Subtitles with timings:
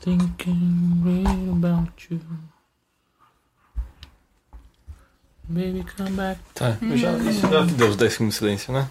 [0.00, 2.20] Thinking about you.
[5.48, 6.40] Baby, come back.
[6.54, 8.88] Tá, eu já, isso já deu os 10 segundos de silêncio, né?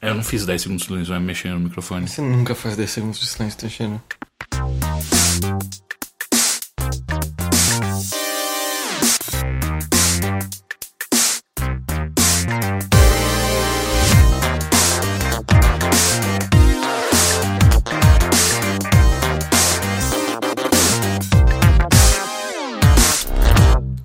[0.00, 2.08] Eu não fiz 10 segundos de silêncio, vai mexer no microfone.
[2.08, 4.02] Você nunca faz 10 segundos de silêncio, Teixeira.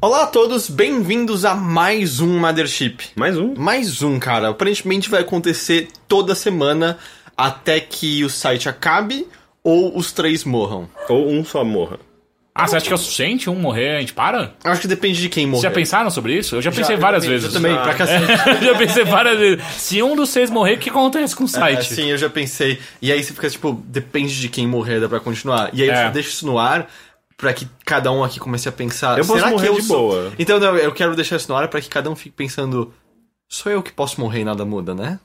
[0.07, 3.09] Olá a todos, bem-vindos a mais um Mothership.
[3.13, 3.53] Mais um?
[3.57, 4.47] Mais um, cara.
[4.47, 6.97] Aparentemente vai acontecer toda semana
[7.35, 9.27] até que o site acabe
[9.61, 10.87] ou os três morram.
[11.09, 11.99] Ou um só morra.
[12.55, 14.53] Ah, você acha que é o suficiente um morrer, a gente para?
[14.63, 15.59] Eu acho que depende de quem morrer.
[15.59, 16.55] Vocês já pensaram sobre isso?
[16.55, 17.51] Eu já pensei várias eu vezes.
[17.51, 18.31] também, pra cacete.
[18.63, 19.63] eu já pensei várias vezes.
[19.75, 21.93] Se um dos seis morrer, o que acontece com o É, site?
[21.93, 22.79] sim, eu já pensei.
[23.01, 25.69] E aí você fica tipo, depende de quem morrer, dá pra continuar.
[25.73, 26.05] E aí É.
[26.07, 26.89] você deixa isso no ar
[27.37, 29.17] pra que cada um aqui comece a pensar.
[29.17, 30.33] Eu posso será morrer que eu de sou- boa.
[30.39, 32.91] Então, não, eu quero deixar isso no ar pra que cada um fique pensando.
[33.47, 35.19] Sou eu que posso morrer e nada muda, né?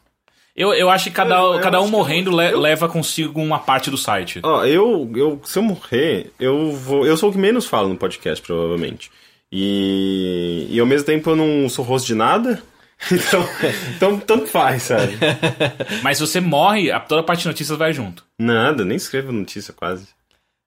[0.55, 3.91] Eu, eu acho que cada, Eu- eu cada um morrendo le- leva consigo uma parte
[3.91, 4.41] do site.
[4.43, 7.07] Ó, eu, eu, se eu morrer, eu vou.
[7.07, 9.11] Eu sou o que menos falo no podcast, provavelmente.
[9.51, 12.63] E, e ao mesmo tempo eu não sou rosto de nada.
[13.11, 13.49] Então,
[13.97, 15.19] então tanto faz, sabe?
[16.05, 18.25] Mas se você morre, a- toda a parte de notícias vai junto.
[18.39, 20.07] Nada, nem escrevo notícia quase.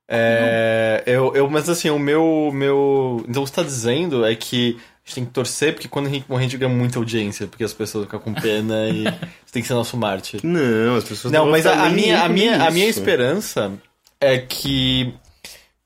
[0.08, 3.23] É, eu, eu, mas assim, o meu, meu.
[3.28, 6.08] Então, o que você tá dizendo é que a gente tem que torcer, porque quando
[6.08, 9.03] a gente morrer, a gente ganha muita audiência, porque as pessoas ficam com pena e
[9.46, 10.40] você tem que ser nosso mártir.
[10.44, 13.72] Não, as pessoas Não, vão mas ficar a, a minha, a, minha, a minha esperança
[14.19, 15.13] é que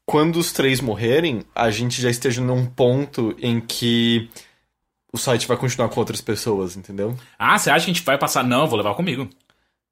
[0.06, 4.30] quando os três morrerem, a gente já esteja num ponto em que
[5.14, 7.16] o site vai continuar com outras pessoas, entendeu?
[7.38, 8.44] Ah, você acha que a gente vai passar?
[8.44, 9.30] Não, eu vou levar comigo.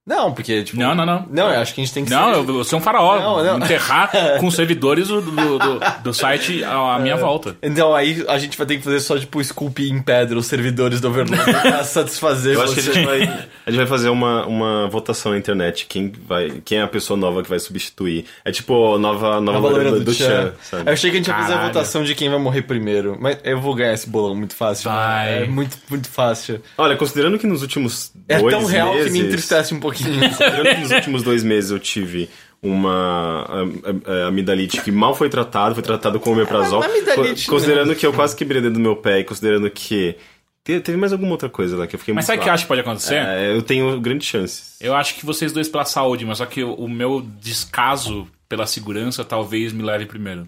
[0.07, 0.79] Não, porque, tipo.
[0.79, 1.25] Não, não, não.
[1.29, 2.40] Não, eu acho que a gente tem que Não, ser.
[2.40, 3.19] eu vou ser um faraó.
[3.19, 3.57] Não, não.
[3.66, 4.09] Enterrar
[4.40, 7.18] com os servidores do, do, do, do site à minha É.
[7.18, 7.57] volta.
[7.62, 11.01] Então aí a gente vai ter que fazer só, tipo, esculpir em pedra os servidores
[11.01, 12.94] do Overlord pra satisfazer Eu acho que a você.
[12.94, 13.22] gente vai,
[13.66, 15.85] a gente vai fazer uma, uma votação na internet.
[15.90, 18.25] Quem, vai, quem é a pessoa nova que vai substituir?
[18.46, 20.53] É tipo a nova, nova A loira do, do Chan.
[20.69, 20.84] Chan?
[20.85, 23.17] Eu achei que a gente ia fazer a votação de quem vai morrer primeiro.
[23.19, 24.90] Mas eu vou ganhar esse bolão muito fácil.
[24.90, 24.96] né?
[24.96, 25.44] Vai.
[25.44, 26.62] É muito, muito fácil.
[26.78, 29.12] Olha, considerando que nos últimos É dois tão real meses...
[29.12, 29.97] que me entristece um pouquinho.
[30.03, 32.30] Considerando que nos últimos dois meses eu tive
[32.62, 36.84] uma a- a- a amidalite que mal foi tratado, foi tratado com omeprazol.
[36.88, 39.69] É, Não Co- considerando que eu quase quebrei o dedo do meu pé e considerando
[39.69, 40.16] que
[40.63, 42.50] te- teve mais alguma outra coisa lá que eu fiquei Mas muito sabe o que
[42.50, 43.16] eu acho que pode acontecer?
[43.16, 44.75] É, eu tenho grandes chances.
[44.81, 49.24] Eu acho que vocês dois pela saúde, mas só que o meu descaso pela segurança
[49.24, 50.47] talvez me leve primeiro.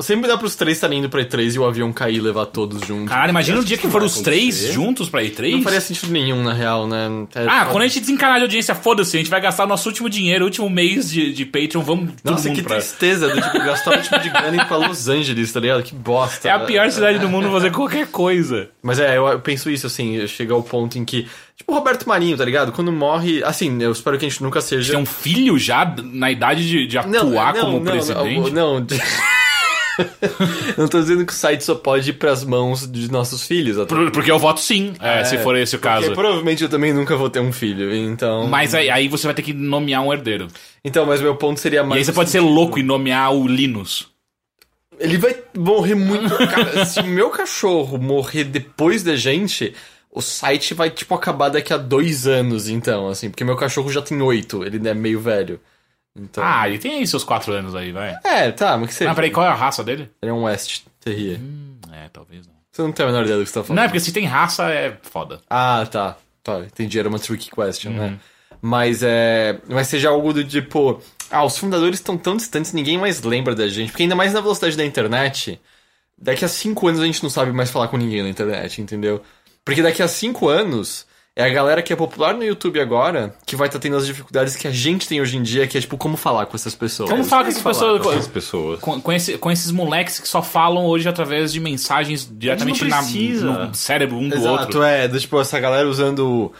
[0.00, 2.80] Sempre dá pros três estarem indo pra E3 e o avião cair e levar todos
[2.86, 3.08] juntos.
[3.08, 5.52] Caralho, imagina o dia que foram os vai três juntos pra E3.
[5.52, 7.08] Não faria sentido nenhum, na real, né?
[7.34, 7.70] É, Ah, foda.
[7.70, 10.68] quando a gente desencanar de audiência, foda-se, a gente vai gastar nosso último dinheiro, último
[10.68, 12.76] mês de, de Patreon, vamos Nossa, que pra...
[12.76, 15.82] tristeza, do tipo, gastar o último de grana e pra Los Angeles, tá ligado?
[15.82, 16.48] Que bosta.
[16.48, 18.70] É a pior cidade do mundo fazer qualquer coisa.
[18.82, 21.28] Mas é, eu, penso isso, assim, chega ao ponto em que.
[21.56, 22.72] Tipo o Roberto Marinho, tá ligado?
[22.72, 23.44] Quando morre.
[23.44, 24.92] Assim, eu espero que a gente nunca seja.
[24.94, 28.50] Tem um filho já na idade de, de atuar como presidente.
[28.50, 28.86] Não, não.
[30.76, 33.78] não tô dizendo que o site só pode ir pras mãos de nossos filhos.
[33.78, 33.94] Até.
[33.94, 36.12] Por- Porque eu voto sim, é, se for esse o caso.
[36.12, 38.46] provavelmente eu também nunca vou ter um filho, então.
[38.48, 40.48] Mas aí, aí você vai ter que nomear um herdeiro.
[40.84, 41.98] Então, mas meu ponto seria E mais.
[42.00, 44.08] aí você pode ser louco e nomear o Linus.
[44.98, 46.34] Ele vai morrer muito.
[46.48, 49.74] Cara, se o meu cachorro morrer depois da gente,
[50.10, 53.28] o site vai, tipo, acabar daqui a dois anos, então, assim.
[53.30, 55.58] Porque meu cachorro já tem oito, ele é meio velho.
[56.14, 56.44] Então.
[56.44, 58.14] Ah, ele tem aí seus quatro anos aí, vai.
[58.24, 59.10] É, tá, mas que seja.
[59.10, 60.10] Ah, peraí, qual é a raça dele?
[60.20, 61.40] Ele é um West Terrier.
[61.92, 62.54] É, talvez não.
[62.70, 63.76] Você não tem a menor ideia do que você tá falando.
[63.76, 65.40] Não, é porque se tem raça é foda.
[65.48, 66.16] Ah, tá.
[66.42, 66.98] Tá, entendi.
[66.98, 68.18] Era uma tricky question, né?
[68.60, 69.58] Mas é.
[69.68, 71.00] Mas seja algo do tipo.
[71.30, 73.90] Ah, os fundadores estão tão distantes, ninguém mais lembra da gente.
[73.90, 75.60] Porque ainda mais na velocidade da internet,
[76.16, 79.22] daqui a cinco anos a gente não sabe mais falar com ninguém na internet, entendeu?
[79.64, 81.06] Porque daqui a cinco anos.
[81.34, 84.54] É a galera que é popular no YouTube agora que vai estar tendo as dificuldades
[84.54, 87.08] que a gente tem hoje em dia, que é tipo, como falar com essas pessoas.
[87.08, 88.02] Como falar com essas pessoas?
[88.02, 88.80] Com essas pessoas.
[88.80, 93.00] Com, com, esse- com esses moleques que só falam hoje através de mensagens diretamente na,
[93.68, 94.82] no cérebro um do Exato, outro.
[94.82, 95.08] é.
[95.08, 96.52] do tipo, essa galera usando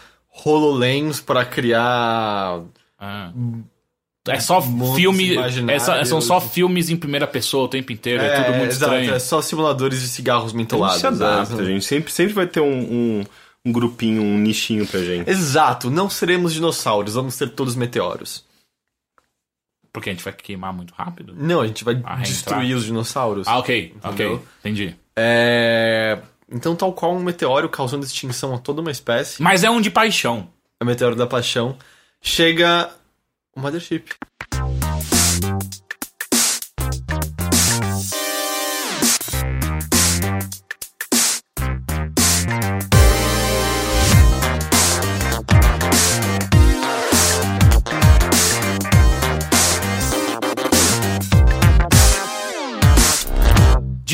[0.44, 2.62] HoloLens pra criar
[2.98, 3.30] Ah.
[4.28, 5.36] É só Mundos filme.
[5.69, 8.22] É só- são só filmes em primeira pessoa o tempo inteiro.
[8.22, 9.14] É, tudo muito exato, estranho.
[9.14, 11.00] É só simuladores de cigarros A gente mentolados.
[11.00, 11.64] se adapta, né?
[11.64, 11.84] gente.
[11.84, 13.24] Sempre, sempre vai ter um, um,
[13.64, 15.28] um grupinho, um nichinho pra gente.
[15.30, 18.44] Exato, não seremos dinossauros, vamos ser todos meteoros.
[19.92, 21.34] Porque a gente vai queimar muito rápido.
[21.36, 22.22] Não, a gente vai reentrar.
[22.22, 23.46] destruir os dinossauros.
[23.46, 24.34] Ah, ok, Entendeu?
[24.34, 24.46] ok.
[24.60, 24.96] Entendi.
[25.14, 26.18] É...
[26.50, 29.90] Então, tal qual um meteoro causando extinção a toda uma espécie, Mas é um de
[29.90, 30.48] paixão.
[30.82, 31.76] o meteoro da paixão,
[32.20, 32.90] chega
[33.54, 34.14] o Mothership.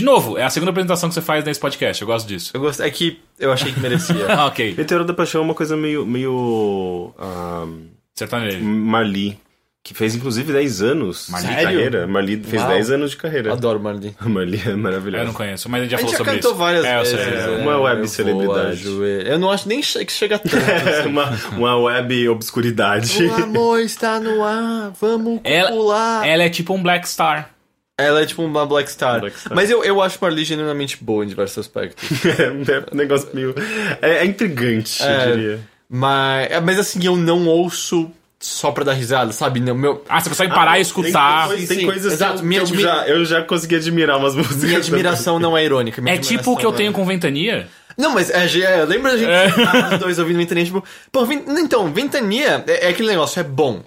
[0.08, 2.00] Novo, é a segunda apresentação que você faz nesse podcast.
[2.02, 2.50] Eu gosto disso.
[2.54, 4.26] Eu gosto, é que eu achei que merecia.
[4.46, 4.74] ok.
[4.76, 6.04] Meteoro da Paixão é uma coisa meio.
[6.06, 7.12] meio.
[7.18, 7.66] ah,
[8.14, 8.62] Sertanejo.
[8.64, 9.38] Marli.
[9.80, 11.46] Que fez inclusive 10 anos Marli?
[11.46, 11.68] de Sério?
[11.70, 12.06] carreira.
[12.06, 12.70] Marli fez Uau.
[12.72, 13.52] 10 anos de carreira.
[13.52, 14.14] Adoro Marley.
[14.20, 15.24] A Marli é Eu maravilhosa.
[15.24, 16.58] não conheço, mas a gente já A gente falou já sobre cantou isso.
[16.58, 17.44] várias é, eu vezes.
[17.46, 18.84] é, uma web eu celebridade.
[19.24, 20.56] Eu não acho nem que chega tanto.
[20.58, 21.08] assim.
[21.08, 23.24] uma, uma web obscuridade.
[23.24, 26.26] o amor está no ar, vamos Ela, pular.
[26.28, 27.50] ela é tipo um Black Star.
[27.98, 29.20] Ela é tipo uma Black Star.
[29.20, 29.54] Black Star.
[29.56, 32.08] Mas eu, eu acho Marley genuinamente boa em diversos aspectos.
[32.24, 33.54] é um negócio meio.
[34.00, 35.24] É, é intrigante, É.
[35.30, 35.60] eu diria.
[35.90, 38.08] mas, é, mas assim, eu não ouço
[38.40, 39.58] só pra dar risada, sabe?
[39.58, 41.48] Não, meu, Ah, você consegue parar e escutar.
[41.48, 42.40] Tem, tem, Sim, coisas exato.
[42.40, 44.62] que eu, já, eu já consegui admirar umas músicas.
[44.62, 46.00] minha admiração não é irônica.
[46.00, 47.66] minha É tipo o que eu admiração tenho é- com Ventania.
[47.96, 51.26] Não, mas é, é, lembra a gente sentar os dois ouvindo Ventania, tipo, pô,
[51.58, 53.82] então, Ventania é, é aquele negócio, é bom.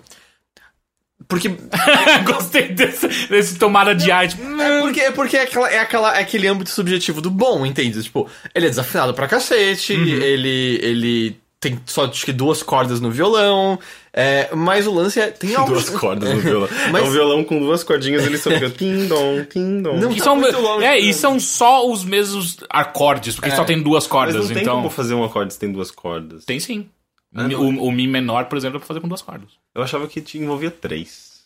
[1.32, 1.50] Porque
[2.26, 4.28] Gostei desse, desse tomada de ar.
[4.28, 7.66] Tipo, É porque, é porque é, aquela, é, aquela, é aquele âmbito subjetivo do bom,
[7.66, 8.04] entende?
[8.04, 10.06] Tipo, ele é desafinado pra cacete, Uhum.
[10.06, 13.78] ele, ele tem só acho que duas cordas no violão,
[14.12, 15.28] é, mas o lance é.
[15.30, 15.72] Tem algo.
[15.72, 16.68] Duas cordas no violão.
[16.92, 19.98] Mas- É um violão com duas cordinhas, ele só fica tim-dom, tim-dom.
[19.98, 21.00] Não, tá são, muito longe, é, né?
[21.00, 24.76] e são só os mesmos acordes, porque só tem duas Mas cordas, não tem então.
[24.78, 26.44] como fazer um acorde se tem duas cordas.
[26.46, 26.88] Tem sim.
[27.36, 29.50] Ah, o, o Mi menor, por exemplo, dá pra fazer com duas cordas.
[29.74, 31.44] Eu achava que te envolvia três.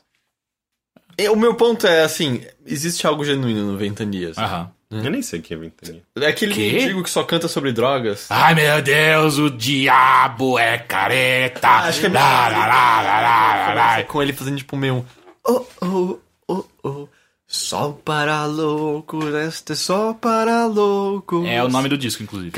[1.18, 4.38] É, O meu ponto é assim: existe algo genuíno no Ventanias.
[4.38, 4.72] Aham.
[4.92, 6.04] Eu nem sei o que é ventania.
[6.16, 8.28] É aquele mendigo que só canta sobre drogas.
[8.30, 11.68] Ai meu Deus, o diabo é careta.
[11.68, 14.04] acho que é Lá, lá, lá, lá, lá, lá, lá.
[14.04, 15.06] Com ele fazendo tipo meio.
[15.44, 16.18] Oh, oh,
[16.48, 17.08] oh, oh.
[17.48, 21.46] Só para loucos, este é só para loucos.
[21.48, 22.52] É o nome do disco, inclusive.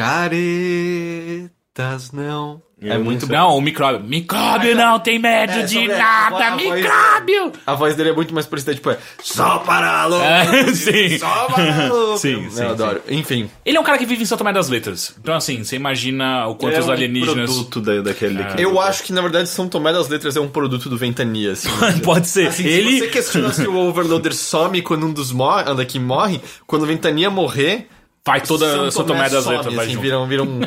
[2.13, 2.61] Não.
[2.79, 3.25] Eu é muito.
[3.27, 4.01] Não, o micróbio.
[4.07, 7.51] Micróbio não tem medo É, de sobre- nada, a voz- micróbio.
[7.65, 10.27] A voz dele é muito mais parecida, tipo, é só para loucos.
[10.27, 10.73] É,
[11.09, 11.17] sim.
[11.17, 12.21] Só para loucos.
[12.21, 13.01] Sim, Eu sim, adoro.
[13.09, 13.49] Enfim.
[13.65, 15.15] Ele é um cara que vive em São Tomé das Letras.
[15.19, 17.49] Então, assim, você imagina o quanto é os um alienígenas.
[17.51, 18.35] produto da, daquele...
[18.35, 21.53] daquele- Eu acho que, na verdade, São Tomé das Letras é um produto do Ventania,
[21.53, 21.69] assim.
[22.05, 22.47] Pode ser.
[22.49, 22.91] Assim, ele.
[22.91, 25.31] Se você questiona se o Overloader some quando um dos
[25.65, 27.87] anda aqui morre, quando o Ventania morrer,
[28.23, 29.73] Faz toda São Tomé das some, Letras.
[29.73, 30.03] vai assim, junto.
[30.03, 30.59] viram, viram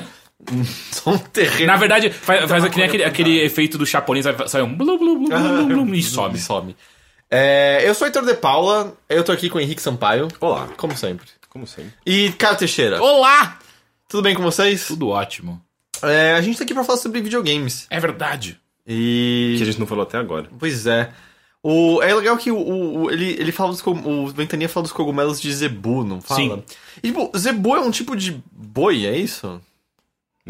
[0.92, 1.66] só um terreno.
[1.66, 4.98] Na verdade, faz, faz que nem aquele, aquele efeito do Chapolin, sai, sai um blu,
[4.98, 6.38] blu, blu, blu, blu, blu, e sobe.
[6.40, 6.76] some.
[7.30, 10.28] É, eu sou Heitor de Paula, eu tô aqui com o Henrique Sampaio.
[10.40, 10.68] Olá.
[10.76, 11.26] Como sempre.
[11.48, 11.92] Como sempre.
[12.04, 13.00] E Caio Teixeira.
[13.02, 13.58] Olá!
[14.08, 14.86] Tudo bem com vocês?
[14.86, 15.60] Tudo ótimo.
[16.02, 17.86] É, a gente tá aqui pra falar sobre videogames.
[17.90, 18.58] É verdade.
[18.86, 19.54] E.
[19.58, 20.48] Que a gente não falou até agora.
[20.58, 21.10] Pois é.
[21.62, 24.92] O, é legal que o, o- o- ele, ele fala dos o Ventania fala dos
[24.92, 26.40] cogumelos de zebu, não fala?
[26.40, 26.62] Sim.
[27.02, 29.60] E, tipo, zebu é um tipo de boi, é isso?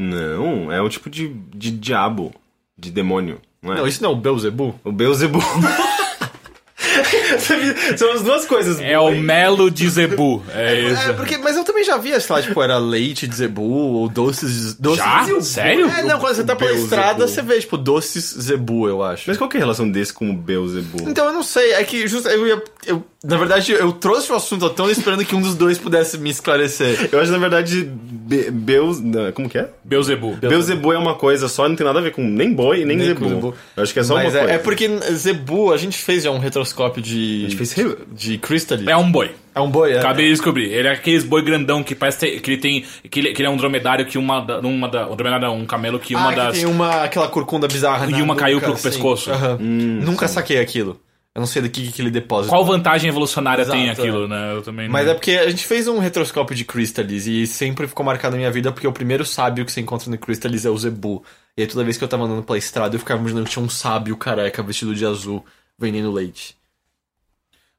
[0.00, 2.33] Não, é um tipo de, de diabo,
[2.75, 3.76] de demônio, não é?
[3.76, 4.75] Não, isso não é o Beelzebub?
[4.83, 5.45] O Beelzebub.
[7.97, 8.80] São as duas coisas.
[8.80, 10.42] É o Melo de Zebu.
[10.54, 11.14] É É, isso.
[11.14, 14.75] porque, mas eu também já via, sei lá, tipo, era leite de zebu ou doces
[14.76, 14.83] de...
[14.83, 15.21] Doces Já?
[15.21, 15.42] de zebu.
[15.42, 15.87] Sério?
[15.90, 19.25] É, não, quando você tá pela estrada, você vê, tipo, doces zebu, eu acho.
[19.26, 21.09] Mas qual que é a relação desse com o Beelzebub?
[21.09, 24.35] Então, eu não sei, é que just, eu, ia- eu- na verdade, eu trouxe o
[24.35, 27.09] assunto à tona esperando que um dos dois pudesse me esclarecer.
[27.12, 29.00] Eu acho, na verdade, Be Beus...
[29.00, 29.69] não, Como que é?
[29.85, 30.37] Beuzebu.
[30.37, 33.07] Beelzebub é uma coisa só, não tem nada a ver com nem boi, nem, Nem
[33.09, 33.28] zebu.
[33.28, 33.54] zebu.
[33.76, 34.54] Eu acho que é só Mas uma é, coisa.
[34.54, 37.39] é porque Zebu, a gente fez já um retroscópio de.
[37.47, 37.73] A gente fez...
[37.73, 38.78] re- de Crystal.
[38.87, 39.32] É um boi.
[39.54, 39.99] É um boi, é.
[39.99, 40.70] Acabei de descobrir.
[40.73, 42.85] Ele é aqueles boi grandão que parece ter- que ele tem.
[43.11, 44.40] Que ele, que ele é um dromedário que uma.
[44.40, 46.54] da- uma da, um dromedário não, um camelo que uma ah, das.
[46.59, 48.82] que tem uma, aquela corcunda bizarra E na uma caiu pro assim.
[48.82, 49.30] pescoço.
[49.30, 49.59] Aham.
[49.61, 51.00] Nunca saquei aquilo.
[51.32, 52.49] Eu não sei daqui que aquele depósito.
[52.50, 53.92] Qual vantagem evolucionária Exato, tem é.
[53.92, 54.52] aquilo, né?
[54.52, 54.92] Eu também não.
[54.92, 58.38] Mas é porque a gente fez um retroscópio de Crystalis e sempre ficou marcado na
[58.38, 61.23] minha vida porque o primeiro sábio que você encontra no Crystalis é o Zebu.
[61.56, 63.64] E aí toda vez que eu tava andando pela estrada eu ficava imaginando que tinha
[63.64, 65.44] um sábio careca vestido de azul
[65.78, 66.56] vendendo leite.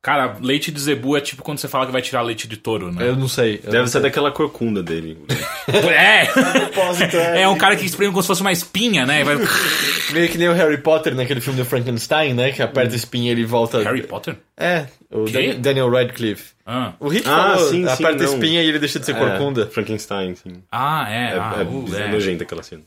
[0.02, 2.92] Cara, leite de zebu é tipo quando você fala que vai tirar leite de touro,
[2.92, 3.08] né?
[3.08, 3.58] Eu não sei.
[3.64, 4.02] eu Deve não ser sei.
[4.02, 5.18] daquela corcunda dele.
[5.72, 7.42] É!
[7.42, 9.24] É um cara que espreme como se fosse uma espinha, né?
[9.24, 9.38] Vai...
[10.12, 12.52] Meio que nem o Harry Potter naquele filme do Frankenstein, né?
[12.52, 13.82] Que aperta a espinha e ele volta.
[13.84, 14.36] Harry Potter?
[14.58, 15.26] É, o
[15.60, 16.52] Daniel Radcliffe.
[16.66, 18.34] Ah, O Rick Ah, falou, sim, sim, aperta a não.
[18.34, 19.64] espinha e ele deixa de ser corcunda.
[19.64, 20.64] É, Frankenstein, sim.
[20.72, 21.36] ah é.
[21.36, 22.08] É, ah, é, uh, é é.
[22.08, 22.84] nojenta aquela cena.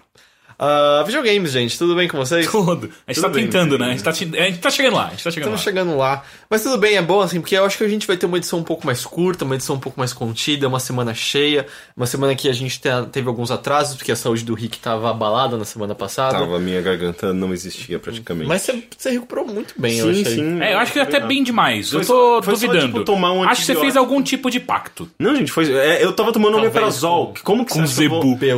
[0.58, 2.46] Ah, videogames, gente, tudo bem com vocês?
[2.50, 2.90] Tudo.
[3.06, 3.44] A gente Tudo tá bem.
[3.44, 3.86] tentando, né?
[3.86, 5.06] A gente tá, te- a gente tá chegando lá.
[5.06, 5.64] A gente tá chegando Estamos lá.
[5.64, 6.22] chegando lá.
[6.48, 8.36] Mas tudo bem, é bom assim, porque eu acho que a gente vai ter uma
[8.36, 12.06] edição um pouco mais curta, uma edição um pouco mais contida, uma semana cheia, uma
[12.06, 15.56] semana que a gente te- teve alguns atrasos, porque a saúde do Rick tava abalada
[15.56, 16.38] na semana passada.
[16.38, 18.46] Tava, minha garganta não existia praticamente.
[18.48, 20.34] Mas você, recuperou muito bem, eu sim, achei.
[20.36, 20.60] sim.
[20.62, 21.92] É, eu acho que até bem demais.
[21.92, 22.86] Eu Foi tô só- foi só, duvidando.
[22.92, 25.10] tipo, tomar um acho que você fez algum tipo de pacto.
[25.18, 25.72] Não, gente, foi.
[25.72, 27.28] é, eu tava tomando Talvez omeprazol.
[27.34, 28.08] com- Como que com você acha que eu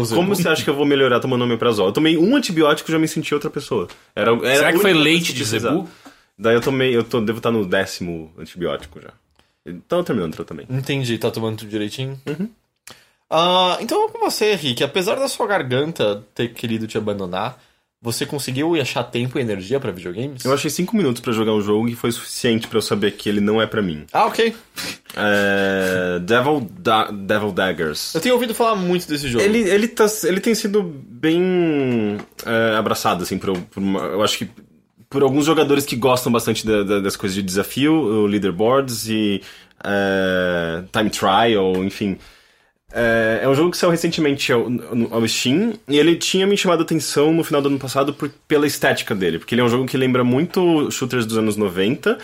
[0.05, 0.17] vou-.
[0.17, 1.93] Como você acha que eu vou melhorar tomando omeprazol?
[1.97, 3.88] Eu tomei um antibiótico e já me senti outra pessoa.
[4.15, 5.88] Era, era Será que foi leite de eu zebu?
[6.38, 9.11] Daí eu tomei, eu tô, devo estar no décimo antibiótico já.
[9.65, 10.71] Então terminando o tratamento.
[10.71, 12.21] Entendi, tá tomando tudo direitinho?
[13.31, 14.85] Ah, então vamos com você, Rick.
[14.85, 17.59] Apesar da sua garganta ter querido te abandonar,
[18.06, 20.44] você conseguiu achar tempo e energia pra videogames?
[20.44, 23.28] Eu achei cinco minutos pra jogar um jogo e foi suficiente pra eu saber que
[23.28, 24.04] ele não é pra mim.
[24.12, 24.54] Ah, ok.
[25.16, 28.14] É, Devil, da Devil Daggers.
[28.14, 29.42] Eu tenho ouvido falar muito desse jogo.
[29.44, 34.38] Ele, ele, tá, ele tem sido bem é, abraçado, assim, por, por uma- eu acho
[34.38, 34.48] que
[35.10, 39.42] por alguns jogadores que gostam bastante da- da- das coisas de desafio, o leaderboards e
[39.84, 42.18] é, time trial, enfim.
[42.99, 44.67] É, é um jogo que saiu recentemente ao,
[45.11, 48.31] ao Steam e ele tinha me chamado a atenção no final do ano passado por-
[48.49, 52.19] pela estética dele, porque ele é um jogo que lembra muito shooters dos anos 90.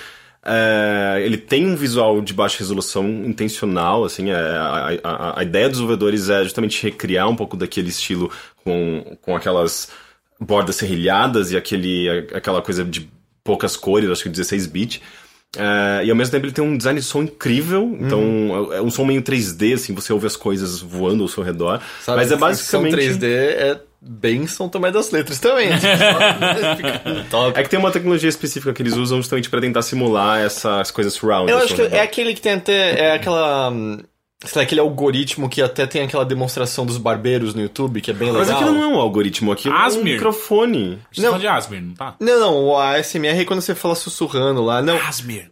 [0.45, 5.67] É, ele tem um visual de baixa resolução intencional, assim, é, a, a- a ideia
[5.69, 8.31] dos desenvolvedores é justamente recriar um pouco daquele estilo
[8.65, 9.91] com, com aquelas
[10.41, 13.09] bordas serrilhadas e aquele, aquela coisa de
[13.45, 15.03] poucas cores, acho que 16 bit.
[15.57, 18.83] É, e ao mesmo tempo ele tem um design de som incrível, então é é
[18.83, 21.81] um som meio 3D, assim, você ouve as coisas voando ao seu redor.
[22.01, 22.97] Sabe, mas é basicamente.
[22.97, 25.69] 3D é bem São Tomé das Letras também.
[27.31, 27.59] Top.
[27.59, 31.13] É que tem uma tecnologia específica que eles usam justamente pra tentar simular essas coisas
[31.13, 31.51] surround.
[31.51, 32.99] Eu acho que é aquele que tem até.
[32.99, 33.73] É aquela.
[34.45, 38.15] Sei lá, aquele algoritmo que até tem aquela demonstração dos barbeiros no YouTube, que é
[38.15, 38.61] bem Mas legal.
[38.63, 40.05] aquilo não é um algoritmo, aquilo é um Asmir.
[40.15, 40.99] microfone.
[41.11, 41.25] Gente tá Não.
[41.31, 42.15] falando de Asmir, não tá?
[42.19, 44.83] Não, não, o ASMR é quando você fala sussurrando lá.
[44.83, 45.51] Não, Asmir.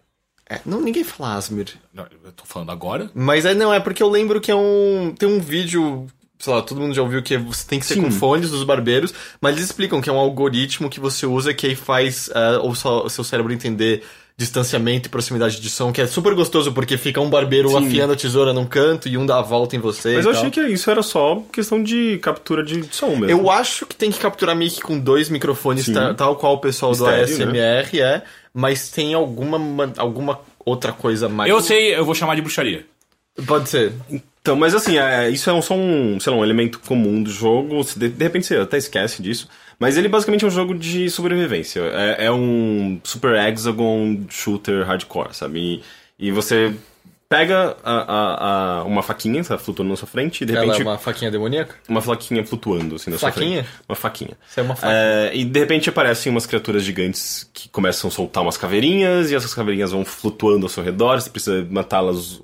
[0.49, 1.69] é, não ninguém fala Asmir.
[1.95, 3.11] Não, Eu tô falando agora?
[3.15, 5.15] Mas é, não, é porque eu lembro que é um.
[5.19, 6.07] Tem um vídeo.
[6.39, 8.03] Sei lá, todo mundo já ouviu que você tem que ser Sim.
[8.05, 11.67] com fones dos barbeiros, mas eles explicam que é um algoritmo que você usa que
[11.67, 12.31] aí faz
[12.75, 14.03] seu, o seu cérebro entender
[14.41, 17.87] distanciamento e proximidade de som, que é super gostoso porque fica um barbeiro Sim.
[17.87, 20.15] afiando a tesoura num canto e um dá a volta em você.
[20.17, 20.41] Mas e eu tal.
[20.41, 23.29] achei que isso era só questão de captura de som mesmo.
[23.29, 25.93] Eu acho que tem que capturar mic com dois microfones, Sim.
[25.93, 28.23] ta- tal qual o pessoal do Estéreo, ASMR é,
[28.55, 31.51] mas tem alguma, ma- alguma outra coisa mais.
[31.51, 32.87] Eu sei, eu vou chamar de bruxaria.
[33.47, 33.93] Pode ser.
[34.43, 37.31] Então, mas assim, é, isso é um, só um, sei lá, um elemento comum do
[37.31, 37.85] jogo.
[37.85, 39.47] se De, de repente você até esquece disso.
[39.81, 41.81] Mas ele basicamente é um jogo de sobrevivência.
[41.81, 45.83] É, é um super hexagon shooter hardcore, sabe?
[46.19, 46.73] E, e você
[47.31, 50.83] pega a, a- a- uma faquinha, tá flutuando na sua frente, e de Ela repente
[50.83, 51.77] é uma faquinha demoníaca?
[51.89, 53.63] uma faquinha flutuando assim na sua Faquinha?
[53.65, 53.79] frente.
[53.89, 54.37] Uma faquinha.
[54.51, 54.93] Isso é uma faca.
[54.93, 59.35] É, e de repente aparecem umas criaturas gigantes que começam a soltar umas caveirinhas e
[59.37, 61.21] essas caveirinhas vão flutuando ao seu redor.
[61.21, 62.43] Você precisa matá-las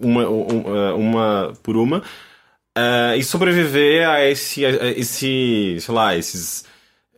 [0.00, 2.02] uma, uma, uma por uma.
[2.78, 6.64] É, e sobreviver a esse, a esse, sei lá, esses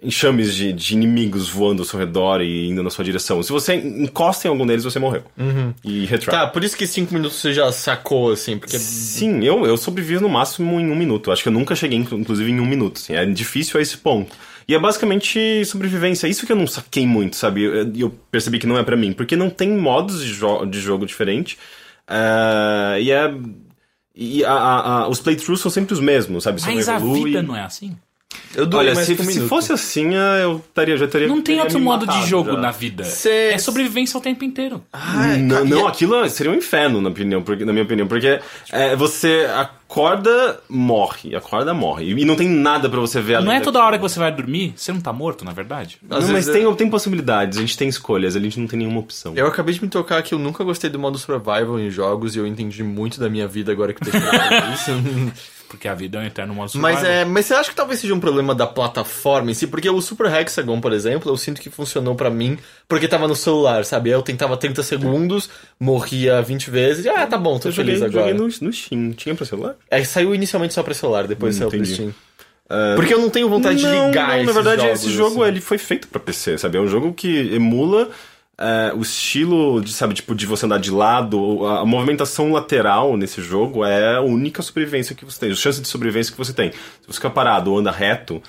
[0.02, 3.42] enxames de, de inimigos voando ao seu redor e indo na sua direção.
[3.42, 5.22] Se você encosta em algum deles, você morreu.
[5.84, 6.30] E retry.
[6.30, 8.78] Tá, por isso que cinco minutos você já sacou, assim, porque.
[8.78, 11.30] Sim, eu, eu sobrevivo no máximo em um minuto.
[11.30, 12.96] Acho que eu nunca cheguei, inclu- inclusive, em um minuto.
[12.96, 13.12] assim.
[13.14, 14.34] É difícil a esse ponto.
[14.66, 16.28] E é basicamente sobrevivência.
[16.28, 17.62] Isso que eu não saquei muito, sabe?
[17.64, 19.12] Eu, eu percebi que não é pra mim.
[19.12, 21.58] Porque não tem modos de, jo de jogo diferente.
[22.08, 23.30] Ah, e é.
[24.14, 26.60] E a, a- a- os playthroughs são sempre os mesmos, sabe?
[26.62, 27.24] Mas a evolui.
[27.24, 27.96] vida não é assim.
[28.54, 31.28] Eu durei Olha, mais se, um se fosse assim, ah, eu estaria, já teria.
[31.28, 32.58] Não tem teria outro me modo de jogo já.
[32.58, 33.04] na vida.
[33.04, 34.82] Cê- É sobrevivência o tempo inteiro.
[35.40, 38.40] não, não, aquilo seria um inferno, na, opinião, porque, na minha opinião, porque
[38.72, 42.10] é, você acorda, morre, acorda, morre.
[42.10, 44.32] E não tem nada pra você ver além Não é toda hora que você vai
[44.32, 45.98] dormir, você não tá morto, na verdade?
[46.10, 48.78] Às Não, mas vezes tem, tem possibilidades, a gente tem escolhas, a gente não tem
[48.80, 49.32] nenhuma opção.
[49.36, 52.38] Eu acabei de me tocar que eu nunca gostei do modo survival em jogos e
[52.38, 54.18] eu entendi muito da minha vida agora que eu tô
[54.74, 54.90] isso.
[55.70, 56.94] Porque a vida é um eterno modo survival.
[56.94, 59.68] Mas, é, mas você acha que talvez seja um problema da plataforma em si?
[59.68, 62.58] Porque o Super Hexagon, por exemplo, eu sinto que funcionou pra mim
[62.88, 64.10] porque tava no celular, sabe?
[64.10, 65.48] Eu tentava 30 segundos,
[65.78, 68.32] morria 20 vezes e ah, tá bom, tô eu joguei, feliz agora.
[68.32, 69.12] joguei no, no Steam.
[69.12, 69.76] Tinha pra celular?
[69.88, 71.94] É, saiu inicialmente só pra celular, depois Hum, saiu pro entendi.
[71.94, 72.14] Steam.
[72.94, 75.42] Porque eu não tenho vontade não, de ligar não, esses na verdade, jogos, esse jogo
[75.42, 75.52] assim.
[75.52, 76.78] ele foi feito pra PC, sabe?
[76.78, 78.10] É um jogo que emula
[78.60, 83.16] é, o estilo de, sabe, tipo, de você andar de lado, a, a movimentação lateral
[83.16, 86.52] nesse jogo é a única sobrevivência que você tem, a chance de sobrevivência que você
[86.52, 86.70] tem.
[86.70, 88.42] Se você ficar parado ou anda reto,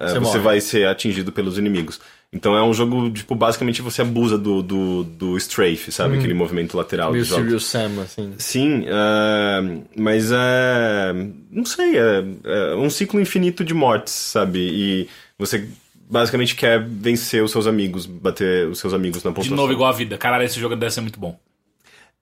[0.00, 2.00] é, Você você, vai ser atingido pelos inimigos.
[2.32, 6.18] Então é um jogo, tipo, basicamente você abusa do, do, do strafe, sabe?
[6.18, 7.42] Aquele movimento lateral Meio jogos.
[7.42, 8.34] Serious Sam, assim.
[8.36, 11.12] Sim, é, mas é.
[11.50, 14.58] Não sei, é, é um ciclo infinito de mortes, sabe?
[14.60, 15.08] E
[15.38, 15.66] você
[16.10, 19.56] basicamente quer vencer os seus amigos, bater os seus amigos na De pontuação.
[19.56, 20.16] novo, igual a vida.
[20.18, 21.38] Caralho, esse jogo deve ser muito bom.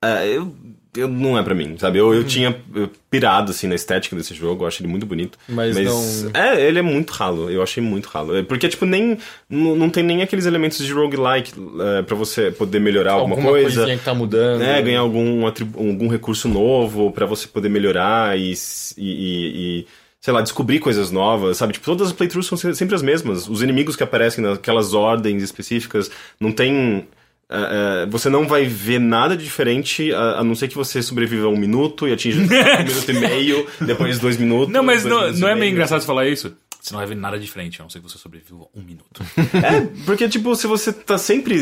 [0.02, 0.54] É, eu,
[0.94, 1.98] eu- não é pra mim, sabe?
[1.98, 5.38] Eu, eu tinha eu, pirado, assim, na estética desse jogo, eu acho ele muito bonito.
[5.48, 8.36] Mas não- É, ele é muito ralo, eu achei muito ralo.
[8.36, 9.16] É, Porque, tipo, nem...
[9.48, 11.52] Não, não tem nem aqueles elementos de roguelike
[11.98, 13.74] é, pra você poder melhorar alguma, Alguma coisa.
[13.76, 14.62] coisinha que tá mudando.
[14.62, 18.54] É, ganhar algum, algum recurso novo pra você poder melhorar e, e-
[18.98, 19.86] e- e,
[20.26, 21.72] sei lá, descobrir coisas novas, sabe?
[21.74, 23.48] Tipo, todas as playthroughs são se- sempre as mesmas.
[23.48, 27.06] Os inimigos que aparecem naquelas ordens específicas não tem.
[27.48, 31.00] é, é, você não vai ver nada de diferente, a, a não ser que você
[31.00, 32.44] sobreviva um minuto e atinja um
[32.84, 34.72] minuto e meio, depois dois minutos.
[34.74, 36.52] Não, mas não, não é meio engraçado você falar isso?
[36.80, 39.22] Você não vai ver nada diferente, a não ser que você sobreviva um minuto.
[39.62, 41.56] É, porque, tipo, se você tá sempre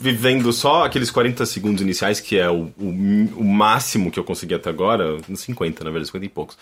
[0.00, 2.88] vivendo só aqueles 40 segundos iniciais, que é o, o,
[3.36, 6.58] o máximo que eu consegui até agora, uns 50, na verdade, 50 e poucos.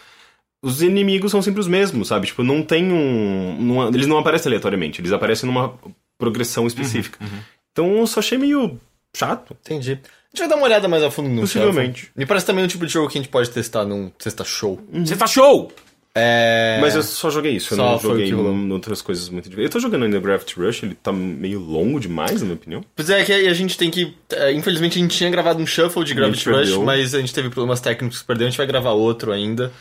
[0.62, 2.28] Os inimigos são sempre os mesmos, sabe?
[2.28, 3.56] Tipo, não tem um.
[3.60, 5.74] não- eles não aparecem aleatoriamente, eles aparecem numa
[6.16, 7.18] progressão específica.
[7.72, 8.78] Então eu só achei meio
[9.16, 9.56] chato.
[9.60, 9.92] Entendi.
[9.92, 9.96] A
[10.36, 12.02] gente vai dar uma olhada mais a fundo no Possivelmente.
[12.02, 12.12] Shuffle.
[12.16, 14.80] Me parece também um tipo de jogo que a gente pode testar num sexta show.
[15.18, 15.70] Tá show!
[16.14, 16.78] É...
[16.80, 19.74] Mas eu só joguei isso, eu Só não joguei que em outras coisas muito diferentes.
[19.74, 22.84] Eu tô jogando ainda Gravity Rush, ele tá meio longo demais, na minha opinião.
[22.94, 24.14] Pois é, que aí a gente tem que.
[24.30, 26.82] é, infelizmente a gente tinha gravado um shuffle de Gravity Rush, perdeu.
[26.84, 29.72] mas a gente teve problemas técnicos que perdeu, a gente vai gravar outro ainda.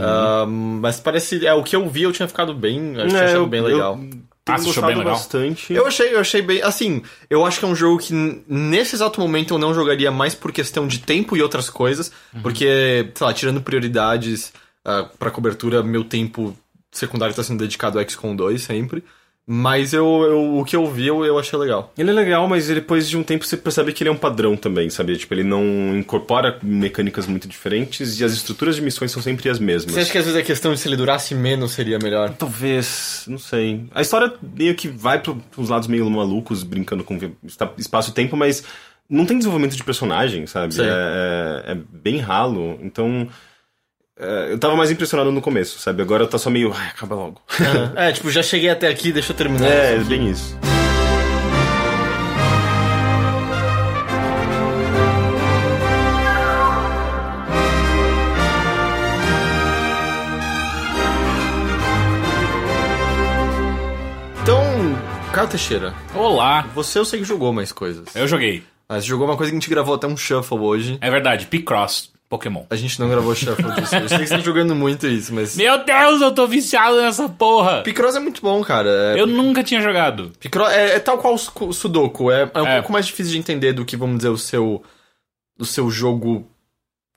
[0.00, 1.44] Ah, mas parece.
[1.46, 2.94] É, o que eu vi eu tinha ficado bem.
[3.00, 3.96] Acho que É, achado eu- bem eu legal.
[4.44, 5.12] Tenho Ah, você achou gostado bem legal?
[5.14, 5.72] bastante.
[5.72, 6.62] Eu achei, eu achei bem.
[6.62, 8.12] Assim, eu acho que é um jogo que
[8.48, 12.10] nesse exato momento eu não jogaria mais por questão de tempo e outras coisas.
[12.42, 14.52] Porque, sei lá, tirando prioridades
[14.84, 16.56] ah, pra cobertura, meu tempo
[16.90, 19.04] secundário tá sendo dedicado ao XCOM 2 sempre.
[19.44, 21.92] Mas eu, eu- o que eu vi eu, eu achei legal.
[21.98, 24.56] Ele é legal, mas depois de um tempo você percebe que ele é um padrão
[24.56, 25.16] também, sabe?
[25.16, 29.58] Tipo, ele não incorpora mecânicas muito diferentes e as estruturas de missões são sempre as
[29.58, 29.94] mesmas.
[29.94, 32.30] Você acha que às vezes a questão de se ele durasse menos seria melhor?
[32.34, 33.84] Talvez, não sei.
[33.92, 38.14] A história meio que vai para uns lados meio malucos, brincando com esta- espaço e
[38.14, 38.62] tempo, mas
[39.10, 40.72] não tem desenvolvimento de personagem, sabe?
[40.80, 40.84] É,
[41.66, 42.78] é- é bem ralo.
[42.80, 43.26] Então,
[44.18, 46.02] eu tava mais impressionado no começo, sabe?
[46.02, 47.40] Agora tá só meio, ai, acaba logo.
[47.96, 49.66] é, tipo, já cheguei até aqui, deixa eu terminar.
[49.66, 50.08] é, isso aqui.
[50.08, 50.58] bem isso.
[64.42, 64.64] Então,
[65.32, 66.62] Caio Teixeira, Olá!
[66.74, 68.14] você eu sei que jogou mais coisas.
[68.14, 68.64] Eu joguei.
[68.88, 70.98] Mas jogou uma coisa que a gente gravou até um shuffle hoje.
[71.00, 72.64] É verdade, Picross, Pokémon.
[72.70, 73.94] A gente não gravou shuffle disso.
[73.94, 75.54] Eu sei que você tá jogando muito isso, mas.
[75.54, 77.82] Meu Deus, eu tô viciado nessa porra!
[77.82, 78.88] Picross é muito bom, cara.
[78.88, 79.20] É...
[79.20, 80.32] Eu nunca tinha jogado.
[80.40, 82.30] Picross é, é tal qual o Su- o Sudoku.
[82.30, 82.74] É, é um É.
[82.76, 84.82] pouco mais difícil de entender do que, vamos dizer, o seu.
[85.58, 86.48] O seu jogo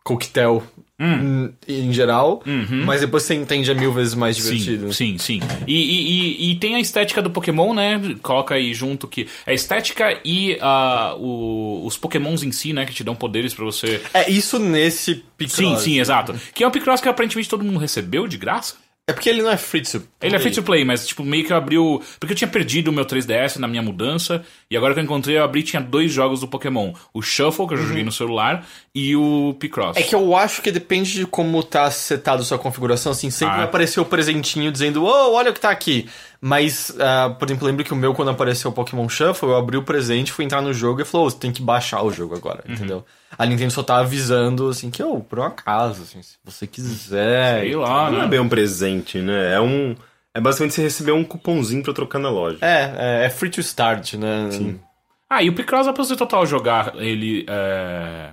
[0.03, 0.61] coquetel
[0.99, 1.51] Hum.
[1.67, 2.41] em, em geral.
[2.85, 4.85] Mas depois você entende é mil vezes mais divertido.
[4.85, 4.93] Uhum.
[4.93, 5.47] Sim, sim, sim.
[5.67, 7.99] E, e, e, tem a estética do Pokémon, né?
[8.21, 9.27] Coloca aí junto que.
[9.45, 12.85] A estética e ah, o- os Pokémons em si, né?
[12.85, 14.01] Que te dão poderes pra você.
[14.13, 15.55] É isso nesse Picross.
[15.57, 16.33] Sim, sim, exato.
[16.53, 18.75] Que é um Picross que aparentemente todo mundo recebeu de graça.
[19.07, 21.45] É porque ele não é free to Ele é free to play, mas tipo, meio
[21.45, 22.01] que eu abri o.
[22.19, 25.37] Porque eu tinha perdido o meu 3DS na minha mudança, e agora que eu encontrei,
[25.37, 26.91] eu abri tinha dois jogos do Pokémon.
[27.13, 28.65] O Shuffle, que eu já joguei no celular,
[28.95, 29.95] e o Picross.
[29.95, 33.57] É que eu acho que depende de como tá setado sua configuração, assim, sempre Ah.
[33.57, 36.09] vai aparecer o presentinho dizendo, oh, olha o que tá aqui.
[36.47, 39.77] Mas, ah, por exemplo, lembro que o meu, quando apareceu o Pokémon Shuffle, eu abri
[39.77, 42.35] o presente, fui entrar no jogo e falou, oh, você tem que baixar o jogo
[42.35, 42.75] agora, Uhum.
[42.75, 43.05] entendeu?
[43.35, 47.61] A Nintendo só tá avisando, assim, que, oh, por um acaso, assim, se você quiser.
[47.61, 48.27] Sei lá, Não é né?
[48.27, 49.55] bem um presente, né?
[49.55, 49.95] É um.
[50.35, 52.59] É basicamente você receber um cupomzinho pra trocar na loja.
[52.61, 54.49] É, é, é free to start, né?
[54.51, 54.79] Sim.
[55.27, 58.29] Ah, e o Picross é pra você total jogar ele é,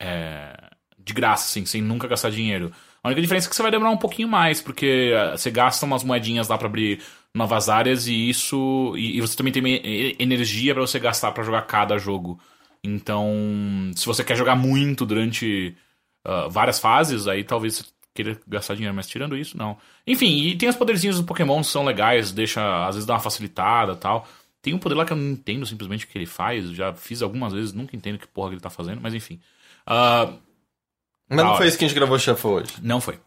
[0.00, 0.52] é,
[1.04, 2.70] de graça, assim, sem nunca gastar dinheiro.
[3.02, 5.84] A única diferença é que você vai demorar um pouquinho mais, porque é, você gasta
[5.84, 7.00] umas moedinhas lá pra abrir
[7.36, 8.94] novas áreas e isso.
[8.96, 9.62] E, e você também tem
[10.18, 12.40] energia pra você gastar pra jogar cada jogo.
[12.84, 13.32] Então,
[13.94, 15.76] se você quer jogar muito durante
[16.24, 19.76] ah, várias fases, aí talvez você queira gastar dinheiro, mas tirando isso, não.
[20.06, 23.20] Enfim, e tem os poderzinhos dos Pokémon que são legais, deixa, às vezes dá uma
[23.20, 24.26] facilitada e tal.
[24.62, 27.22] Tem um poder lá que eu não entendo simplesmente o que ele faz, já fiz
[27.22, 29.40] algumas vezes, nunca entendo que porra que ele tá fazendo, mas enfim.
[29.86, 30.32] Ah,
[31.28, 32.72] Mas não foi isso que a gente gravou o Shuffle hoje.
[32.82, 33.18] não foi.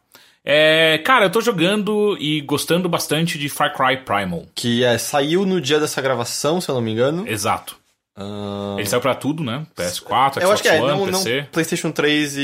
[0.51, 4.45] É, cara, eu tô jogando e gostando bastante de Far Cry Primal.
[4.55, 7.27] Que é, saiu no dia dessa gravação, se eu não me engano.
[7.27, 7.77] Exato.
[8.17, 9.65] Ah, Ele saiu pra tudo, né?
[9.77, 11.47] PS4, Xbox eu acho que é, One, não, não PC.
[11.51, 12.41] PlayStation 3 e,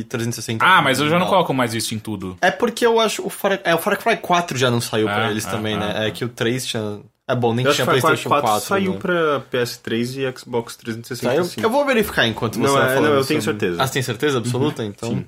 [0.00, 0.64] e 360.
[0.64, 2.36] Ah, mas eu já não coloco mais isso em tudo.
[2.40, 5.28] É porque eu acho o Far, é, o Far Cry 4 já não saiu pra
[5.28, 6.08] É, eles é, também, é, né?
[6.08, 7.00] É que o 3 tinha.
[7.28, 8.66] É bom, nem Eu tinha o Far Cry PlayStation 4, 4.
[8.66, 8.98] saiu né?
[8.98, 11.44] pra PS3 e Xbox 360.
[11.44, 11.64] Saiu?
[11.64, 13.82] Eu vou verificar enquanto você Não, vai é, falando não, eu tenho sobre- certeza.
[13.82, 14.82] Ah, você tem certeza absoluta?
[14.84, 15.10] Então...
[15.10, 15.26] Sim.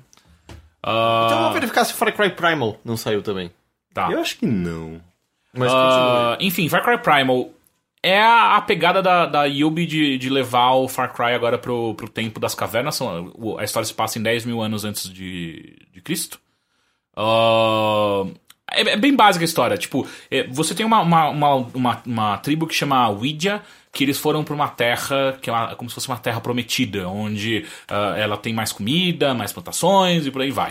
[0.87, 3.51] Ah, então eu vou verificar se o Far Cry Primal não saiu também.
[3.93, 4.11] tá.
[4.11, 5.01] Eu acho que não.
[5.51, 7.49] Mas Ah, enfim, Far Cry Primal
[8.03, 11.95] é a, a pegada da, da Yubi de, de levar o Far Cry agora pro,
[11.95, 12.99] pro tempo das cavernas.
[13.01, 16.39] A história se passa em 10 mil anos antes de, de Cristo.
[17.17, 18.25] Ah,
[18.71, 19.77] é, é bem básica a história.
[19.77, 23.61] Tipo, é, você tem uma, uma, uma, uma, uma tribo que chama Ouija,
[23.95, 27.07] que eles foram pra uma terra que é uma- como se fosse uma terra prometida,
[27.07, 30.69] onde ah, ela tem mais comida, mais plantações e por aí vai.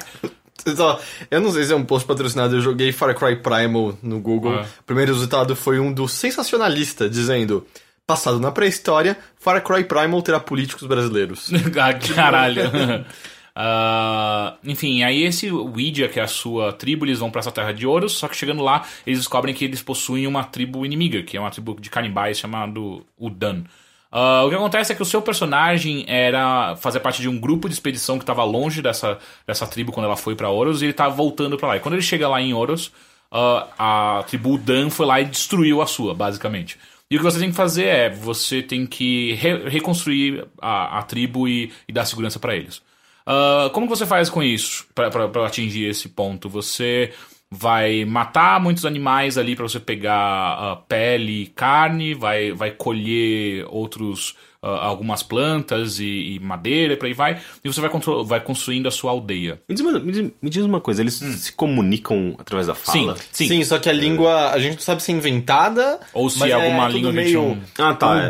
[0.77, 4.21] Só- Eu não sei se é um post patrocinado, eu joguei Far Cry Primal no
[4.21, 4.59] Google.
[4.61, 4.67] Ah.
[4.81, 7.67] O primeiro resultado foi um do sensacionalista, dizendo:
[8.07, 11.51] Passado na pré-história, Far Cry Primal terá políticos brasileiros.
[11.81, 12.63] Ah, Caralho.
[13.57, 17.73] Ah, enfim, aí esse Ouija, que é a sua tribo, eles vão pra essa terra
[17.73, 21.37] de ouros, só que chegando lá, eles descobrem que eles possuem uma tribo inimiga, que
[21.37, 23.63] é uma tribo de canibais chamado Udan.
[24.11, 27.69] Ah, o que acontece é que o seu personagem era fazer parte de um grupo
[27.69, 30.93] de expedição que estava longe dessa, dessa tribo quando ela foi pra Ouros e ele
[30.93, 31.77] tava voltando pra lá.
[31.77, 32.93] E quando ele chega lá em Ouros,
[33.31, 36.79] ah, a tribo Udan foi lá e destruiu a sua, basicamente.
[37.11, 41.03] E o que você tem que fazer é, você tem que re- reconstruir a, a
[41.03, 42.83] tribo e, e dar segurança pra eles.
[43.27, 45.09] Ah, como que você faz com isso, pra
[45.47, 46.49] atingir esse ponto?
[46.49, 47.13] Você
[47.51, 53.65] vai matar muitos animais ali pra você pegar ah, pele e carne, vai, vai colher
[53.69, 57.91] outros ah, algumas plantas e, e madeira e por aí vai, e você vai,
[58.25, 59.61] vai construindo a sua aldeia.
[59.69, 63.13] Me diz uma, me diz- me diz uma coisa, eles se comunicam através da fala?
[63.13, 63.17] Hum.
[63.31, 63.65] Sim, sim.
[63.65, 66.01] só que a língua, a gente não sabe se é inventada.
[66.13, 68.29] Ou se mas é alguma língua meio um- Ah, tá, é.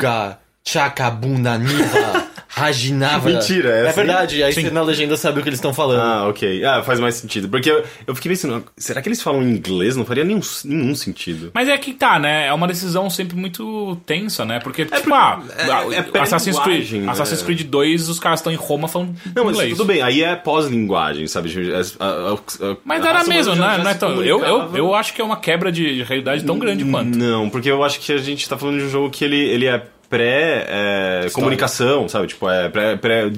[0.64, 3.28] Uga, Chacabunda, Niva, Rajinava.
[3.28, 3.96] Mentira, é É assim?
[3.96, 4.62] verdade, aí Sim.
[4.62, 6.00] você na legenda sabe o que eles estão falando.
[6.00, 6.64] Ah, ok.
[6.64, 7.48] Ah, faz mais sentido.
[7.48, 9.96] Porque eu, eu fiquei pensando, será que eles falam inglês?
[9.96, 11.50] Não faria nenhum, nenhum sentido.
[11.52, 12.46] Mas é que tá, né?
[12.46, 14.60] É uma decisão sempre muito tensa, né?
[14.60, 17.10] Porque, tipo, ah, é- é pré-linguagem, Assassin's Creed, né?
[17.10, 19.70] Assassin's Creed 2, os caras estão em Roma falando Não, mas inglês.
[19.76, 21.52] tudo bem, aí é pós-linguagem, sabe?
[21.72, 23.78] A- a- a- a- Mas era mesmo, né?
[23.82, 24.22] Não é tão...
[24.22, 27.18] eu, eu, eu acho que é uma quebra de realidade tão grande quanto.
[27.18, 29.66] Não, porque eu acho que a gente tá falando de um jogo que ele, ele
[29.66, 29.82] é
[30.14, 32.28] pré-comunicação, sabe?
[32.28, 32.96] Tipo, é pré...
[32.96, 33.30] pré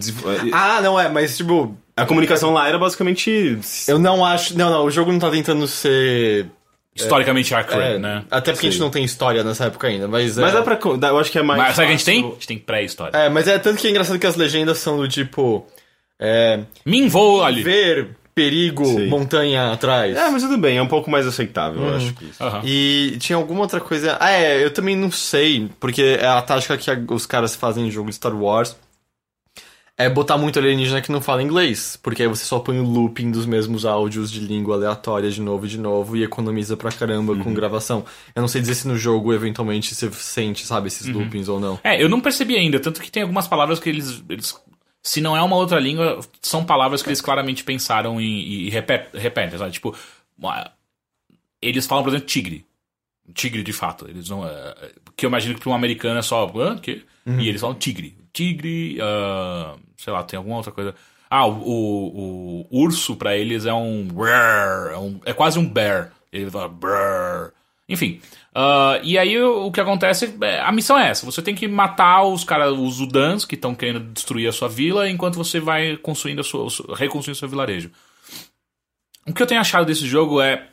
[0.53, 3.59] Ah, não é, mas tipo, a comunicação lá era basicamente...
[3.89, 4.57] eu não acho.
[4.57, 6.47] Não, não, o jogo não tá tentando ser.
[6.95, 8.25] Historicamente accurate, é, né?
[8.31, 10.39] Até porque a gente não tem história nessa época ainda, mas.
[10.39, 10.79] Mas é, dá pra...
[10.97, 12.25] dá- Eu acho que é mais Mas sabe o que a gente tem?
[12.25, 13.15] A gente tem pré-história.
[13.15, 15.67] É, mas é tanto que é engraçado que as legendas são do tipo.
[16.19, 16.61] É.
[17.09, 17.63] Vou ali.
[17.63, 19.09] Ver, perigo, Sim.
[19.09, 20.15] montanha atrás.
[20.15, 22.45] É, mas tudo bem, é um pouco mais aceitável, eu acho que isso.
[22.45, 22.61] Aham.
[22.63, 24.19] E tinha alguma outra coisa.
[24.21, 27.91] Ah, é, eu também não sei, porque é a tática que os caras fazem em
[27.91, 28.77] jogo de Star Wars
[29.99, 31.99] é botar muito alienígena que não fala inglês.
[32.03, 35.65] Porque aí você só põe o looping dos mesmos áudios de língua aleatória de novo
[35.65, 38.05] e de novo e economiza pra caramba com gravação.
[38.35, 41.79] Eu não sei dizer se no jogo eventualmente você sente, sabe, esses loopings ou não.
[41.83, 44.23] É, eu não percebi ainda, tanto que tem algumas palavras que eles.
[44.29, 44.55] eles
[45.09, 49.15] se não é uma outra língua, são palavras que eles claramente pensaram e, e repet-
[49.15, 49.71] repetem, sabe?
[49.71, 49.95] Tipo,
[51.63, 52.65] eles falam, por exemplo, tigre.
[53.35, 54.09] Tigre de fato.
[54.09, 54.47] Eles não.
[54.47, 54.75] é,
[55.17, 56.47] que eu imagino que para um americano é só.
[56.57, 56.77] Hã?
[56.79, 57.05] Que?
[57.41, 58.17] E eles falam tigre.
[58.33, 58.99] Tigre.
[59.01, 60.95] ah, sei lá, tem alguma outra coisa.
[61.29, 64.09] Ah, o, o- o urso pra eles é um.
[64.93, 66.13] É, um- é quase um bear.
[66.33, 66.69] Ele fala.
[66.69, 67.53] brrr.
[67.89, 68.21] Enfim.
[68.55, 70.35] ah, e aí o, que acontece.
[70.41, 73.75] é, a missão é essa: você tem que matar os caras, os Udans, que estão
[73.75, 77.91] querendo destruir a sua vila, enquanto você vai construindo a sua, reconstruindo seu vilarejo.
[79.27, 80.69] O que eu tenho achado desse jogo é.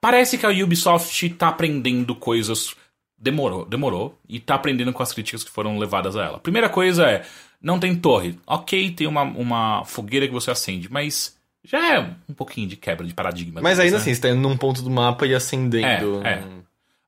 [0.00, 2.74] Parece que a Ubisoft tá aprendendo coisas.
[3.18, 4.18] Demorou, demorou.
[4.28, 6.38] E tá aprendendo com as críticas que foram levadas a ela.
[6.38, 7.26] Primeira coisa é.
[7.60, 8.38] Não tem torre.
[8.46, 11.35] Ok, tem uma, uma fogueira que você acende, mas.
[11.66, 13.60] Já é um pouquinho de quebra de paradigma.
[13.60, 14.02] Mas ainda né?
[14.02, 16.24] assim, você tá indo num ponto do mapa e acendendo.
[16.24, 16.42] É, é.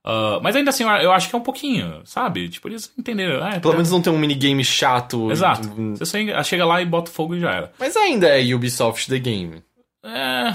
[0.05, 2.49] Ah, mas ainda assim, eu acho que é um pouquinho, sabe?
[2.49, 3.45] Tipo, eles entenderam.
[3.45, 5.31] Ah, Pelo tá- menos não tem um minigame chato.
[5.31, 5.69] Exato.
[5.97, 7.73] Você só chega lá e bota fogo e já era.
[7.79, 9.63] Mas ainda é Ubisoft The Game.
[10.03, 10.55] É.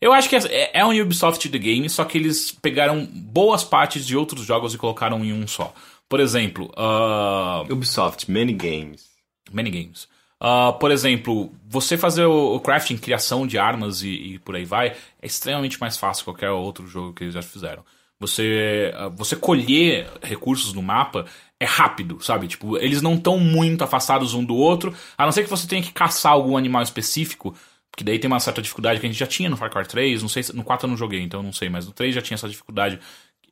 [0.00, 4.06] Eu acho que é, é um Ubisoft The Game, só que eles pegaram boas partes
[4.06, 5.74] de outros jogos e colocaram em um só.
[6.08, 9.10] Por exemplo, ah, Ubisoft, many games.
[9.52, 10.08] many games.
[10.40, 14.64] Ah, por exemplo, você fazer o, o crafting, criação de armas e, e por aí
[14.64, 14.88] vai,
[15.20, 17.84] é extremamente mais fácil que qualquer outro jogo que eles já fizeram.
[18.18, 21.26] Você, ah, você colher recursos no mapa
[21.58, 22.48] é rápido, sabe?
[22.48, 25.82] Tipo, eles não estão muito afastados um do outro, a não ser que você tenha
[25.82, 27.54] que caçar algum animal específico,
[27.94, 30.22] que daí tem uma certa dificuldade que a gente já tinha no Far Cry 3,
[30.22, 32.22] não sei se, no 4 eu não joguei, então não sei, mas no 3 já
[32.22, 32.98] tinha essa dificuldade.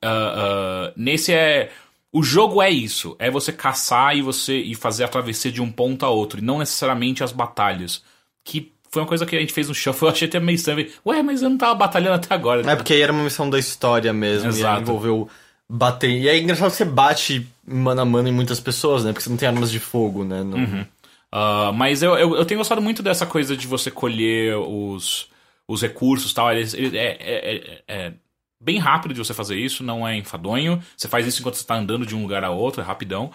[0.02, 1.70] Ah, nesse é
[2.12, 5.70] O jogo é isso, é você caçar e você e fazer a travessia de um
[5.70, 8.02] ponto a outro, e não necessariamente as batalhas.
[8.42, 10.88] Que foi uma coisa que a gente fez no shuffle, eu achei até meio estranho.
[11.04, 12.68] Ué, mas eu não tava batalhando até agora.
[12.70, 14.76] É porque aí era uma missão da história mesmo, e Exato.
[14.76, 15.28] aí envolveu
[15.68, 16.10] bater.
[16.10, 19.12] E é engraçado que você bate mano a mano em muitas pessoas, né?
[19.12, 20.42] Porque você não tem armas de fogo, né?
[20.42, 20.86] Não-
[21.30, 25.28] Ah, mas eu, eu, eu tenho gostado muito dessa coisa de você colher os,
[25.68, 26.50] os recursos e tal.
[26.50, 28.12] Eles, ele- é, é- é- é
[28.60, 30.82] bem rápido de você fazer isso, não é enfadonho.
[30.96, 33.30] Você faz isso enquanto você está andando de um lugar a outro, é rapidão.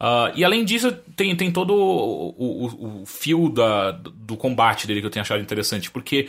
[0.00, 5.00] Ah, e além disso, tem, tem todo o, o, o- fio da, do combate dele
[5.00, 6.28] que eu tenho achado interessante, porque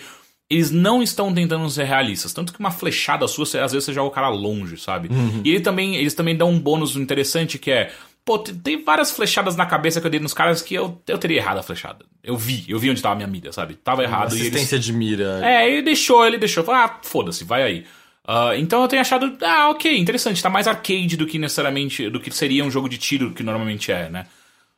[0.49, 2.33] eles não estão tentando ser realistas.
[2.33, 5.09] Tanto que uma flechada sua, você- às vezes você joga o cara longe, sabe?
[5.43, 7.91] E ele também, eles também dão um bônus interessante que é.
[8.25, 11.17] Pô, te- tem várias flechadas na cabeça que eu dei nos caras que eu, eu
[11.19, 12.03] teria errado a flechada.
[12.23, 13.75] Eu vi, eu vi onde tava a minha mira, sabe?
[13.75, 14.47] Tava errado e eles.
[14.47, 15.39] Assistência de mira.
[15.47, 16.63] É, ele deixou, ele deixou.
[16.63, 17.85] Falou, ah, foda-se, vai aí.
[18.31, 20.43] Ah, então eu tenho achado, ah, ok, interessante.
[20.43, 23.91] Tá mais arcade do que necessariamente, do que seria um jogo de tiro que normalmente
[23.91, 24.27] é, né?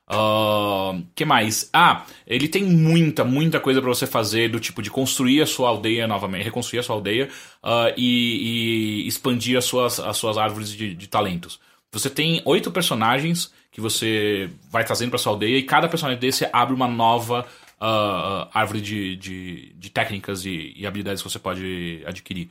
[0.07, 1.69] Ah, que mais?
[1.73, 5.67] Ah, ele tem muita, muita coisa pra você fazer do tipo de construir a sua
[5.67, 7.27] aldeia novamente, reconstruir a sua aldeia
[7.61, 11.59] ah, e, e expandir as suas, as suas árvores de, de talentos.
[11.91, 16.47] Você tem oito personagens que você vai trazendo pra sua aldeia e cada personagem desse
[16.53, 17.45] abre uma nova
[17.81, 22.49] ah, árvore de, de, de técnicas e, e habilidades que você pode adquirir.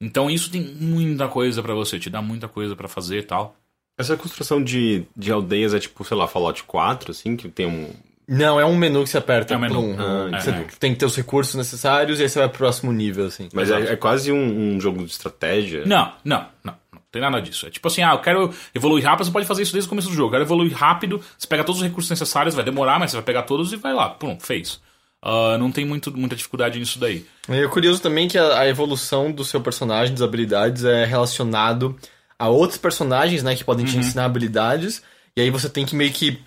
[0.00, 3.56] Então isso tem muita coisa pra você, te dá muita coisa pra fazer e tal.
[3.98, 7.90] Essa construção de, de aldeias é tipo, sei lá, Fallout 4, assim, que tem um.
[8.28, 9.54] Não, é um menu que você aperta.
[9.54, 9.96] É um menu.
[9.98, 10.66] Ah, você é.
[10.78, 13.48] tem que ter os recursos necessários e aí você vai pro próximo nível, assim.
[13.52, 15.84] Mas é, é quase um, um jogo de estratégia.
[15.84, 16.74] Não, não, não.
[16.92, 17.66] Não tem nada disso.
[17.66, 20.08] É tipo assim, ah, eu quero evoluir rápido, você pode fazer isso desde o começo
[20.08, 20.28] do jogo.
[20.28, 23.24] Eu quero evoluir rápido, você pega todos os recursos necessários, vai demorar, mas você vai
[23.24, 24.10] pegar todos e vai lá.
[24.10, 24.80] Pum, fez.
[25.22, 27.26] Ah, não tem muito, muita dificuldade nisso daí.
[27.48, 31.96] É curioso também que a, a evolução do seu personagem, das habilidades, é relacionado
[32.38, 35.02] a outros personagens, né, que podem te ensinar habilidades.
[35.36, 36.40] E aí você tem que meio que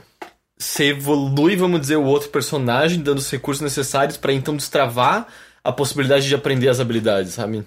[0.58, 5.28] você evolui, vamos dizer, o outro personagem, dando os recursos necessários pra então destravar
[5.64, 7.66] a possibilidade de aprender as habilidades, sabe?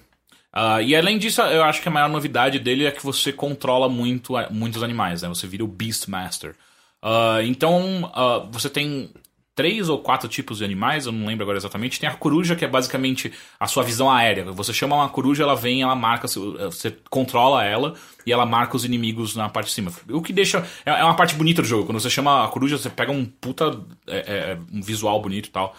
[0.52, 3.88] Ah, e além disso, eu acho que a maior novidade dele é que você controla
[3.88, 5.28] muito, muitos animais, né?
[5.28, 6.54] Você vira o Beastmaster.
[7.02, 9.10] Ah, então, ah, você tem
[9.54, 12.00] três ou quatro tipos de animais, eu não lembro agora exatamente.
[12.00, 14.44] Tem a coruja, que é basicamente a sua visão aérea.
[14.52, 17.94] Você chama uma coruja, ela vem, ela marca, você controla ela
[18.26, 19.92] e ela marca os inimigos na parte de cima.
[20.10, 20.66] O que deixa.
[20.84, 21.86] É é uma parte bonita do jogo.
[21.86, 23.80] Quando você chama a coruja, você pega um puta.
[24.06, 25.74] é- é, um visual bonito e tal.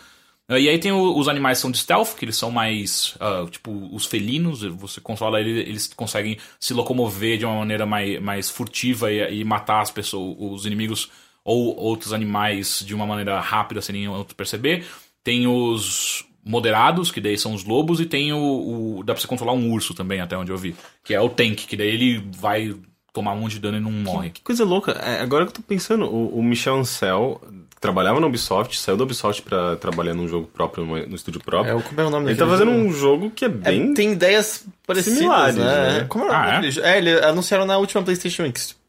[0.48, 3.46] Uh, E aí tem o- os animais são de stealth, que eles são mais, ah,
[3.50, 8.50] tipo, os felinos, você controla ele, eles conseguem se locomover de uma maneira mais, mais
[8.52, 11.10] furtiva e, e matar as pessoas, os inimigos
[11.46, 14.84] ou outros animais de uma maneira rápida, sem nenhum outro perceber.
[15.24, 19.28] Tem os moderados, que daí são os lobos, e tem o, o- dá pra você
[19.28, 22.24] controlar um urso também, até onde eu vi, que é o tank, que daí ele
[22.38, 22.76] vai
[23.14, 24.30] tomar um monte de dano e não morre.
[24.32, 24.92] Que coisa louca.
[24.92, 27.42] É, agora que eu tô pensando, o, o Michel Ancel
[27.80, 31.72] trabalhava na Ubisoft, saiu da Ubisoft pra trabalhar num jogo próprio, no estúdio próprio.
[31.72, 32.84] É, o- como é o nome Ele tá fazendo jogo?
[32.86, 33.94] um jogo que é É, bem.
[33.94, 36.00] tem ideias parecidas, similares, né?
[36.02, 36.06] né?
[36.10, 36.52] Como é o Ah, nome é?
[36.54, 36.88] daquele jogo?
[36.88, 38.46] É, eles anunciaram na última PlayStation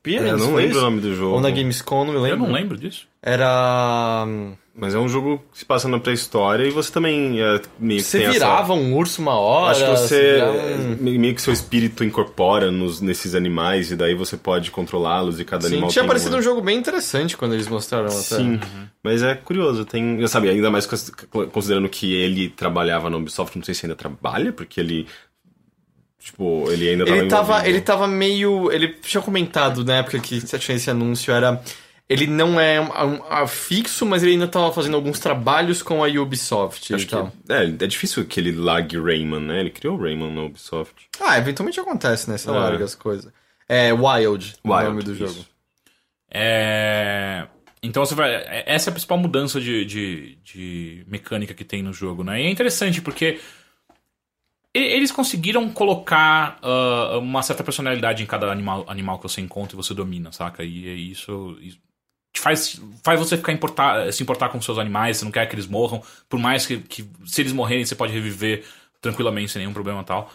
[0.07, 0.29] Experience.
[0.29, 0.79] É, eu não foi lembro isso?
[0.79, 1.35] o nome do jogo.
[1.35, 2.39] Ou na Gamescom, não me Eu lembro.
[2.47, 3.07] não lembro disso.
[3.23, 4.25] Era.
[4.79, 8.07] Mas é um jogo que se passa na pré-história e você também é, meio que
[8.07, 9.71] Você tem essa- virava um urso uma hora.
[9.73, 10.33] Acho que você.
[10.35, 14.71] virava um- me- Meio que seu espírito incorpora nos, nesses animais e daí você pode
[14.71, 16.41] controlá-los e cada Sim, animal tinha tem parecido uma...
[16.41, 18.13] um jogo bem interessante quando eles mostraram até.
[18.37, 18.61] Sim,
[19.03, 21.11] mas é curioso, tem, eu sabe, ainda mais cons-
[21.53, 25.07] considerando que ele trabalhava na Ubisoft, não sei se ainda trabalha, porque ele
[26.27, 28.71] tipo, ele ainda tava Ele tava, ele tava meio.
[28.71, 31.63] Ele tinha comentado na época que tinha esse anúncio, era.
[32.09, 36.05] Ele não é um, um- um fixo, mas ele ainda tava fazendo alguns trabalhos com
[36.05, 37.33] a Ubisoft Acho que tal.
[37.49, 39.59] é, é difícil que ele largue Rayman, né?
[39.61, 41.09] Ele criou o Rayman na Ubisoft.
[41.21, 42.39] Ah, eventualmente acontece, né?
[42.39, 42.53] Você É.
[42.53, 43.33] larga as coisas.
[43.69, 45.27] É Wild, o Wild, nome do isso.
[45.27, 45.45] jogo.
[46.31, 47.47] É...
[47.83, 48.35] Então você vai.
[48.67, 52.41] Essa é a principal mudança de, de, de mecânica que tem no jogo, né?
[52.41, 53.39] E é interessante porque
[54.79, 59.83] eles conseguiram colocar ah, uma certa personalidade em cada animal, animal que você encontra e
[59.83, 60.65] você domina, saca?
[60.65, 61.79] E é isso, isso
[62.41, 65.67] faz, faz você ficar importar, se importar com seus animais, você não quer que eles
[65.67, 68.65] morram, por mais que, que se eles morrerem você pode reviver
[69.01, 70.31] tranquilamente sem nenhum problema e tal.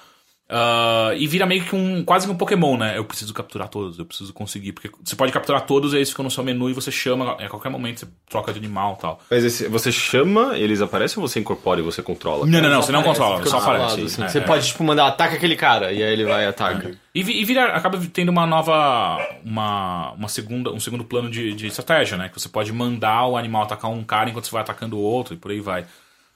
[0.54, 2.04] Ah, e vira meio que um.
[2.04, 2.98] quase que um Pokémon, né?
[2.98, 4.74] Eu preciso capturar todos, eu preciso conseguir.
[4.74, 7.48] Porque você pode capturar todos e eles ficam no seu menu e você chama, a
[7.48, 9.22] qualquer momento você troca de animal e tal.
[9.32, 12.46] Mas esse- você chama, eles aparecem ou você incorpora e você controla?
[12.46, 13.84] Não, não, não, você não controla, só aparece.
[13.96, 14.24] lado, assim.
[14.24, 14.42] É, Você é.
[14.42, 17.00] pode, tipo, mandar ataca aquele cara, e aí ele vai e ataca.
[17.16, 19.18] E, vi- e vira, acaba tendo uma nova.
[19.46, 22.28] Uma, uma segunda, um segundo plano de, de estratégia, né?
[22.28, 25.34] Que você pode mandar o animal atacar um cara enquanto você vai atacando o outro
[25.34, 25.86] e por aí vai.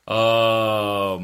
[0.07, 1.17] Ah,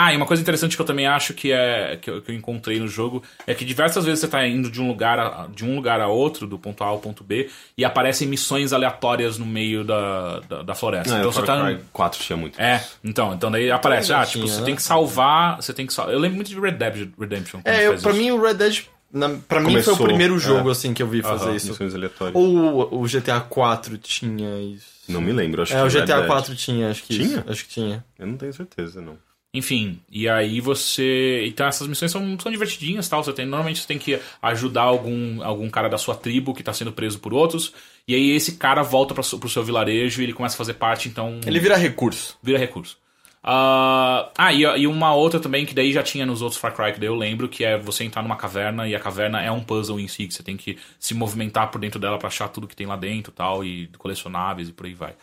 [0.00, 2.34] Ah, e uma coisa interessante que eu também acho que é que eu, que eu
[2.36, 5.64] encontrei no jogo é que diversas vezes você tá indo de um lugar a, de
[5.64, 9.44] um lugar a outro, do ponto A ao ponto B, e aparecem missões aleatórias no
[9.44, 11.16] meio da, da, da floresta.
[11.16, 11.64] Ah, então você tá.
[11.64, 12.60] Cry 4 tinha muito.
[12.60, 14.66] É, então, então daí aparece, ah, tipo, tinha, você né?
[14.66, 16.14] tem que salvar, você tem que salvar.
[16.14, 17.60] Eu lembro muito de Red Dead Redemption.
[17.64, 18.20] É, eu, pra isso.
[18.20, 18.84] mim o Red Dead.
[19.12, 20.72] Na, pra mim foi Começou, o primeiro jogo é.
[20.72, 21.70] assim que eu vi fazer isso.
[21.70, 22.36] Missões aleatórias.
[22.36, 24.86] Ou o GTA 4 tinha isso.
[25.08, 26.26] Não me lembro, acho É, que o Red GTA Dead.
[26.26, 27.26] 4 tinha, acho que Tinha?
[27.38, 27.44] isso.
[27.48, 28.04] Acho que tinha.
[28.18, 29.16] Eu não tenho certeza, não.
[29.52, 31.46] Enfim, e aí você.
[31.46, 33.24] Então essas missões são, são divertidinhas tal.
[33.24, 36.72] Você tem, normalmente você tem que ajudar algum, algum cara da sua tribo que tá
[36.72, 37.72] sendo preso por outros.
[38.06, 41.08] E aí esse cara volta pra, pro seu vilarejo e ele começa a fazer parte,
[41.08, 41.40] então.
[41.46, 42.36] Ele vira recurso.
[42.42, 42.98] vira recurso.
[43.42, 46.92] Ah, ah, e, e uma outra também que daí já tinha nos outros Far Cry
[46.92, 49.62] que daí eu lembro, que é você entrar numa caverna e a caverna é um
[49.62, 52.66] puzzle em si, que você tem que se movimentar por dentro dela pra achar tudo
[52.66, 55.14] que tem lá dentro tal, e colecionáveis e por aí vai.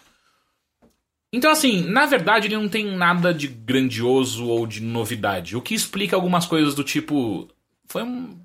[1.36, 5.58] Então, assim, na verdade ele não tem nada de grandioso ou de novidade.
[5.58, 7.50] O que explica algumas coisas do tipo.
[7.90, 8.40] Foi um.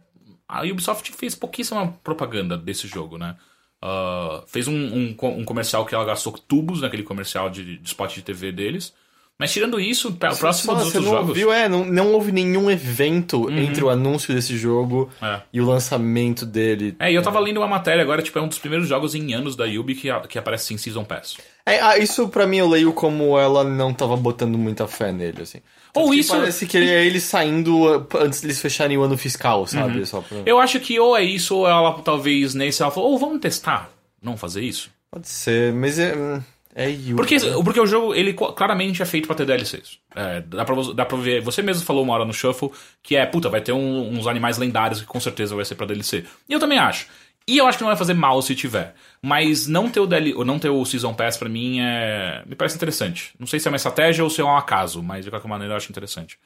[0.48, 3.37] A Ubisoft fez pouquíssima propaganda desse jogo, né?
[3.81, 8.12] Ah, fez um, um, um comercial que ela gastou tubos naquele comercial de, de spot
[8.12, 8.92] de TV deles.
[9.40, 11.35] Mas tirando isso, pra- próximo dos outros não jogos.
[11.35, 15.40] viu, é, não, não houve nenhum evento entre o anúncio desse jogo É.
[15.50, 16.94] e o lançamento dele.
[16.98, 19.33] É, e eu tava lendo uma matéria agora, tipo, é um dos primeiros jogos em
[19.33, 21.38] anos da Ubi que, que aparece em Season Pass.
[21.64, 25.40] É, ah, isso pra mim eu leio como ela não tava botando muita fé nele,
[25.40, 25.61] assim.
[25.94, 29.16] Ou Tanto que isso- Parece que é ele saindo uh, antes deles fecharem o ano
[29.16, 30.05] fiscal, sabe?
[30.05, 30.37] Só pra...
[30.44, 33.90] Eu acho que ou é isso, ou ela talvez nesse ela falou, ou vamos testar.
[34.22, 34.90] Não fazer isso?
[35.11, 36.14] Pode ser, mas é.
[36.14, 36.40] hum,
[36.75, 37.15] É Yubi.
[37.17, 39.99] Porque, porque o jogo, ele claramente é feito pra ter DLCs.
[40.15, 41.41] É, dá, pra, dá pra ver.
[41.43, 42.71] Você mesmo falou uma hora no Shuffle
[43.03, 45.87] que é, puta, vai ter um- uns animais lendários que com certeza vai ser pra
[45.87, 46.25] DLC.
[46.49, 47.07] E eu também acho.
[47.49, 48.95] E eu acho que não vai fazer mal se tiver.
[49.21, 52.43] Mas não ter o, DL, ou não ter o Season Pass pra mim é.
[52.47, 53.33] Me parece interessante.
[53.39, 55.73] Não sei se é uma estratégia ou se é um acaso, mas de qualquer maneira
[55.73, 56.39] eu acho interessante.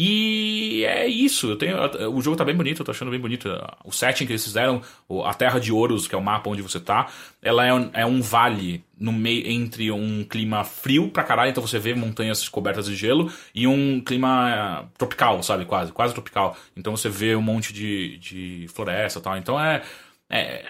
[0.00, 1.50] E é isso.
[1.50, 1.76] Eu tenho,
[2.14, 3.48] o jogo tá bem bonito, eu tô achando bem bonito.
[3.84, 4.80] O setting que eles fizeram,
[5.24, 7.08] a Terra de Ouros, que é o mapa onde você tá,
[7.42, 11.66] ela é um, é um vale no meio entre um clima frio pra caralho, então
[11.66, 15.64] você vê montanhas cobertas de gelo, e um clima eh, tropical, sabe?
[15.64, 16.56] Quase, quase tropical.
[16.76, 19.36] Então você vê um monte de, de floresta e tal.
[19.36, 19.82] Então é.
[20.30, 20.64] é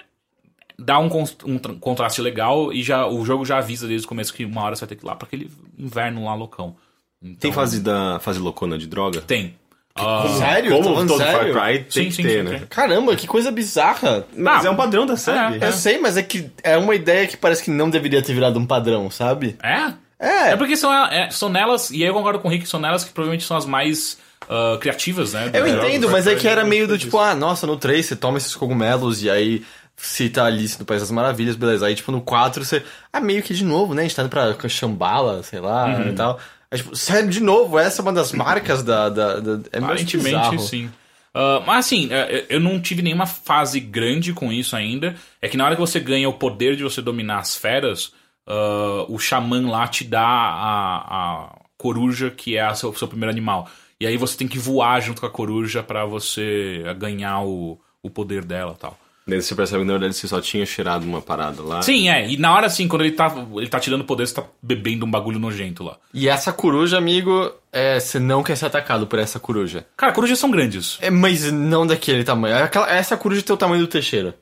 [0.75, 1.09] dá um,
[1.45, 4.63] um tra- contraste legal e já o jogo já avisa desde o começo que uma
[4.63, 6.75] hora você vai ter que ir lá pra aquele inverno lá loucão.
[7.21, 9.21] Então, Tem fase da fase loucona de droga?
[9.21, 9.55] Tem.
[9.95, 10.71] Ah, Sério?
[10.71, 11.53] Como todo sério?
[11.53, 12.57] Far Cry tem Sim, que sim, ter, sim, né?
[12.59, 12.67] tem.
[12.67, 14.25] Caramba, que coisa bizarra.
[14.35, 15.61] Mas Ah, é um padrão da série.
[15.61, 15.67] é.
[15.67, 18.57] Eu sei, mas é que é uma ideia que parece que não deveria ter virado
[18.57, 19.57] um padrão, sabe?
[19.61, 19.93] É?
[20.19, 20.51] É.
[20.51, 23.03] É porque são, é, são nelas, e aí eu concordo com o Rick, são nelas
[23.03, 24.17] que provavelmente são as mais
[24.49, 25.49] ah, criativas, né?
[25.53, 25.83] Eu jogos.
[25.85, 28.55] entendo, mas é que era meio do tipo, ah, nossa, no 3 você toma esses
[28.55, 29.65] cogumelos e aí
[29.97, 31.85] cita Alice no País das Maravilhas, beleza.
[31.85, 32.81] Aí, tipo, no 4 você.
[33.11, 34.01] Ah, meio que de novo, né?
[34.01, 36.09] A gente tá indo pra Xambala, sei lá Uhum.
[36.09, 36.39] e tal.
[36.71, 39.09] Aí, tipo, sério, de novo, essa é uma das marcas da.
[39.09, 40.89] da, da é Aparentemente, sim.
[41.33, 45.15] Ah, mas assim, é, eu não tive nenhuma fase grande com isso ainda.
[45.41, 48.13] É que na hora que você ganha o poder de você dominar as feras,
[48.47, 53.31] ah, o xamã lá te dá a, a coruja, que é o seu, seu primeiro
[53.31, 53.69] animal.
[53.99, 58.09] E aí você tem que voar junto com a coruja pra você ganhar o, o
[58.09, 58.97] poder dela e tal.
[59.29, 61.81] Daí você percebe que na verdade você só tinha cheirado uma parada lá.
[61.81, 62.29] Sim, é.
[62.29, 65.05] E na hora, assim, quando ele tá, ele tá te dando poder, você tá bebendo
[65.05, 65.97] um bagulho nojento lá.
[66.13, 69.85] E essa coruja, amigo, é, você não quer ser atacado por essa coruja.
[69.95, 70.97] Cara, corujas são grandes.
[71.01, 72.57] É, mas não daquele tamanho.
[72.63, 74.35] Aquela- essa coruja tem o tamanho do Teixeira.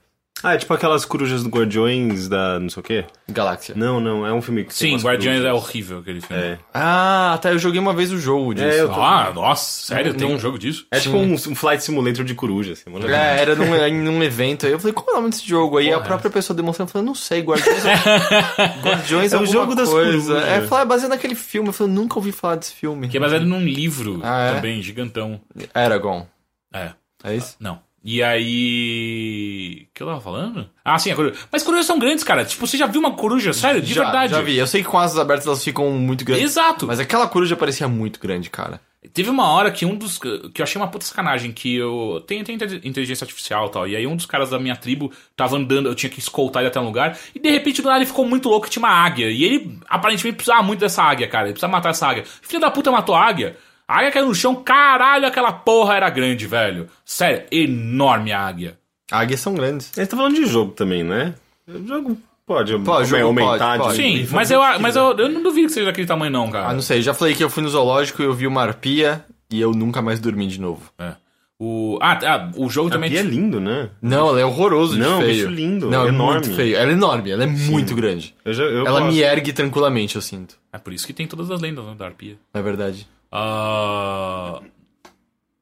[0.43, 3.05] Ah, é tipo aquelas corujas do Guardiões da não sei o quê?
[3.27, 3.73] Galáxia.
[3.75, 6.41] Não, não, é um filme que tem Sim, Guardiões é horrível aquele filme.
[6.41, 6.59] É.
[6.73, 7.51] Ah, tá.
[7.51, 8.67] Eu joguei uma vez o jogo disso.
[8.67, 10.13] É, eu tô- Ah, nossa, sério?
[10.13, 10.85] Tem Não- um jogo disso?
[10.91, 13.09] É tipo um, um flight simulator de coruja, assim, mano.
[13.09, 14.65] É, era num, num evento.
[14.67, 15.77] Aí eu falei, qual é o nome desse jogo?
[15.77, 17.95] Aí a própria pessoa demonstrando, falando, não sei, Guardiões é...
[18.83, 20.33] Guardiões É o alguma jogo das coisa.
[20.33, 20.47] corujas.
[20.49, 21.69] É, falei, é baseado naquele filme.
[21.69, 23.07] Eu falei, nunca ouvi falar desse filme.
[23.07, 24.53] Que é baseado num livro Ah, é?
[24.55, 25.41] também, gigantão.
[25.73, 26.27] Aragon.
[26.73, 26.91] É.
[27.23, 27.55] É isso?
[27.59, 27.79] Não.
[28.09, 29.85] E aí.
[29.89, 30.69] O que eu tava falando?
[30.85, 31.35] Ah, sim, a coruja.
[31.51, 32.45] Mas corujas são grandes, cara.
[32.45, 33.51] Tipo, você já viu uma coruja?
[33.51, 34.31] Sério, de já, verdade.
[34.31, 34.57] Já vi.
[34.57, 36.45] Eu sei que com asas abertas elas ficam muito grandes.
[36.45, 36.87] Exato.
[36.87, 38.79] Mas aquela coruja parecia muito grande, cara.
[39.13, 40.17] Teve uma hora que um dos.
[40.17, 42.23] que eu achei uma puta sacanagem, que eu.
[42.25, 43.85] Tem, tem inteligência artificial e tal.
[43.85, 46.69] E aí um dos caras da minha tribo tava andando, eu tinha que escoltar ele
[46.69, 47.17] até um lugar.
[47.35, 49.29] E de repente do nada ele ficou muito louco e tinha uma águia.
[49.29, 51.47] E ele aparentemente precisava muito dessa águia, cara.
[51.47, 52.23] Ele precisava matar essa águia.
[52.41, 53.57] Filho da puta matou a águia.
[53.87, 56.87] A águia caiu no chão, caralho, aquela porra era grande, velho.
[57.05, 58.77] Sério, enorme a águia.
[59.09, 59.91] Águias são grandes.
[59.95, 61.33] A gente tá falando de jogo também, né?
[61.67, 63.95] O jogo pode, Pode, jogo aumentar pode, de pode.
[63.95, 66.67] Sim, mas, eu, mas eu, eu não duvido que seja daquele tamanho, não, cara.
[66.69, 67.01] Ah, não sei.
[67.01, 70.01] Já falei que eu fui no zoológico e eu vi uma arpia e eu nunca
[70.01, 70.91] mais dormi de novo.
[70.99, 71.13] É.
[71.59, 73.11] O, ah, ah, o jogo também.
[73.11, 73.89] E é lindo, né?
[73.99, 75.33] Não, ela é horroroso de Não, feio.
[75.33, 76.41] bicho lindo, Não, é enorme.
[76.41, 76.75] muito feio.
[76.75, 78.35] Ela é enorme, ela é muito grande.
[78.45, 79.13] Eu já, eu ela gosto.
[79.13, 80.55] me ergue tranquilamente, eu sinto.
[80.71, 82.37] É por isso que tem todas as lendas né, da arpia.
[82.53, 83.07] É verdade.
[83.31, 84.61] Ah,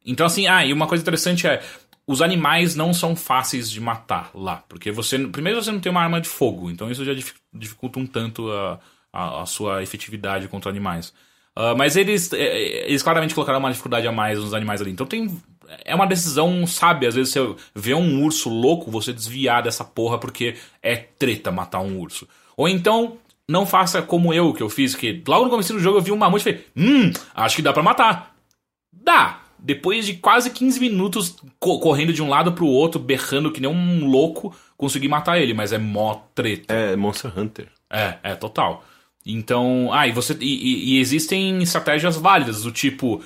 [0.05, 1.61] Então, assim, ah, e uma coisa interessante é.
[2.07, 4.63] Os animais não são fáceis de matar lá.
[4.69, 5.17] Porque você.
[5.27, 6.69] Primeiro você não tem uma arma de fogo.
[6.69, 8.79] Então isso já dif- dificulta um tanto a,
[9.11, 11.11] a, a sua efetividade contra animais.
[11.55, 14.91] Ah, mas eles, eh, eles claramente colocaram uma dificuldade a mais nos animais ali.
[14.91, 15.35] Então tem.
[15.83, 17.09] É uma decisão sábia.
[17.09, 21.79] Às vezes você vê um urso louco, você desviar dessa porra porque é treta matar
[21.79, 22.27] um urso.
[22.55, 23.17] Ou então,
[23.49, 26.11] não faça como eu que eu fiz, que logo no começo do jogo eu vi
[26.11, 28.35] um mamute e falei, hum, acho que dá pra matar.
[28.91, 29.41] Dá.
[29.57, 33.69] Depois de quase 15 minutos co- correndo de um lado pro outro, berrando que nem
[33.69, 36.71] um louco, consegui matar ele, mas é mó treta.
[36.73, 37.67] É Monster Hunter.
[37.89, 38.83] É, é, total.
[39.25, 40.37] Então, ah, e você.
[40.39, 43.23] E, e- e existem estratégias válidas, do tipo.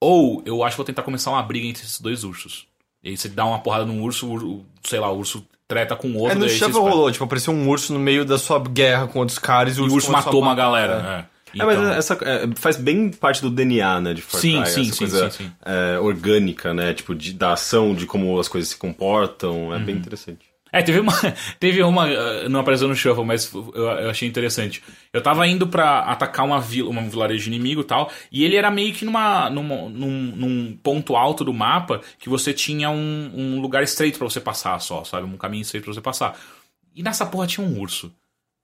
[0.00, 2.66] Ou eu acho que vou tentar começar uma briga entre esses dois ursos.
[3.02, 6.14] E aí você dá uma porrada num urso, sei lá, o urso treta com o
[6.16, 6.38] É, outro.
[6.38, 9.76] no Shovel rolou, tipo, apareceu um urso no meio da sua guerra com outros caras
[9.76, 11.26] e E o urso, matou uma galera.
[11.32, 11.36] É.
[11.58, 14.70] É, mas Então- essa é, faz bem parte do DNA, né, de Far Sim, Cry,
[14.70, 15.52] sim, essa sim, coisa sim, sim.
[15.64, 19.84] é, orgânica, né, tipo, de, da ação, de como as coisas se comportam, é Uhum.
[19.84, 20.45] bem interessante.
[20.72, 21.12] É, teve uma.
[21.60, 22.06] Teve uma.
[22.06, 24.82] uh, Não apareceu no shuffle, mas eu, eu achei interessante.
[25.12, 28.70] Eu tava indo pra atacar uma vila, um vilarejo inimigo e tal, e ele era
[28.70, 33.60] meio que numa, numa- num, num ponto alto do mapa que você tinha um, um
[33.60, 35.26] lugar estreito pra você passar só, sabe?
[35.26, 36.38] Um caminho estreito pra você passar.
[36.94, 38.12] E nessa porra tinha um urso.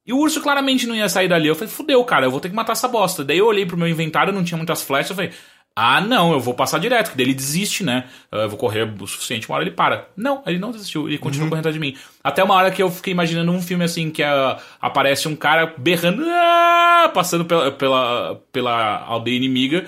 [0.05, 1.47] E o urso claramente não ia sair dali.
[1.47, 3.23] Eu falei, fudeu, cara, eu vou ter que matar essa bosta.
[3.25, 5.31] Daí eu olhei pro meu inventário, não tinha muitas flechas, eu falei,
[5.75, 8.05] ah, não, eu vou passar direto, que daí ele desiste, né?
[8.31, 10.09] Eu vou correr o suficiente, uma hora ele para.
[10.17, 11.97] Não, ele não desistiu, ele continua correndo atrás de mim.
[12.23, 15.75] Até uma hora que eu fiquei imaginando um filme assim, que ah, aparece um cara
[15.79, 19.87] berrando, "Ah!" passando pela, pela, pela aldeia inimiga.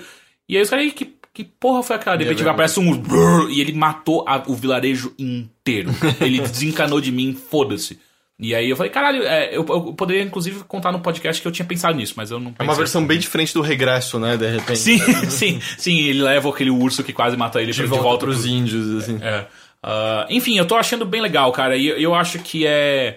[0.49, 2.15] E aí os caras, "Ih, que, que porra foi aquela?
[2.17, 2.53] De repente vergonha.
[2.53, 5.91] aparece um brrr, e ele matou a- o vilarejo inteiro.
[6.21, 7.99] ele desencanou de mim, foda-se.
[8.37, 11.51] E aí eu falei, caralho, é, eu, eu poderia inclusive contar no podcast que eu
[11.53, 14.49] tinha pensado nisso, mas eu não É uma versão bem diferente do regresso, né, de
[14.49, 14.79] repente.
[14.79, 14.97] Sim,
[15.31, 18.47] sim, sim, ele leva aquele urso que quase mata ele De pra- volta, pros pro-
[18.49, 19.17] índios, assim.
[19.21, 19.47] É.
[19.81, 21.77] Ah, enfim, eu tô achando bem legal, cara.
[21.77, 23.15] E eu, acho que é.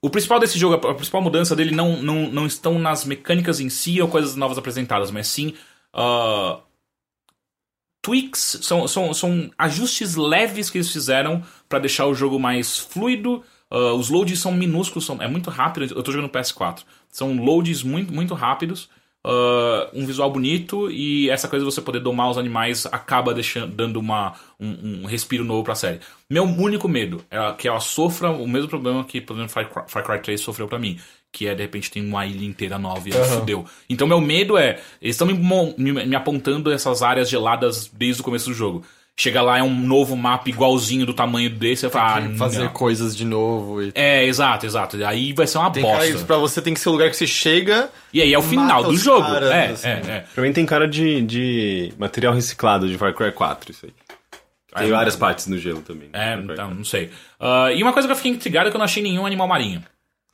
[0.00, 3.68] O principal desse jogo, a principal mudança dele não, não, não estão nas mecânicas em
[3.68, 5.54] si ou coisas novas apresentadas, mas sim.
[5.92, 6.60] ah,
[8.02, 13.42] tweaks, são, são, são ajustes leves que eles fizeram pra deixar o jogo mais fluido.
[13.70, 15.92] Ah, os loads são minúsculos, são, é muito rápido.
[15.94, 16.84] Eu tô jogando no PS4.
[17.08, 18.88] São loads muito, muito rápidos.
[19.24, 23.74] ah, um visual bonito e essa coisa de você poder domar os animais acaba deixando,
[23.74, 26.00] dando uma, um, um respiro novo pra série.
[26.30, 29.82] Meu único medo é que ela sofra o mesmo problema que, por exemplo, Far Cry,
[29.88, 30.98] Far Cry 3 sofreu pra mim.
[31.32, 33.66] Que é, de repente, tem uma ilha inteira nova e aí fudeu.
[33.90, 34.80] Então, meu medo é.
[35.02, 35.34] Eles estão me,
[35.76, 38.84] me, me apontando essas áreas geladas desde o começo do jogo.
[39.18, 41.86] Chega lá, é um novo mapa igualzinho do tamanho desse.
[41.86, 42.68] Eu falo, ah, Fazer não.
[42.68, 43.82] coisas de novo.
[43.82, 43.90] E...
[43.94, 45.02] É, exato, exato.
[45.06, 46.12] Aí vai ser uma Tem cara, bosta.
[46.14, 47.88] isso pra você tem que ser o lugar que você chega.
[48.12, 49.26] E aí é o final do jogo.
[49.26, 49.88] caras, é, assim.
[49.88, 50.24] é, é.
[50.34, 53.92] Pra mim tem cara de, de material reciclado de Far Cry 4, isso aí.
[54.76, 56.10] Tem várias partes no gelo também.
[56.12, 56.74] É, Far Cry então, 4.
[56.76, 57.10] não sei.
[57.40, 59.48] Ah, e uma coisa que eu fiquei intrigado é que eu não achei nenhum animal
[59.48, 59.82] marinho.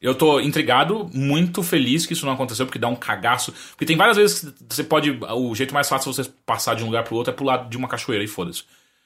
[0.03, 3.55] Eu tô intrigado, muito feliz que isso não aconteceu, porque dá um cagaço.
[3.71, 5.11] Porque tem várias vezes que você pode.
[5.31, 7.77] O jeito mais fácil de você passar de um lugar pro outro é pular de
[7.77, 8.65] uma cachoeira e foda-se.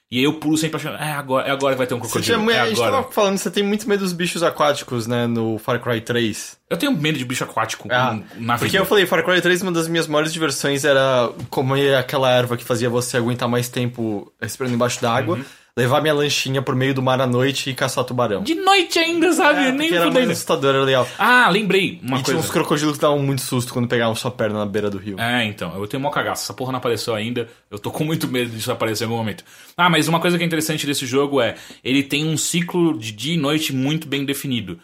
[0.09, 2.41] E aí eu pulo sempre achando, é agora, é agora que vai ter um crocodilo.
[2.41, 3.03] tinha, é a gente agora.
[3.03, 6.57] tava falando, você tem muito medo dos bichos aquáticos, né, no Far Cry 3.
[6.71, 8.79] Eu tenho medo de bicho aquático Ah, na porque vida.
[8.79, 12.63] eu falei, Far Cry 3, uma das minhas maiores diversões era comer aquela erva que
[12.63, 15.45] fazia você aguentar mais tempo respirando embaixo d'água, Uhum.
[15.77, 18.43] Levar minha lanchinha por meio do mar à noite e caçar tubarão.
[18.43, 19.67] De noite ainda, sabe?
[19.67, 21.07] É, Nem era mais assustador, era legal.
[21.19, 22.39] Ah, lembrei uma e tinha coisa.
[22.41, 25.21] uns crocodilos que davam muito susto quando pegavam sua perna na beira do rio.
[25.21, 26.45] É, então, eu tenho mó cagaço.
[26.45, 27.49] Essa porra não apareceu ainda.
[27.71, 29.45] Eu tô com muito medo disso aparecer em algum momento.
[29.77, 33.13] Ah, mas uma coisa que é interessante desse jogo é ele tem um ciclo de
[33.13, 34.81] dia e noite muito bem definido.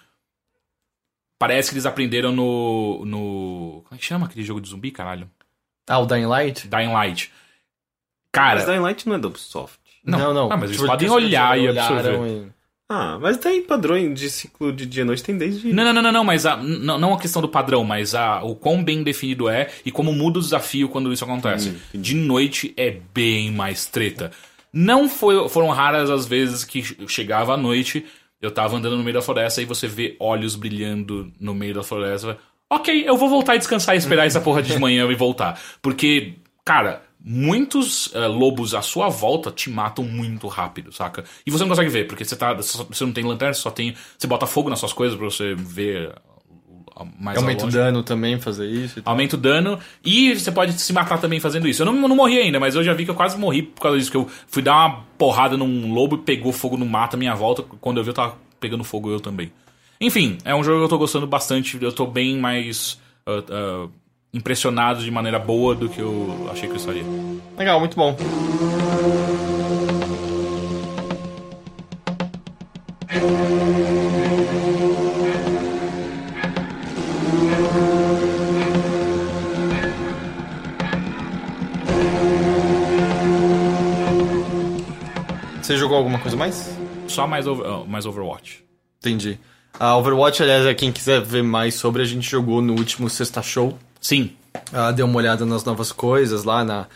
[1.39, 3.05] Parece que eles aprenderam no.
[3.07, 3.83] no.
[3.85, 5.29] Como é que chama aquele jogo de zumbi, caralho?
[5.89, 6.69] Ah, o Dying Light?
[6.69, 7.33] Dying Light.
[8.31, 8.61] Cara.
[8.61, 9.82] Mas Dying Light não é da Ubisoft.
[10.05, 10.35] Não, não.
[10.35, 10.53] não.
[10.53, 12.19] Ah, mas eles podem olhar e absorver.
[12.27, 12.47] e-
[12.91, 15.73] Ah, mas tem padrões de ciclo de dia e noite, tem desde...
[15.73, 18.43] Não, não, não, não, não, mas a, não, não a questão do padrão, mas a,
[18.43, 21.75] o quão bem definido é e como muda o desafio quando isso acontece.
[21.95, 24.31] De noite é bem mais treta.
[24.73, 28.05] Não foi, foram raras as vezes que chegava à noite,
[28.41, 31.83] eu tava andando no meio da floresta e você vê olhos brilhando no meio da
[31.83, 32.37] floresta.
[32.71, 35.61] Ok, eu vou voltar e descansar e esperar essa porra de manhã e voltar.
[35.81, 36.35] Porque,
[36.65, 41.25] cara, muitos eh, lobos à sua volta te matam muito rápido, saca?
[41.47, 43.95] E você não consegue ver, porque você, tá, você não tem lanterna, você só tem.
[44.19, 46.13] Você bota fogo nas suas coisas pra você ver
[46.97, 49.01] uh, mais Aumenta o dano também fazer isso.
[49.05, 51.83] Aumenta o dano e você pode se matar também fazendo isso.
[51.83, 53.99] Eu não, não morri ainda, mas eu já vi que eu quase morri por causa
[53.99, 54.11] disso.
[54.11, 57.35] Que eu fui dar uma porrada num lobo e pegou fogo no mato à minha
[57.35, 57.63] volta.
[57.81, 59.53] Quando eu vi, eu tava pegando fogo eu também.
[60.01, 61.79] Enfim, é um jogo que eu tô gostando bastante.
[61.81, 63.01] Eu tô bem mais.
[63.25, 63.89] ah, ah,
[64.33, 67.05] impressionado de maneira boa do que eu achei que eu estaria.
[67.59, 68.17] Legal, muito bom.
[85.61, 86.77] Você jogou alguma coisa mais?
[87.07, 88.65] Só mais, over, oh, mais Overwatch.
[88.99, 89.39] Entendi.
[89.79, 93.43] A Overwatch, aliás, é quem quiser ver mais sobre, a gente jogou no último Sexta
[93.43, 93.79] Show.
[94.03, 94.33] Sim.
[94.73, 96.87] Ah, deu uma olhada nas novas coisas lá na.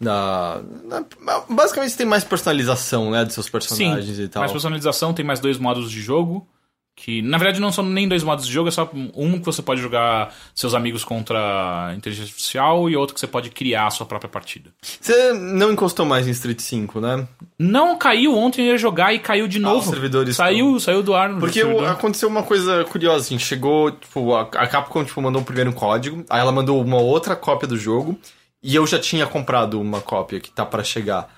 [0.00, 1.04] na, na-
[1.48, 3.24] basicamente tem mais personalização, né?
[3.24, 3.52] Dos seus Sim.
[3.52, 4.40] personagens e tal.
[4.40, 6.48] Mais personalização, tem mais dois modos de jogo.
[6.96, 9.60] Que na verdade não são nem dois modos de jogo, é só um que você
[9.60, 13.90] pode jogar seus amigos contra a inteligência artificial e outro que você pode criar a
[13.90, 14.70] sua própria partida.
[15.00, 17.26] Você não encostou mais em Street 5, né?
[17.58, 19.78] Não caiu ontem, eu ia jogar e caiu de novo.
[19.80, 21.28] os servidores Saiu, saiu do ar.
[21.30, 21.88] no Porque servidor.
[21.88, 26.38] aconteceu uma coisa curiosa, assim, chegou, tipo, a, Capcom tipo, mandou o primeiro código, aí
[26.40, 28.16] ela mandou uma outra cópia do jogo,
[28.62, 31.28] e eu já tinha comprado uma cópia que tá pra chegar.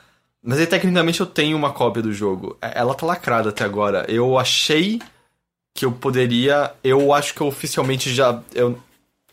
[0.45, 2.57] Mas aí, tecnicamente, eu tenho uma cópia do jogo.
[2.61, 4.05] É- Ela tá lacrada até agora.
[4.07, 5.01] Eu achei
[5.77, 6.72] que eu poderia.
[6.83, 8.41] Eu acho que eu oficialmente já.
[8.55, 8.79] Eu,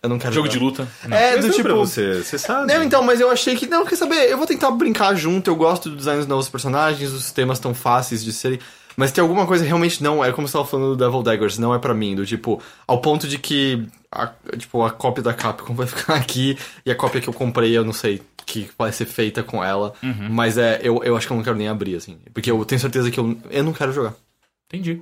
[0.04, 0.60] eu não quero Jogo jogar.
[0.60, 0.88] de luta.
[1.08, 1.18] Não.
[1.18, 1.64] É, Mas do não tipo.
[1.70, 2.72] pra você, você sabe.
[2.72, 3.66] Não, então, mas eu achei que.
[3.66, 4.30] Não, quer saber?
[4.30, 5.50] Eu vou tentar brincar junto.
[5.50, 8.60] Eu gosto do design dos novos personagens, os temas tão fáceis de serem.
[8.96, 10.24] Mas tem alguma coisa realmente não.
[10.24, 12.16] É como você tava falando do Devil Daggers, não é pra mim.
[12.16, 13.88] Do tipo, ao ponto de que.
[14.12, 17.76] A, tipo, a cópia da Capcom vai ficar aqui e a cópia que eu comprei,
[17.76, 19.94] eu não sei que vai ser feita com ela.
[20.30, 22.18] Mas é, eu, eu acho que eu não quero nem abrir, assim.
[22.34, 24.14] Porque eu tenho certeza que eu, eu não quero jogar.
[24.68, 25.02] Entendi.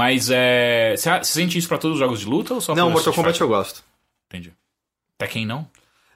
[0.00, 0.94] Mas é.
[0.96, 3.44] Você sente isso pra todos os jogos de luta ou só não, Mortal Kombat Fighter?
[3.44, 3.84] eu gosto.
[4.30, 4.50] Entendi.
[5.18, 5.68] Tekken não?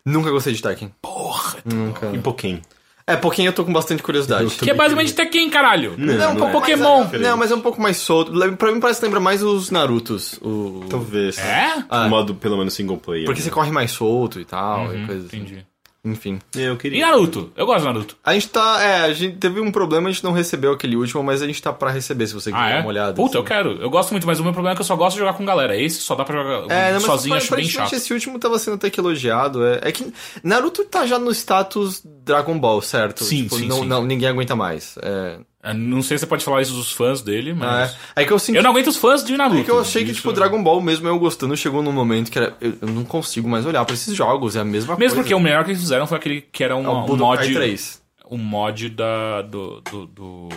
[0.07, 0.91] Nunca gostei de Tekken.
[1.03, 1.59] Porra.
[1.67, 2.07] Nunca.
[2.07, 2.63] Um pouquinho.
[3.07, 4.55] É, Pokémon eu tô com bastante curiosidade.
[4.57, 5.95] Que é basicamente Tekken, caralho.
[5.99, 6.53] Não, um não pouco é.
[6.61, 7.07] Pokémon.
[7.21, 8.33] Não, mas é um pouco mais solto.
[8.57, 10.39] Pra mim parece que lembra mais os Narutos.
[10.41, 10.87] O...
[10.89, 11.37] Talvez.
[11.37, 11.85] É?
[11.91, 12.07] Ah.
[12.07, 13.27] O modo, pelo menos, single player.
[13.27, 15.63] Porque você corre mais solto e tal, Uhum, e coisas assim.
[16.05, 16.39] Enfim.
[16.55, 17.07] Eu E queria.
[17.07, 17.51] Naruto?
[17.57, 18.17] Eu gosto de Naruto.
[18.23, 18.83] A gente tá.
[18.83, 21.63] É, a gente teve um problema, a gente não recebeu aquele último, mas a gente
[21.63, 22.81] tá pra receber se você quiser Ah, dar é?
[22.81, 23.15] uma olhada.
[23.15, 23.49] Puta, eu assim.
[23.49, 23.71] quero.
[23.81, 25.45] Eu gosto muito, mas o meu problema é que eu só gosto de jogar com
[25.47, 25.75] galera.
[25.81, 27.95] Esse só dá pra jogar É, não, mas sozinho, acho bem chato.
[27.95, 29.65] esse último tava sendo até que elogiado.
[29.65, 33.25] É, é que Naruto tá já no status Dragon Ball, certo?
[33.25, 33.87] Sim, Tipo, sim, não, sim.
[33.87, 34.97] não, ninguém aguenta mais.
[35.03, 37.97] É, Eu Não sei se você pode falar isso dos fãs dele, mas.
[38.17, 38.23] é.
[38.23, 38.57] é que eu senti.
[38.57, 39.61] Eu não aguento os fãs de Naruto.
[39.61, 42.31] É que eu achei que, Isso- tipo, Dragon Ball, mesmo eu gostando, chegou num momento
[42.31, 42.55] que era.
[42.61, 45.15] Eu, não consigo mais olhar pra esses jogos, é a mesma Mesmo coisa.
[45.23, 47.55] porque o melhor que eles fizeram foi aquele que era um, É o um mod.
[47.55, 48.03] 3.
[48.31, 50.49] Um mod da, do, do, do,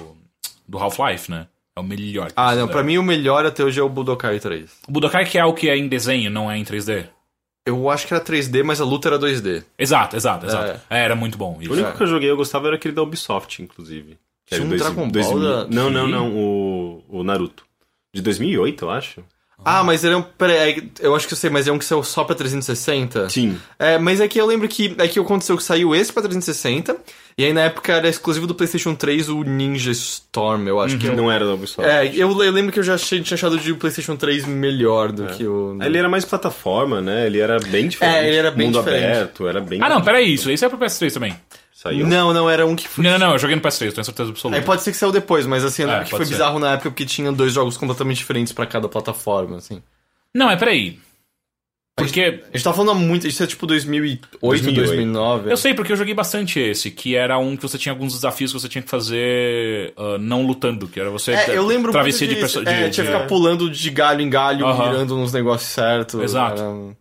[0.67, 1.47] do Half-Life, né?
[1.75, 2.27] É o melhor.
[2.27, 4.71] que Ah, não, pra mim o melhor até hoje é o Budokai 3.
[4.87, 7.05] O Budokai que é o que é em desenho, não é em 3D.
[7.65, 9.61] Eu acho que era 3D, mas a luta era 2D.
[9.77, 10.79] Exato, exato, exato.
[10.89, 11.57] É, era muito bom.
[11.57, 11.73] O Isso.
[11.73, 14.17] único que eu joguei eu gostava era aquele da Ubisoft, inclusive.
[14.47, 15.39] Que Tinha um dois- Dragon Ball 2000.
[15.41, 16.11] da- Não, não, Que?
[16.11, 16.35] não.
[16.35, 17.63] O, o Naruto.
[18.15, 19.21] De 2008, eu acho.
[19.65, 20.21] Ah, mas ele é um.
[20.21, 20.57] Peraí,
[21.01, 23.27] é- eu acho que eu sei, mas é um que saiu só pra 360?
[23.27, 23.57] Sim.
[23.79, 24.95] É, mas é que eu lembro que.
[24.99, 26.95] É que aconteceu que saiu esse pra 360,
[27.35, 31.07] e aí na época era exclusivo do PlayStation 3 o Ninja Storm, eu acho que
[31.07, 31.15] Que é.
[31.15, 31.89] não era da Ubisoft.
[31.89, 35.25] É, eu, eu lembro que eu já achei, tinha achado de PlayStation 3 melhor do
[35.25, 35.75] que o.
[35.81, 37.25] Ele era mais plataforma, né?
[37.25, 38.15] Ele era bem diferente.
[38.15, 39.05] É, ele era bem Mundo diferente.
[39.05, 39.79] aberto, era bem...
[39.81, 40.51] Ah, não, peraí, isso.
[40.51, 41.35] Esse é pro PS3 também.
[41.79, 42.07] Saiu?
[42.07, 43.03] Não, não, era um que foi.
[43.03, 44.57] Não, não, não, eu joguei no PS3, tenho certeza absoluta.
[44.59, 46.31] Aí pode ser que saiu depois, mas assim, eu lembro É, que foi ser.
[46.31, 49.83] bizarro na época porque tinha dois jogos completamente diferentes pra cada plataforma, assim.
[50.33, 50.99] Não, é peraí.
[51.95, 52.41] Porque.
[52.51, 54.75] A gente tá falando há muito, isso é tipo 2008, 2008.
[54.87, 55.51] 2009.
[55.51, 58.51] Eu sei, porque eu joguei bastante esse, que era um que você tinha alguns desafios
[58.51, 61.33] que você tinha que fazer ah, não lutando, que era você.
[61.33, 63.89] É, eu lembro travessia muito de, perso- de, É, de- tinha que ficar pulando de
[63.91, 64.89] galho em galho, Aham.
[64.89, 66.19] mirando nos negócios certos.
[66.23, 66.95] Exato.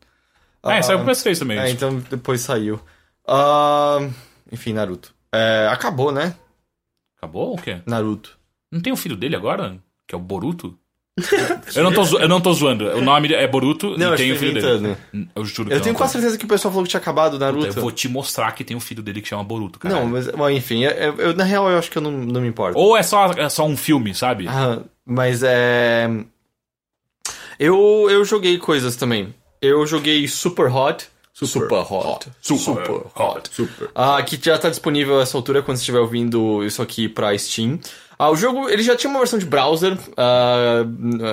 [0.62, 1.58] Era- É, saiu Ah, pro PS3 também.
[1.58, 1.74] É, isso.
[1.76, 2.78] então depois saiu.
[3.26, 4.06] Ah,
[4.50, 5.14] enfim, Naruto.
[5.32, 6.34] É, acabou, né?
[7.18, 7.80] Acabou ou o quê?
[7.86, 8.38] Naruto.
[8.70, 9.78] Não tem o filho dele agora?
[10.06, 10.78] Que é o Boruto?
[11.74, 12.84] eu, não tô zo- eu não tô zoando.
[12.90, 14.76] O nome é Boruto Não, e eu tem o estou filho dele.
[14.76, 15.30] inventando.
[15.34, 15.98] Eu juro que Eu não tenho tô.
[15.98, 17.66] quase certeza que o pessoal falou que tinha acabado o Naruto.
[17.66, 19.94] Eu vou te mostrar que tem um filho dele que chama Boruto, cara.
[19.94, 22.42] Não, mas bom, enfim, eu- eu- eu- na real eu acho que eu não, não
[22.42, 22.78] me importo.
[22.78, 24.46] Ou é só, é só um filme, sabe?
[24.46, 26.06] Ah, mas é.
[27.58, 29.34] Eu, eu joguei coisas também.
[29.62, 31.08] Eu joguei Super Hot.
[31.44, 32.28] Super, Hot.
[32.40, 33.50] Super, Hot.
[33.52, 33.90] Super.
[33.94, 37.36] Ah, que já tá disponível a essa altura quando você estiver ouvindo isso aqui pra
[37.36, 37.78] Steam.
[38.18, 40.82] Ah, o jogo, ele já tinha uma versão de browser ah,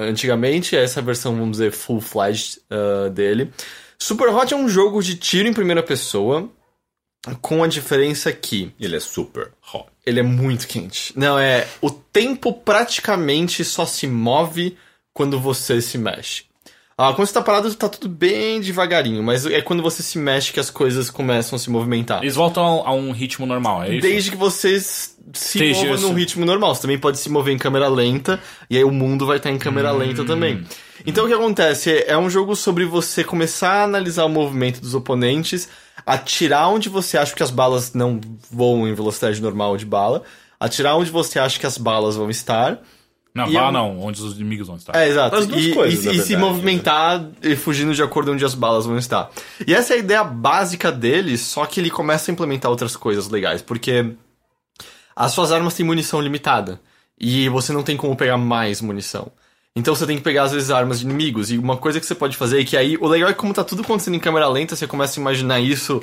[0.09, 3.49] antigamente, essa versão, vamos dizer, full-fledged ah, dele.
[3.97, 6.49] Super Hot é um jogo de tiro em primeira pessoa,
[7.41, 9.85] com a diferença que Ele é super hot.
[10.05, 11.17] ele é muito quente.
[11.17, 11.65] Não, é.
[11.81, 14.77] O tempo praticamente só se move
[15.13, 16.43] quando você se mexe.
[16.97, 20.53] Ah, quando você tá parado, tá tudo bem devagarinho, mas é quando você se mexe
[20.53, 22.21] que as coisas começam a se movimentar.
[22.21, 24.01] Eles voltam a um ritmo normal, é isso?
[24.01, 26.15] Desde que você se Esteja mova num assim.
[26.19, 26.75] ritmo normal.
[26.75, 28.39] Você também pode se mover em câmera lenta,
[28.69, 29.97] e aí o mundo vai estar em câmera Hum.
[29.97, 30.63] lenta também.
[31.05, 32.03] Então o que acontece?
[32.07, 35.67] É um jogo sobre você começar a analisar o movimento dos oponentes,
[36.05, 38.21] atirar onde você acha que as balas não
[38.51, 40.21] voam em velocidade normal de bala,
[40.59, 42.79] atirar onde você acha que as balas vão estar.
[43.35, 44.95] Não, E vá eu- não, onde os inimigos vão estar.
[44.95, 45.35] É, exato.
[45.35, 48.45] As duas e, coisas, e- na e se verdade, movimentar e fugindo de acordo onde
[48.45, 49.31] as balas vão estar.
[49.65, 53.29] E essa é a ideia básica dele, só que ele começa a implementar outras coisas
[53.29, 54.11] legais, porque
[55.15, 56.79] as suas armas têm munição limitada.
[57.19, 59.31] E você não tem como pegar mais munição.
[59.75, 61.49] Então você tem que pegar, às vezes, armas de inimigos.
[61.51, 62.97] E uma coisa que você pode fazer é que aí.
[62.97, 65.59] O legal é que, como tá tudo acontecendo em câmera lenta, você começa a imaginar
[65.59, 66.01] isso.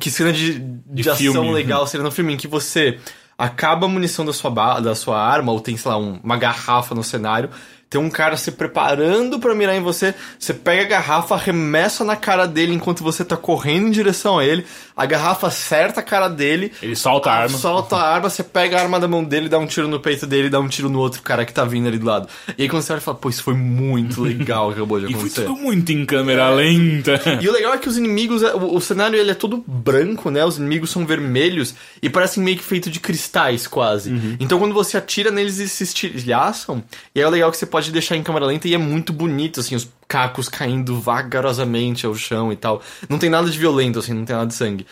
[0.00, 1.52] Que cena de, de, ação filme.
[1.52, 2.98] legal seria no filme, em que você
[3.38, 6.94] acaba a munição da sua, da sua arma, ou tem, sei lá, um- uma garrafa
[6.94, 7.50] no cenário.
[7.88, 10.12] Tem um cara se preparando pra mirar em você.
[10.38, 14.44] Você pega a garrafa, arremessa na cara dele enquanto você tá correndo em direção a
[14.44, 14.66] ele.
[14.96, 16.72] A garrafa acerta a cara dele.
[16.80, 17.58] Ele solta a arma.
[17.58, 20.26] Solta a arma, você pega a arma da mão dele, dá um tiro no peito
[20.26, 22.26] dele, dá um tiro no outro cara que tá vindo ali do lado.
[22.56, 25.10] E aí quando você olha fala, pô, isso foi muito legal que acabou de E
[25.10, 25.42] foi acontecer.
[25.44, 27.20] tudo muito em câmera lenta.
[27.42, 30.30] E o legal é que os inimigos, é- o, o cenário ele é todo branco,
[30.30, 30.44] né?
[30.44, 34.36] Os inimigos são vermelhos e parecem meio que feito de cristais, quase.
[34.40, 36.82] Então quando você atira neles, eles se estilhaçam.
[37.14, 39.60] E aí é legal que você pode deixar em câmera lenta e é muito bonito,
[39.60, 42.82] assim, os cacos caindo vagarosamente ao chão e tal.
[43.08, 44.86] Não tem nada de violento, assim, não tem nada de sangue.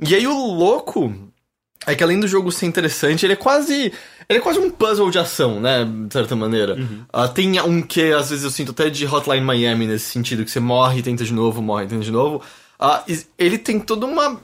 [0.00, 1.12] E aí o louco
[1.86, 3.92] é que além do jogo ser interessante, ele é quase.
[4.28, 5.84] Ele é quase um puzzle de ação, né?
[5.84, 6.76] De certa maneira.
[7.12, 10.50] Ah, tem um que às vezes eu sinto até de Hotline Miami nesse sentido, que
[10.50, 12.42] você morre e tenta de novo, morre e tenta de novo.
[13.08, 14.40] E ele tem toda uma.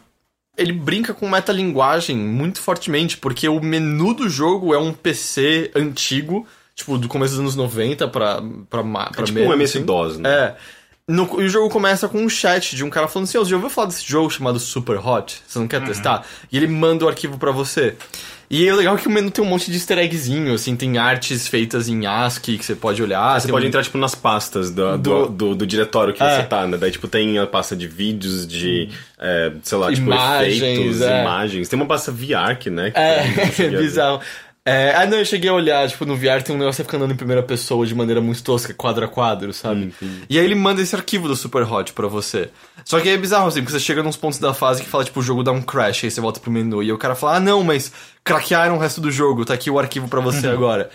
[0.57, 6.47] Ele brinca com metalinguagem muito fortemente, porque o menu do jogo é um PC antigo,
[6.75, 9.79] tipo, do começo dos anos 90 pra, pra, pra É tipo menos, um assim.
[9.79, 10.29] MS-DOS, né?
[10.31, 10.55] É.
[11.07, 13.51] No- e o jogo começa com um chat de um cara falando assim: Ô, você
[13.51, 15.43] já ouviu falar desse jogo chamado Super Hot?
[15.47, 15.87] Você não quer Uhum.
[15.87, 16.25] testar?
[16.51, 17.95] E ele manda o arquivo pra você.
[18.49, 21.47] E é legal que o menu tem um monte de easter eggzinho, assim, tem artes
[21.49, 23.39] feitas em ASCII que você pode olhar.
[23.39, 26.37] Você pode um- entrar, tipo, nas pastas do, do, Do- do, do diretório que É.
[26.41, 26.77] você tá, né?
[26.79, 31.21] Daí, tipo, tem a pasta de vídeos, de, é, sei lá, tipo, Imagens, efeitos, é.
[31.23, 31.69] imagens.
[31.69, 32.91] Tem uma pasta VR, né?
[32.93, 34.21] que É, bizarro.
[34.67, 36.97] É, ah, não, eu cheguei a olhar, tipo, no VR tem um negócio que fica
[36.97, 39.93] andando em primeira pessoa de maneira muito tosca, quadro a quadro, sabe?
[40.29, 42.49] E aí ele manda esse arquivo do Super Hot pra você.
[42.83, 45.05] Só que aí é bizarro, assim, porque você chega nos pontos da fase que fala,
[45.05, 47.37] tipo, o jogo dá um crash, aí você volta pro menu, e o cara fala,
[47.37, 47.93] ah, não, mas
[48.25, 50.89] craquearam o resto do jogo, tá aqui o arquivo pra você agora.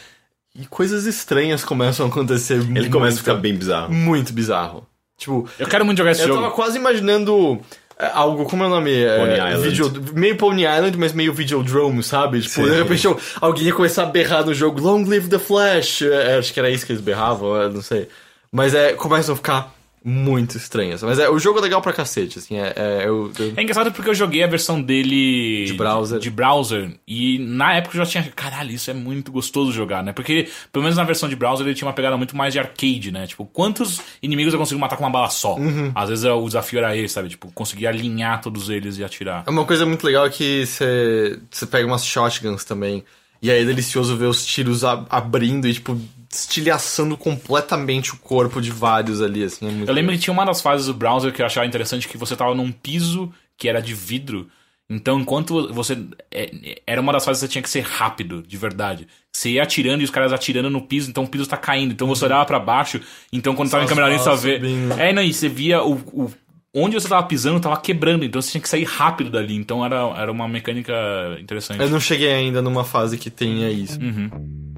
[0.55, 2.55] E coisas estranhas começam a acontecer.
[2.55, 3.93] Ele começa a ficar bem bizarro.
[3.93, 4.87] Muito bizarro.
[5.15, 6.41] Tipo, Eu quero muito jogar esse eu jogo.
[6.41, 7.61] tava quase imaginando
[8.07, 8.93] algo, como é o nome?
[9.03, 9.69] É, Pony Island.
[9.69, 12.39] Video- meio Pony Island, mas meio Videodrome, sabe?
[12.41, 12.63] Tipo, Sim.
[12.63, 13.07] de repente
[13.41, 16.01] alguém ia começar a berrar no jogo, Long Live the Flash!
[16.03, 18.07] É, acho que era isso que eles berravam, não sei.
[18.51, 19.73] Mas é, começam a ficar
[20.03, 21.03] muito estranhas.
[21.03, 23.91] Mas é, o jogo é legal pra cacete, assim, é, é, eu, eu- É engraçado
[23.91, 26.19] porque eu joguei a versão dele De browser.
[26.19, 26.93] De, browser.
[27.07, 28.23] E na época eu já tinha.
[28.35, 30.13] Caralho, isso é muito gostoso jogar, né?
[30.13, 33.11] Porque, pelo menos na versão de browser, ele tinha uma pegada muito mais de arcade,
[33.11, 33.27] né?
[33.27, 35.55] Tipo, quantos inimigos eu consigo matar com uma bala só?
[35.55, 35.91] Uhum.
[35.93, 37.29] Às vezes é, o desafio era esse, sabe?
[37.29, 39.43] Tipo, conseguir alinhar todos eles e atirar.
[39.47, 43.03] Uma coisa muito legal é que você pega umas shotguns também.
[43.41, 45.97] E aí é delicioso ver os tiros abrindo e, tipo,
[46.31, 49.67] estilhaçando completamente o corpo de vários ali, assim.
[49.67, 52.07] É muito Eu lembro que tinha uma das fases do browser que eu achava interessante
[52.07, 54.47] que você tava num piso que era de vidro.
[54.91, 55.95] Então, enquanto você.
[56.31, 59.07] é, Era uma das fases que você tinha que ser rápido, de verdade.
[59.31, 61.91] Você ia atirando e os caras atirando no piso, então o piso tá caindo.
[61.91, 62.99] Então você olhava pra baixo,
[63.31, 64.67] então quando tava em câmera lenta, você vê.
[64.99, 65.93] É, não, e você via o.
[66.11, 66.31] o-
[66.73, 69.55] onde você tava pisando tava quebrando, então você tinha que sair rápido dali.
[69.55, 70.93] Então era, era uma mecânica
[71.39, 71.81] interessante.
[71.81, 73.99] Eu não cheguei ainda numa fase que tenha isso.
[74.01, 74.68] E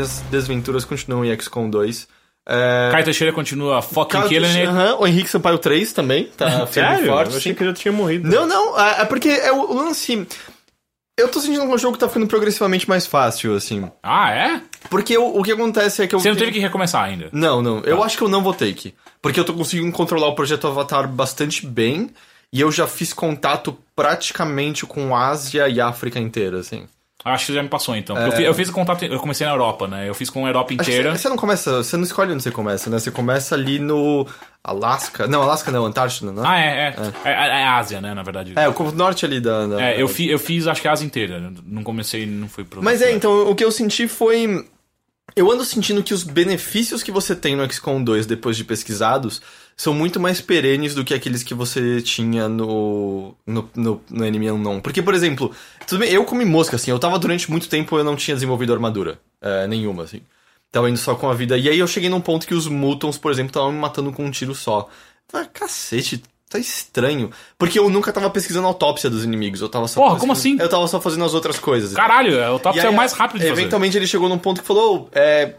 [0.00, 2.08] as, as desventuras continuam em XCOM 2.
[2.48, 4.66] É, Caio Teixeira continua fucking Cara, killing it.
[4.66, 7.06] aham, o Henrique Sampaio 3 também, tá e Sério?
[7.06, 7.30] forte.
[7.32, 7.54] eu achei sim.
[7.54, 8.28] que ele já tinha morrido.
[8.28, 10.26] Não, não, é, é porque é o, lance.
[11.18, 13.90] Eu tô sentindo que o jogo tá ficando progressivamente mais fácil, assim.
[14.02, 14.60] Ah, é?
[14.88, 16.20] Porque o, o que acontece é que eu.
[16.20, 17.28] Você não teve que recomeçar ainda.
[17.32, 17.80] Não, não.
[17.80, 18.94] Eu acho que eu não vou take.
[19.20, 22.10] Porque eu tô conseguindo controlar o projeto Avatar bastante bem.
[22.52, 26.86] E eu já fiz contato praticamente com Ásia e África inteira, assim.
[27.34, 28.16] Acho que já me passou então.
[28.16, 30.08] Eu, fi- eu fiz o contato, eu comecei na Europa, né?
[30.08, 31.10] Eu fiz com a Europa inteira.
[31.12, 31.82] você, você não começa.
[31.82, 32.98] Você não escolhe onde você começa, né?
[32.98, 34.26] Você começa ali no.
[34.62, 35.26] Alasca.
[35.26, 36.42] Não, Alasca não, Antártida, né?
[36.44, 36.94] Ah, é, é.
[37.24, 38.52] É, é, é Ásia, né, na verdade.
[38.56, 39.66] É, o norte ali da.
[39.66, 41.52] da- É, eu, fi, eu fiz acho que a Ásia inteira.
[41.64, 42.82] Não comecei, não fui pro.
[42.82, 44.66] Mas é, então, o que eu senti foi.
[45.34, 49.42] Eu ando sentindo que os benefícios que você tem no XCOM 2 depois de pesquisados
[49.76, 54.50] são muito mais perenes do que aqueles que você tinha no, no, no, no Enemy
[54.50, 54.80] Unknown.
[54.80, 55.54] Porque, por exemplo,
[55.86, 58.72] tudo bem, eu comi mosca, assim, eu tava durante muito tempo eu não tinha desenvolvido
[58.72, 59.18] armadura.
[59.40, 60.22] é, nenhuma, assim.
[60.72, 61.56] Tava indo só com a vida.
[61.58, 64.24] E aí eu cheguei num ponto que os mutons, por exemplo, estavam me matando com
[64.24, 64.88] um tiro só.
[65.32, 67.30] Ah, cacete, tá estranho.
[67.58, 69.60] Porque eu nunca tava pesquisando a autópsia dos inimigos.
[69.60, 70.56] Eu tava só Porra, como assim?
[70.58, 71.92] Eu tava só fazendo as outras coisas.
[71.92, 73.60] Caralho, o top E é aí, o mais rápido de fazer.
[73.60, 75.54] Eventualmente ele chegou num ponto que falou: é,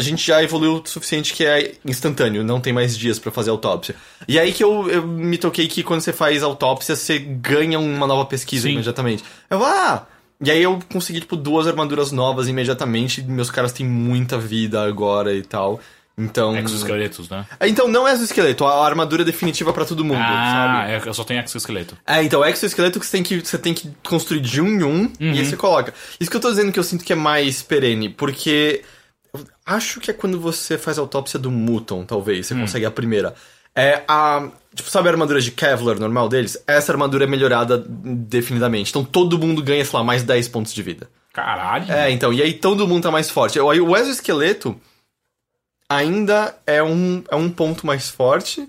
[0.00, 3.50] a gente já evoluiu o suficiente que é instantâneo, não tem mais dias pra fazer
[3.50, 3.94] autópsia.
[4.26, 8.06] E aí que eu, eu me toquei que quando você faz autópsia, você ganha uma
[8.06, 8.74] nova pesquisa Sim.
[8.74, 9.22] imediatamente.
[9.48, 10.06] Eu, ah!
[10.42, 13.20] E aí eu consegui, tipo, duas armaduras novas imediatamente.
[13.22, 15.80] Meus caras têm muita vida agora e tal.
[16.16, 16.56] Então.
[16.56, 17.46] Exoesqueletos, né?
[17.62, 20.92] Então não é exoesqueleto, a armadura definitiva pra todo mundo, Ah, sabe?
[20.92, 21.96] é, eu só tenho exoesqueleto.
[22.06, 25.12] É, então, exoesqueleto que você tem que, você tem que construir de um em um
[25.18, 25.94] e aí você coloca.
[26.18, 28.82] Isso que eu tô dizendo que eu sinto que é mais perene, porque
[29.64, 33.34] acho que é quando você faz a autópsia do Muton, talvez, você consegue a primeira.
[33.74, 34.48] É a.
[34.74, 36.62] Tipo, sabe a armadura de Kevlar normal deles?
[36.66, 38.90] Essa armadura é melhorada definidamente.
[38.90, 41.08] Então todo mundo ganha, sei lá, mais 10 pontos de vida.
[41.32, 41.90] Caralho.
[41.90, 43.58] É, então, e aí todo mundo tá mais forte.
[43.58, 44.78] Aí o exoesqueleto
[45.88, 48.68] ainda é um, é um ponto mais forte,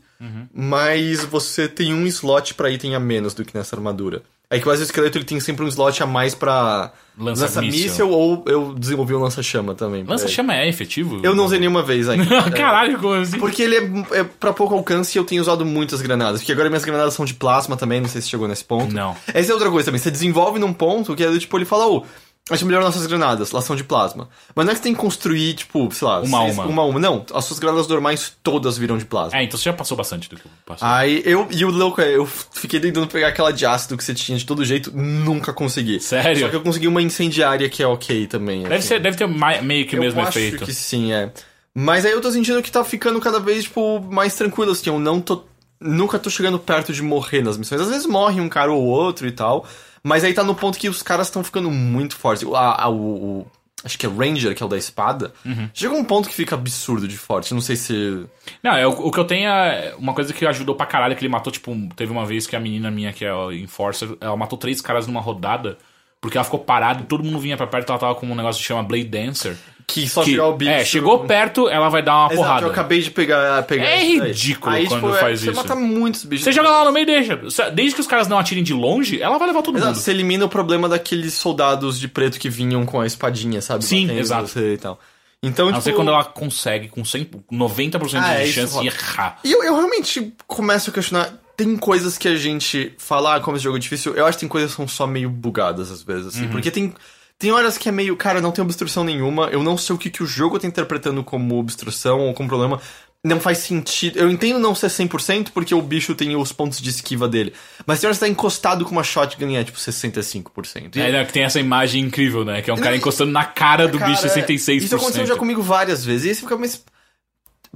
[0.53, 4.24] mas você tem um slot pra item a menos do que nessa armadura.
[4.52, 8.74] É que o exoesqueleto ele tem sempre um slot a mais pra lança-míssil ou eu
[8.74, 10.04] desenvolvi um lança-chama também.
[10.04, 11.22] Lança-chama é efetivo?
[11.24, 12.26] Eu não usei nenhuma vez ainda.
[12.52, 13.39] Caralho, como assim?
[13.39, 16.41] Porque ele é, é pra pouco alcance e eu tenho usado muitas granadas.
[16.41, 18.93] Porque agora minhas granadas são de plasma também, não sei se chegou nesse ponto.
[18.93, 19.16] Não.
[19.34, 19.99] Essa é outra coisa também.
[19.99, 22.04] Você desenvolve num ponto que é tipo, ele fala, ô, a
[22.53, 24.27] gente melhora nossas granadas, elas são de plasma.
[24.55, 26.65] Mas não é que você tem que construir, tipo, sei lá, Uma seis- uma.
[26.65, 26.99] uma uma.
[26.99, 29.39] Não, as suas granadas normais todas viram de plasma.
[29.39, 30.85] É, então você já passou bastante do que eu passei.
[30.87, 34.13] Aí eu, e o louco é, eu fiquei tentando pegar aquela de ácido que você
[34.13, 35.99] tinha de todo jeito, nunca consegui.
[36.01, 36.41] Sério?
[36.41, 38.63] Só que eu consegui uma incendiária que é ok também.
[38.63, 38.87] deve, assim.
[38.87, 39.27] ser, deve ter
[39.61, 40.65] meio que o Eu mesmo acho efeito.
[40.65, 41.31] que sim, é.
[41.73, 44.89] Mas aí eu tô sentindo que tá ficando cada vez, tipo, mais tranquilo, assim.
[44.89, 45.43] Eu não tô.
[45.79, 47.79] Nunca tô chegando perto de morrer nas missões.
[47.81, 49.65] Às vezes morre um cara ou outro e tal.
[50.04, 52.47] Mas aí tá no ponto que os caras estão ficando muito fortes.
[52.54, 53.47] A, a- o, o-
[53.84, 55.34] Acho que é Ranger, que é o da espada.
[55.43, 55.68] Uhum.
[55.74, 57.52] Chega um ponto que fica absurdo de forte.
[57.52, 58.26] Não sei se.
[58.62, 61.22] Não, é, o, o que eu tenho é uma coisa que ajudou pra caralho, que
[61.26, 64.38] ele matou, tipo, teve uma vez que a menina minha, que é o Enforcer, ela
[64.38, 65.80] matou três caras numa rodada,
[66.22, 68.62] porque ela ficou parada e todo mundo vinha pra perto, ela tava com um negócio
[68.62, 69.58] que chama Blade Dancer.
[69.88, 70.71] Que só que, chegar o bicho.
[70.71, 72.65] É, chegou perto, ela vai dar uma Exato, porrada.
[72.65, 73.63] eu acabei de pegar.
[73.63, 75.55] pegar É ridículo aí, quando tipo, é, faz você isso.
[75.57, 76.43] mata muitos bichos.
[76.45, 77.36] Você joga lá no meio e deixa.
[77.71, 80.01] Desde que os caras não atirem de longe, ela vai levar todo Exato, mundo.
[80.01, 83.84] você elimina o problema daqueles soldados de preto que vinham com a espadinha, sabe?
[83.86, 84.47] Sim, exato.
[84.47, 84.99] você e tal.
[85.43, 85.89] Então, A não tipo...
[85.89, 89.39] ser quando ela consegue, com 100, 90% Ah, é, de isso chance de errar.
[89.43, 91.34] E eu, eu realmente começo a questionar.
[91.57, 94.13] Tem coisas que a gente fala, ah, como esse jogo é difícil.
[94.15, 96.47] Eu acho que tem coisas que são só meio bugadas às vezes, assim.
[96.47, 96.93] Porque tem,
[97.41, 99.47] tem horas que é meio, cara, não tem obstrução nenhuma.
[99.47, 102.79] Eu não sei o que, que o jogo tá interpretando como obstrução ou como problema.
[103.23, 104.17] Não faz sentido.
[104.19, 107.53] Eu entendo não ser 100% porque o bicho tem os pontos de esquiva dele.
[107.85, 110.95] Mas tem horas que tá encostado com uma shotgun e é tipo 65%.
[110.95, 112.61] E É, né, que tem essa imagem incrível, né?
[112.61, 114.77] Que é um cara encostando na cara do Cara, bicho 66%.
[114.83, 116.25] Isso aconteceu já comigo várias vezes.
[116.25, 116.83] E aí você fica, mas.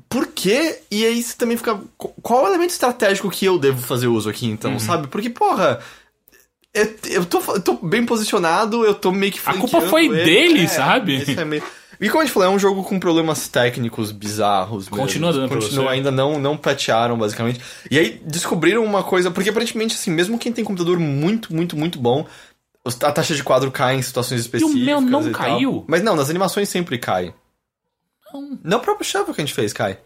[0.10, 0.80] Por quê?
[0.92, 1.80] E aí você também fica.
[1.98, 4.80] Qual é o elemento estratégico que eu devo fazer uso aqui, então, Uhum.
[4.80, 5.08] sabe?
[5.08, 5.80] Porque, porra.
[6.76, 10.24] Eu, eu, tô, eu tô bem posicionado, eu tô meio que A culpa foi ele.
[10.24, 11.24] dele, É, sabe?
[11.40, 11.64] é meio-
[12.02, 14.90] E como a gente falou, é um jogo com problemas técnicos bizarros.
[14.90, 14.98] mesmo.
[14.98, 17.62] Continua dando pra Continua, ainda não, não patcharam, basicamente.
[17.90, 21.98] E aí descobriram uma coisa, porque aparentemente, assim, mesmo quem tem computador muito, muito, muito
[21.98, 22.26] bom,
[23.02, 24.84] a taxa de quadro cai em situações específicas.
[24.84, 25.42] meu não e tal.
[25.42, 25.86] caiu?
[25.88, 27.34] Mas não, nas animações sempre cai.
[28.34, 28.60] Não.
[28.64, 29.98] Não o próprio Shovel que a gente fez, cai.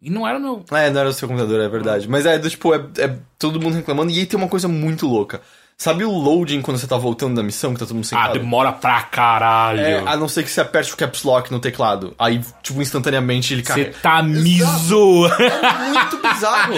[0.00, 0.64] E não era o meu.
[0.70, 2.08] É, não era o seu computador, é verdade.
[2.08, 4.12] Mas é, do tipo, é, é todo mundo reclamando.
[4.12, 5.40] E aí tem uma coisa muito louca.
[5.78, 8.32] Sabe o loading quando você tá voltando da missão, que tá todo mundo Ah, sentado?
[8.38, 9.80] demora pra caralho.
[9.80, 12.14] É, a não ser que você aperte o caps lock no teclado.
[12.18, 13.94] Aí, tipo, instantaneamente ele Você cai.
[14.00, 15.26] tá miso.
[15.26, 16.74] É muito bizarro.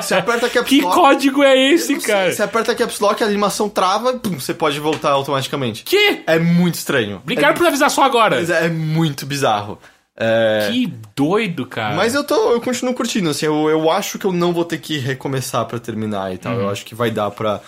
[0.00, 0.94] Você aperta caps que lock.
[0.94, 2.32] código é esse, não sei, cara?
[2.32, 5.82] Você aperta caps lock, a animação trava, pum, você pode voltar automaticamente.
[5.82, 6.22] Que?
[6.24, 7.16] É muito estranho.
[7.16, 8.36] Obrigado por avisar só agora.
[8.36, 9.76] Mas é muito bizarro.
[10.16, 10.68] É...
[10.70, 11.96] Que doido, cara.
[11.96, 14.78] Mas eu tô, eu continuo curtindo, assim, eu, eu acho que eu não vou ter
[14.78, 16.52] que recomeçar pra terminar e tal.
[16.54, 16.60] Uhum.
[16.60, 17.60] Eu acho que vai dar pra,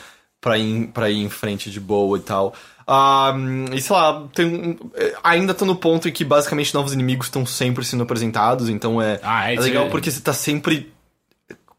[0.42, 2.52] pra, ir, pra ir em frente de boa e tal.
[2.86, 3.32] Ah,
[3.72, 7.28] e sei lá, tem, um- é, ainda tô no ponto em que basicamente novos inimigos
[7.28, 10.92] estão sempre sendo apresentados, então é, Ah, é, é legal é- porque você tá sempre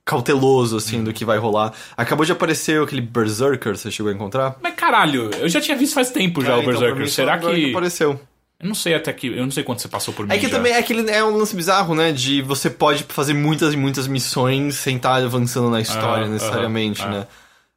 [0.05, 1.71] cauteloso, assim, do que vai rolar.
[1.95, 4.55] Acabou de aparecer aquele Berserker, você chegou a encontrar?
[4.61, 7.01] Mas caralho, eu já tinha visto faz tempo já Ah, o então, Berserker.
[7.03, 7.69] mim, Será agora que.
[7.69, 8.19] apareceu?
[8.59, 9.27] Eu não sei até que.
[9.27, 10.33] Eu não sei quanto você passou por mim.
[10.33, 10.55] É que já.
[10.55, 12.11] também é aquele é um lance bizarro, né?
[12.13, 17.27] De você pode fazer muitas e muitas missões sem estar avançando na história necessariamente, né?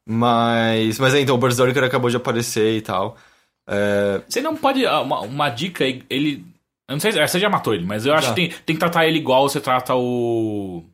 [0.07, 0.97] Mas.
[0.99, 3.17] Mas é, então, o Berserker acabou de aparecer e tal.
[3.67, 4.85] É, Você não pode.
[4.85, 6.45] ah, Uma, uma dica, ele.
[6.89, 8.33] Eu não sei se você já matou ele, mas eu acho Já.
[8.33, 10.85] que tem, tem que tratar ele igual você trata o.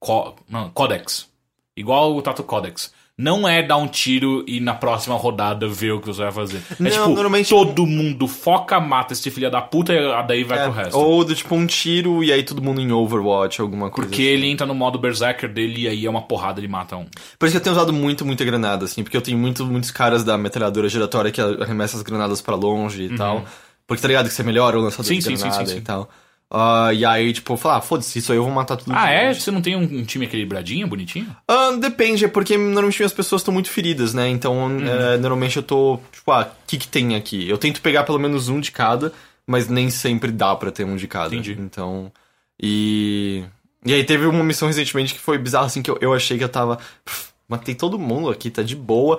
[0.00, 0.36] Co...
[0.48, 1.28] Não, Codex.
[1.76, 2.92] Igual o trata o Codex.
[3.18, 6.62] Não é dar um tiro e na próxima rodada ver o que você vai fazer.
[6.72, 10.58] É Não, tipo, normalmente- todo mundo foca, mata esse filho da puta e daí vai
[10.58, 10.98] É, pro resto.
[10.98, 14.46] ou do tipo um tiro e aí todo mundo em Overwatch, alguma coisa Porque ele
[14.48, 17.04] entra no modo Berserker dele e aí é uma porrada, ele mata um.
[17.38, 19.90] Por isso que eu tenho usado muito, muita granada, assim, porque eu tenho muito, muitos
[19.90, 23.44] caras da metralhadora giratória que arremessam as granadas pra longe e tal.
[23.86, 25.78] Porque tá ligado que você melhora o lançador Sim, de sim, sim, granada sim, sim.
[25.78, 26.08] e tal.
[26.54, 28.92] Ah, e aí, tipo, falar, ah, foda-se, isso aí eu vou matar tudo.
[28.94, 29.32] Ah, é?
[29.32, 31.34] Você não tem um, um time equilibradinho, bonitinho?
[31.48, 34.28] Ah, depende, é porque normalmente minhas pessoas estão muito feridas, né?
[34.28, 34.86] Então, Uhum.
[34.86, 37.48] é, normalmente eu tô, tipo, ah, o que que tem aqui?
[37.48, 39.14] Eu tento pegar pelo menos um de cada,
[39.46, 41.34] mas nem sempre dá pra ter um de cada.
[41.34, 41.56] Entendi.
[41.58, 42.12] Então,
[42.60, 43.44] e...
[43.84, 46.44] E aí teve uma missão recentemente que foi bizarra, assim, que eu, eu achei que
[46.44, 46.76] eu tava...
[47.04, 49.18] "Pff, matei todo mundo aqui, tá de boa.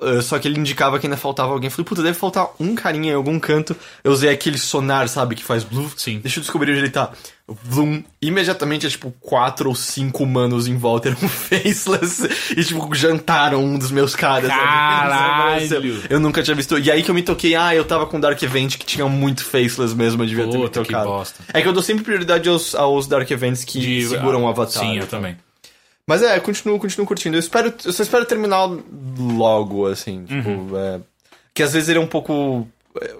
[0.00, 1.68] Ah, só que ele indicava que ainda faltava alguém.
[1.68, 3.76] Eu falei, puta, deve faltar um carinha em algum canto.
[4.02, 5.90] Eu usei aquele sonar, sabe, que faz blue.
[5.96, 6.18] Sim.
[6.20, 7.10] Deixa eu descobrir onde ele tá.
[7.46, 8.02] Vlum.
[8.22, 12.26] Imediatamente, é tipo, quatro ou cinco humanos em volta eram faceless.
[12.56, 14.48] E, tipo, jantaram um dos meus caras.
[14.48, 16.02] Caralho!
[16.08, 16.78] Eu nunca tinha visto.
[16.78, 19.44] E aí que eu me toquei, ah, eu tava com Dark Event que tinha muito
[19.44, 21.08] faceless mesmo, eu devia ter me Puta, que tocado.
[21.10, 21.44] bosta.
[21.52, 24.82] É que eu dou sempre prioridade aos, aos Dark Events que De- seguram o avatar.
[24.82, 25.36] Sim, eu também.
[26.06, 27.36] Mas é, continuo, continuo curtindo.
[27.36, 28.68] Eu espero, eu só espero terminar
[29.18, 30.76] logo, assim, tipo, Uhum.
[30.78, 31.00] é,
[31.54, 32.68] que às vezes ele é um pouco
[33.00, 33.14] é,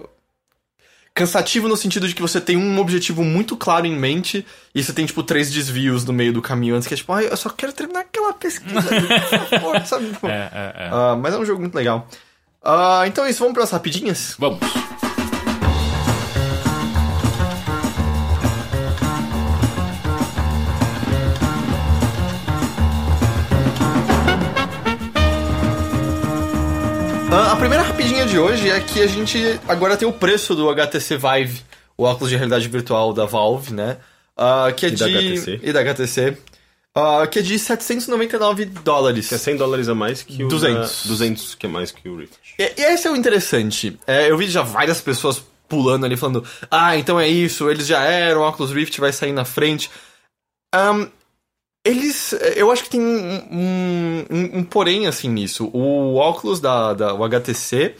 [1.13, 4.93] cansativo no sentido de que você tem um objetivo muito claro em mente e você
[4.93, 7.49] tem, tipo, três desvios no meio do caminho antes que é tipo, ah, eu só
[7.49, 10.07] quero terminar aquela pesquisa por favor, sabe?
[10.11, 10.89] Tipo, É, é, é.
[10.91, 12.07] ah, mas é um jogo muito legal.
[12.63, 14.35] Ah, então é isso, vamos para as rapidinhas?
[14.37, 14.59] Vamos.
[27.41, 31.17] A primeira rapidinha de hoje é que a gente agora tem o preço do HTC
[31.17, 31.61] Vive,
[31.97, 33.97] o óculos de realidade virtual da Valve, né?
[34.37, 34.97] Ah, que é E de...
[34.99, 35.59] da HTC.
[35.63, 36.37] E da HTC.
[36.97, 39.31] Ah, que é de 799 dólares.
[39.31, 40.47] É 100 dólares a mais que o.
[40.47, 41.03] 200.
[41.03, 42.37] da- 200, que é mais que o Rift.
[42.57, 43.97] E, e esse é o interessante.
[44.07, 48.01] É, eu vi já várias pessoas pulando ali falando: Ah, então é isso, eles já
[48.03, 49.89] eram, o Oculus Rift vai sair na frente.
[50.73, 51.07] Ahn,
[51.85, 52.33] eles.
[52.55, 55.69] Eu acho que tem um, um, um- um porém assim nisso.
[55.73, 57.95] O Oculus da, da o HTC.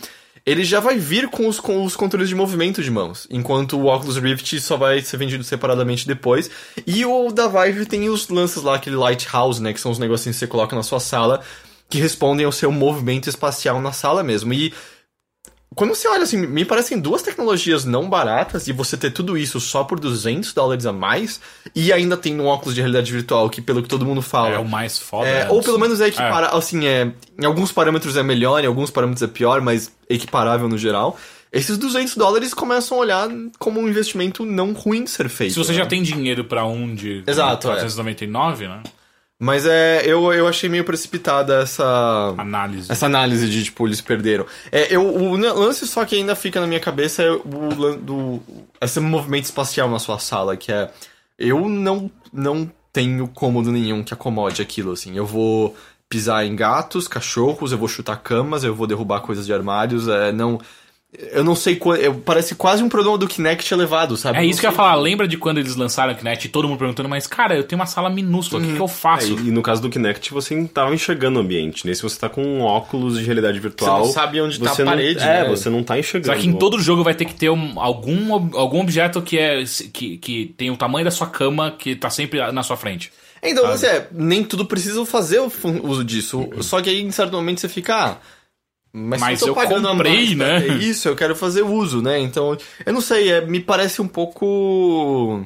[0.48, 3.88] Ele já vai vir com os, com os controles de movimento de mãos, enquanto o
[3.88, 6.52] Oculus Rift só vai ser vendido separadamente depois.
[6.86, 10.36] E o da Vive tem os lances lá, aquele Lighthouse, né, que são os negocinhos
[10.36, 11.42] que você coloca na sua sala,
[11.90, 14.54] que respondem ao seu movimento espacial na sala mesmo.
[14.54, 14.72] E
[15.74, 19.60] quando você olha assim, me parecem duas tecnologias não baratas e você ter tudo isso
[19.60, 21.42] só por 200 dólares a mais
[21.76, 24.50] e ainda tem um óculos de realidade virtual que, pelo que todo mundo fala.
[24.56, 25.28] É o mais foda.
[25.28, 25.50] é, né?
[25.50, 26.08] ou pelo menos é É.
[26.08, 27.12] equiparável, assim, é,
[27.42, 31.18] em alguns parâmetros é melhor, em alguns parâmetros é pior, mas equiparável no geral.
[31.52, 35.54] Esses 200 dólares começam a olhar como um investimento não ruim de ser feito.
[35.54, 35.78] Se você né?
[35.80, 37.72] já tem dinheiro pra um de Exato, é.
[37.76, 38.84] 499, né?
[39.40, 42.90] Mas é, eu, eu achei meio precipitada essa Análise.
[42.90, 44.46] essa análise de, tipo, eles perderam.
[44.72, 48.42] É, eu, o lance só que ainda fica na minha cabeça é o do,
[48.80, 50.90] esse movimento espacial na sua sala, que é.
[51.38, 55.18] Eu não, não tenho cômodo nenhum que acomode aquilo, assim.
[55.18, 55.76] Eu vou
[56.08, 60.32] pisar em gatos, cachorros, eu vou chutar camas, eu vou derrubar coisas de armários, é,
[60.32, 60.62] não.
[61.32, 62.16] Eu não sei quando.
[62.22, 64.40] Parece quase um problema do Kinect elevado, sabe?
[64.40, 64.96] É isso que eu ia falar.
[64.96, 67.80] Lembra de quando eles lançaram o Kinect e todo mundo perguntando, mas cara, eu tenho
[67.80, 69.28] uma sala minúscula, o que, que eu É, faço?
[69.40, 71.86] e, e no caso do Kinect, você não tava enxergando o ambiente.
[71.88, 74.00] Nesse você tá com um óculos de realidade virtual.
[74.02, 75.50] Você não sabe onde tá a você não- parede, É, né?
[75.50, 76.36] você não tá enxergando.
[76.36, 79.64] Só que em todo jogo vai ter que ter um- algum, algum objeto que, é,
[79.94, 83.12] que, que tem o tamanho da sua cama que tá sempre na sua frente.
[83.44, 85.52] Então, você é, nem tudo precisa fazer o
[85.84, 86.40] uso disso.
[86.40, 86.64] Uhum.
[86.64, 87.96] Só que aí, em certo momento, você fica.
[87.96, 88.18] Ah,
[88.98, 90.68] mas, Mas eu, eu comprei, mais né?
[90.78, 92.18] Isso, eu quero fazer uso, né?
[92.18, 95.44] Então, eu não sei, é, me parece um pouco.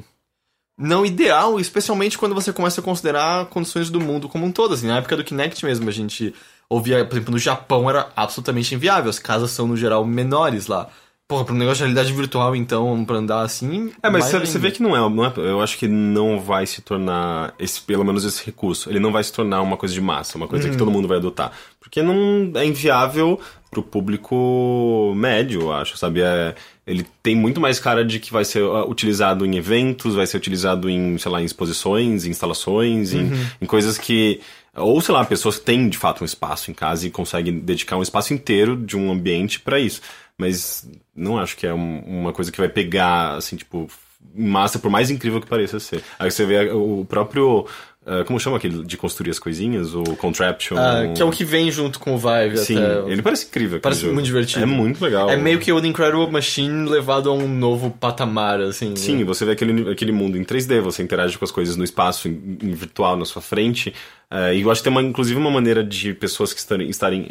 [0.78, 4.74] Não ideal, especialmente quando você começa a considerar condições do mundo como um todo.
[4.74, 6.32] Assim, na época do Kinect mesmo, a gente
[6.68, 9.10] ouvia, por exemplo, no Japão era absolutamente inviável.
[9.10, 10.88] As casas são, no geral, menores lá.
[11.30, 13.92] Porra, pra um negócio de realidade virtual, então, pra andar assim.
[14.02, 15.32] É, mas você, vê que não é, não é.
[15.36, 17.54] Eu acho que não vai se tornar.
[17.56, 18.90] Esse, pelo menos esse recurso.
[18.90, 21.18] Ele não vai se tornar uma coisa de massa, uma coisa que todo mundo vai
[21.18, 21.52] adotar.
[21.78, 23.38] Porque não é inviável
[23.70, 26.20] pro público médio, eu acho, sabe?
[26.20, 30.26] É, ele tem muito mais cara de que vai ser ah, utilizado em eventos, vai
[30.26, 33.30] ser utilizado em, sei lá, em exposições, em instalações, em,
[33.62, 34.40] em coisas que.
[34.74, 37.96] Ou, sei lá, pessoas que têm de fato um espaço em casa e conseguem dedicar
[37.96, 40.00] um espaço inteiro de um ambiente pra isso.
[40.36, 43.88] Mas não acho que é um- uma coisa que vai pegar, assim, tipo,
[44.34, 46.02] massa, por mais incrível que pareça ser.
[46.18, 47.66] Aí você vê o próprio
[48.06, 49.94] ah, como chama aquele de construir as coisinhas?
[49.94, 50.76] O Contraption.
[50.78, 53.12] Ah, que é o que vem junto com o Vive Sim, até.
[53.12, 53.78] ele parece incrível.
[53.78, 54.14] Parece jogo.
[54.14, 54.62] muito divertido.
[54.62, 55.28] É muito legal.
[55.28, 58.96] É meio que o The Incredible Machine levado a um novo patamar, assim.
[58.96, 59.24] Sim, né?
[59.24, 62.58] você vê aquele, aquele mundo em 3D, você interage com as coisas no espaço, em,
[62.62, 63.92] em virtual, na sua frente.
[64.30, 67.28] Eh, e eu acho que tem, uma, inclusive, uma maneira de pessoas que estarem, estarem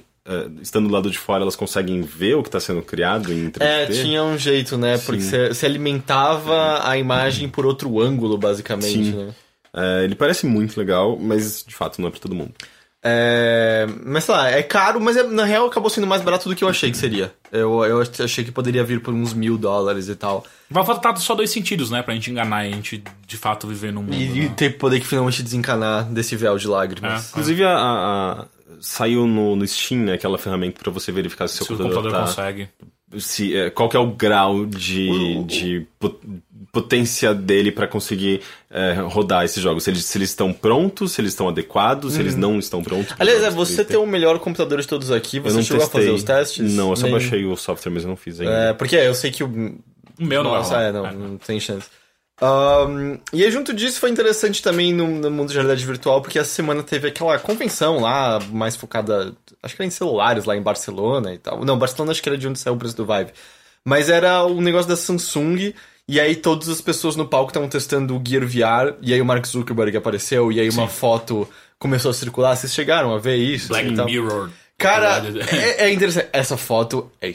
[0.62, 3.62] estando do lado de fora, elas conseguem ver o que está sendo criado em 3D.
[3.62, 4.98] É, tinha um jeito, né?
[5.00, 5.30] Porque Sim.
[5.30, 9.12] você você alimentava a imagem por outro ângulo, basicamente, Sim.
[9.14, 9.34] né?
[9.76, 12.54] Eh, ele parece muito legal, mas de fato não é pra todo mundo.
[13.02, 13.88] É...
[14.06, 16.64] Mas sei lá, é caro, mas é- na real acabou sendo mais barato do que
[16.64, 17.32] eu achei que seria.
[17.52, 20.46] Eu, eu achei que poderia vir por uns mil dólares e tal.
[20.70, 22.02] Vai faltar só dois sentidos, né?
[22.04, 24.14] Pra gente enganar e a gente de fato viver num mundo.
[24.16, 24.54] E, e né?
[24.56, 27.26] ter poder que finalmente desencanar desse véu de lágrimas.
[27.26, 27.30] É.
[27.30, 28.46] Inclusive, a, a- a-
[28.80, 32.04] saiu no, no Steam, né, aquela ferramenta pra você verificar se seu Se o computador,
[32.12, 32.70] computador tá, consegue.
[33.18, 36.20] se, é, qual que é o grau de, de po-
[36.72, 39.84] potência dele pra conseguir é, rodar esses jogos.
[39.84, 43.16] Se eles, se eles estão prontos, se eles estão adequados, se eles não estão prontos.
[43.18, 43.88] Aliás, é, você 3D.
[43.88, 46.02] tem o melhor computador de todos aqui, Eu você não chegou testei.
[46.02, 46.74] a fazer os testes?
[46.74, 48.54] Não, eu só Nem- baixei o software, mas eu não fiz ainda.
[48.54, 49.48] É, porque eu sei que o.
[50.20, 51.88] O meu não Nossa, é, não, não tem chance.
[52.42, 56.40] Ahn, e aí, junto disso, foi interessante também no, no mundo de realidade virtual, porque
[56.40, 60.62] essa semana teve aquela convenção lá, mais focada, acho que era em celulares, lá em
[60.62, 61.66] Barcelona e tal.
[61.66, 63.32] Não, Barcelona acho que era de onde saiu o preço do Vive.
[63.84, 65.74] Mas era o negócio da Samsung,
[66.08, 69.26] e aí todas as pessoas no palco estavam testando o Gear VR, e aí o
[69.26, 72.56] Mark Zuckerberg apareceu, e aí uma foto começou a circular.
[72.56, 73.70] Vocês chegaram a ver isso?
[73.70, 74.06] Black tal?
[74.06, 74.50] Mirror.
[74.78, 75.22] Cara,
[75.52, 76.30] é, é interessante.
[76.32, 77.30] Essa foto é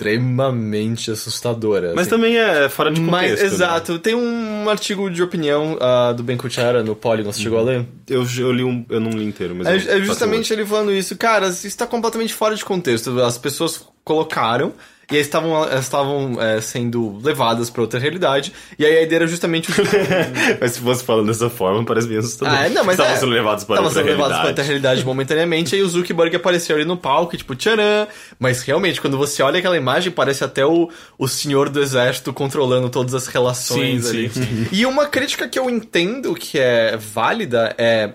[0.00, 1.92] extremamente assustadora.
[1.94, 2.10] Mas assim.
[2.10, 3.10] também é fora de contexto.
[3.10, 3.46] Mas, né?
[3.46, 3.98] exato.
[3.98, 7.86] Tem um artigo de opinião ah, do Ben Kuchara no Polygon, você chegou a ler?
[8.08, 8.84] Eu, eu li um.
[8.88, 9.66] Eu não li inteiro, mas.
[9.66, 11.16] É, é justamente ele falando isso.
[11.16, 13.20] Cara, isso está completamente fora de contexto.
[13.20, 14.72] As pessoas colocaram
[15.10, 18.52] e aí estavam, estavam é, sendo levadas para outra realidade.
[18.78, 19.74] E aí a ideia era justamente o
[20.60, 22.54] Mas se fosse falando dessa forma, parece bem assustador.
[22.54, 24.40] Ah, é, não, mas Estavam é, sendo levados para estavam outra sendo levados realidade.
[24.42, 28.06] para outra realidade momentaneamente, aí o Zuckerberg apareceu ali no palco, tipo, tcharam!
[28.38, 30.88] Mas realmente, quando você olha aquela imagem, parece até o,
[31.18, 34.30] o senhor do exército controlando todas as relações Sim, ali.
[34.30, 38.10] sim, E uma crítica que eu entendo que é válida é.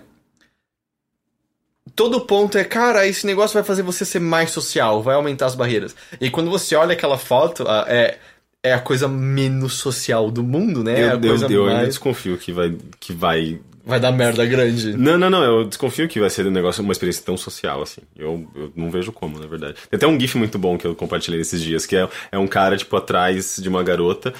[1.95, 5.55] Todo ponto é, cara, esse negócio vai fazer você ser mais social, vai aumentar as
[5.55, 5.95] barreiras.
[6.19, 8.17] E quando você olha aquela foto, é,
[8.61, 10.99] é a coisa menos social do mundo, né?
[10.99, 11.89] é a Eu, eu, coisa eu ainda mais...
[11.89, 14.97] desconfio que vai, que vai Vai dar merda grande.
[14.97, 18.01] Não, não, não, eu desconfio que vai ser um negócio, uma experiência tão social assim.
[18.17, 19.75] Eu, eu não vejo como, na verdade.
[19.89, 22.47] Tem até um GIF muito bom que eu compartilhei esses dias, que é, é um
[22.47, 24.33] cara, tipo, atrás de uma garota,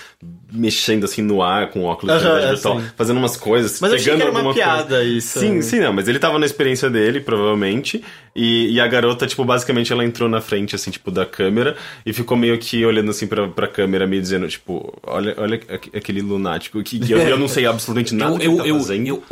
[0.52, 2.88] mexendo assim no ar com óculos de realidade é, virtual, sim.
[2.96, 4.84] fazendo umas coisas, Mas eu achei pegando que era uma alguma coisa.
[4.86, 5.39] piada isso.
[5.39, 8.04] Sim, sim, não, mas ele tava na experiência dele, provavelmente,
[8.36, 11.76] e, e a garota, tipo, basicamente ela entrou na frente, assim, tipo, da câmera,
[12.06, 15.96] e ficou meio que olhando, assim, pra, pra câmera, meio dizendo, tipo, olha, olha aqu-
[15.96, 19.08] aquele lunático, que, que eu, eu não sei absolutamente nada Eu, eu, tá eu, fazendo.
[19.08, 19.24] eu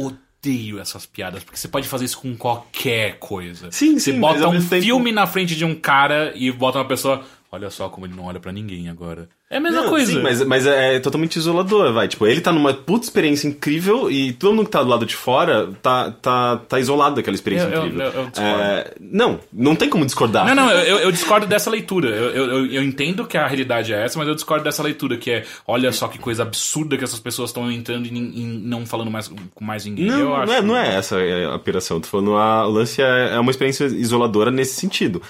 [0.44, 3.72] odeio essas piadas, porque você pode fazer isso com qualquer coisa.
[3.72, 6.78] Sim, Você sim, bota um mesmo tempo- filme na frente de um cara e bota
[6.80, 7.24] uma pessoa.
[7.52, 9.30] Olha só como ele não olha pra ninguém agora.
[9.54, 10.12] É a mesma Não, coisa.
[10.12, 12.08] Sim, mas, mas é totalmente isolador, vai.
[12.08, 15.16] Tipo, ele tá numa puta experiência incrível e todo mundo que tá do lado de
[15.16, 18.06] fora tá, tá, tá isolado daquela experiência Eu- incrível.
[18.08, 18.30] eu- eu.
[18.38, 20.48] É, não, não tem como discordar.
[20.48, 22.10] Não, não, eu, discordo dessa leitura.
[22.10, 25.44] Eu, eu, entendo que a realidade é essa, mas eu discordo dessa leitura, que é
[25.68, 29.64] olha só que coisa absurda que essas pessoas estão entrando e, não falando mais com
[29.64, 30.08] mais ninguém.
[30.08, 30.52] Não, não, acho...
[30.54, 31.18] é, não é essa
[31.54, 32.00] a piração.
[32.02, 35.22] Tô falando, a, o lance é, é uma experiência isoladora nesse sentido.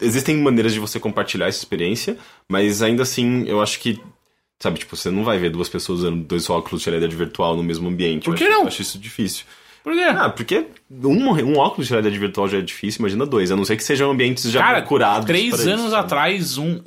[0.00, 2.16] Existem maneiras de você compartilhar essa experiência,
[2.48, 4.00] mas ainda assim, eu acho que.
[4.58, 7.62] Sabe, tipo, você não vai ver duas pessoas usando dois óculos de realidade virtual no
[7.62, 8.24] mesmo ambiente.
[8.24, 8.60] Por Eu que acho- não?
[8.62, 9.44] Eu acho isso difícil.
[9.82, 10.00] Por quê?
[10.02, 13.50] Ah, porque um, um óculos de realidade virtual já é difícil, imagina dois.
[13.50, 15.24] A não ser que sejam ambientes já Cara, curados.
[15.24, 15.96] três anos isso.
[15.96, 16.82] atrás, um.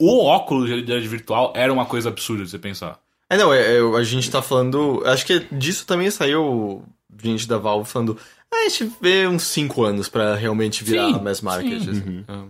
[0.00, 2.98] O óculos de realidade virtual era uma coisa absurda de você pensar.
[3.30, 5.00] É, não, é, é, a gente tá falando.
[5.06, 6.82] Acho que disso também saiu
[7.22, 8.18] gente da Valve falando.
[8.54, 11.82] "Ah, A gente vê uns 5 anos pra realmente virar Sim, mass market.
[11.82, 11.90] sim.
[11.90, 12.24] assim.
[12.28, 12.44] Ah.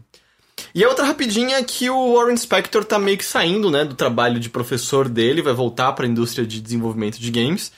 [0.75, 3.95] E a outra rapidinha é que o Warren Spector tá meio que saindo, né, do
[3.95, 7.71] trabalho de professor dele, vai voltar pra indústria de desenvolvimento de games.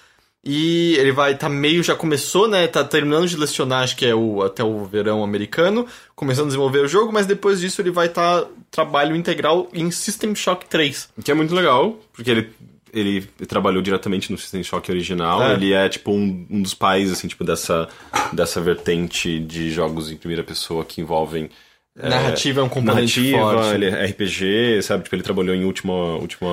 [0.43, 4.15] E ele vai tá meio já começou, né, tá terminando de lecionar, acho que é
[4.15, 8.07] o até o verão americano, começando a desenvolver o jogo, mas depois disso ele vai
[8.07, 11.09] estar tá, trabalho integral em System Shock 3.
[11.25, 12.51] Que é muito legal, porque ele,
[12.99, 15.43] ele trabalhou diretamente no System Shock original.
[15.43, 15.53] É.
[15.55, 17.89] Ele é, tipo, um, um dos pais, assim, tipo, dessa,
[18.33, 21.51] dessa vertente de jogos em primeira pessoa que envolvem...
[21.99, 23.75] é, Narrativa é um componente narrativa, forte.
[23.75, 25.05] ele é RPG, sabe?
[25.05, 26.17] Tipo, ele trabalhou em última...
[26.17, 26.49] última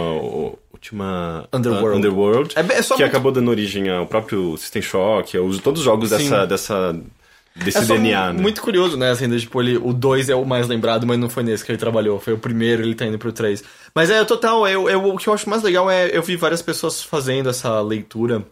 [0.74, 1.98] última Underworld.
[1.98, 5.86] Underworld É é só que muito- acabou dando origem ao próprio System Shock, todos os
[5.86, 6.18] jogos Sim.
[6.18, 6.96] dessa, dessa
[7.56, 8.42] desse É DNA, né?
[8.42, 9.12] muito curioso, né?
[9.12, 11.72] Assim, de, tipo, ele, o 2 é o mais lembrado, mas não foi nesse que
[11.72, 12.20] ele trabalhou.
[12.20, 13.64] Foi o primeiro, ele tá indo pro 3.
[13.94, 16.62] Mas é, total, eu, eu, o que eu acho mais legal é eu vi várias
[16.62, 18.46] pessoas fazendo essa leitura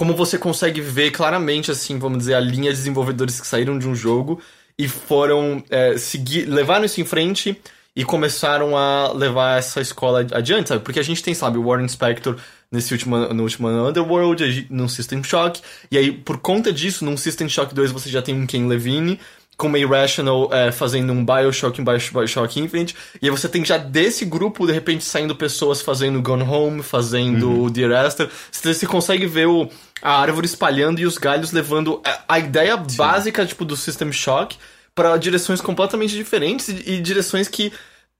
[0.00, 3.86] como você consegue ver claramente, assim, vamos dizer, a linha de desenvolvedores que saíram de
[3.86, 4.40] um jogo
[4.78, 7.60] e foram é, seguir, levaram isso em frente
[7.94, 10.82] e começaram a levar essa escola adiante, sabe?
[10.84, 12.36] Porque a gente tem, sabe, o Warren Spector
[12.70, 15.60] nesse último, no último Underworld, a gente- num System Shock,
[15.90, 19.18] e aí, por conta disso, num System Shock 2 você já tem um Ken Levine,
[19.56, 23.62] com uma Irrational é, fazendo um Bioshock, um Bios- Bioshock Infinite, e aí você tem
[23.64, 28.72] já desse grupo, de repente, saindo pessoas fazendo Gone Home, fazendo o Dear Esther, você,
[28.72, 29.68] você consegue ver o,
[30.00, 34.56] a árvore espalhando e os galhos levando a, a ideia básica, tipo, do System Shock
[35.00, 37.72] para direções completamente diferentes e, e direções que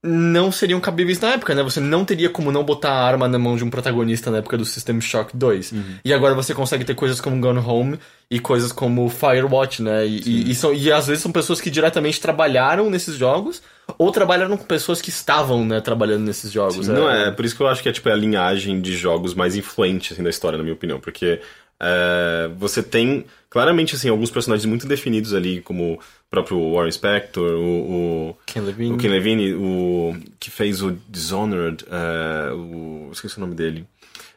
[0.02, 1.62] não seriam cabíveis na época, né?
[1.62, 4.56] Você não teria como não botar a arma na mão de um protagonista na época
[4.56, 5.74] do System Shock 2.
[6.02, 7.98] E agora você consegue ter coisas como Gone Home
[8.30, 10.06] e coisas como Firewatch, né?
[10.06, 13.62] E, e, e são, e às vezes são pessoas que diretamente trabalharam nesses jogos
[13.98, 16.88] ou trabalharam com pessoas que estavam, né, trabalhando nesses jogos.
[16.88, 19.34] Não, é por isso que eu acho que é tipo é a linhagem de jogos
[19.34, 20.98] mais influente assim, da história, na minha opinião.
[20.98, 21.42] Porque
[21.78, 25.98] é, você tem claramente assim, alguns personagens muito definidos ali, como
[26.30, 28.94] próprio Warren Spector, o, o, Ken Levine.
[28.94, 33.10] o Ken Levine, o que fez o Dishonored, é, o.
[33.12, 33.84] Esqueci o nome dele.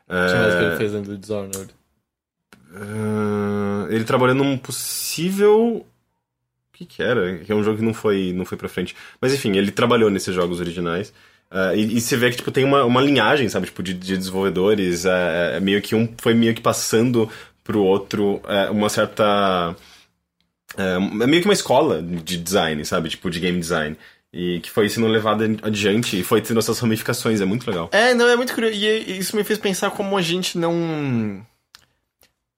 [0.09, 1.69] É, que mais que ele fez dentro do Dishonored?
[2.75, 5.85] Ah, ele trabalhou num possível.
[5.85, 7.37] O que, que era?
[7.37, 8.95] Que é um jogo que não foi, não foi pra frente.
[9.21, 11.13] Mas enfim, ele trabalhou nesses jogos originais.
[11.51, 14.17] Ah, e, e você vê que tipo, tem uma, uma linhagem, sabe, tipo, de, de
[14.17, 15.05] desenvolvedores.
[15.05, 17.29] É meio que um foi meio que passando
[17.63, 19.75] pro outro é, uma certa.
[20.77, 23.09] É, é meio que uma escola de design, sabe?
[23.09, 23.97] Tipo, de game design.
[24.33, 27.89] E que foi sendo levado adiante e foi tendo essas ramificações, é muito legal.
[27.91, 28.75] É, não, é muito curioso.
[28.75, 31.45] E isso me fez pensar como a gente não.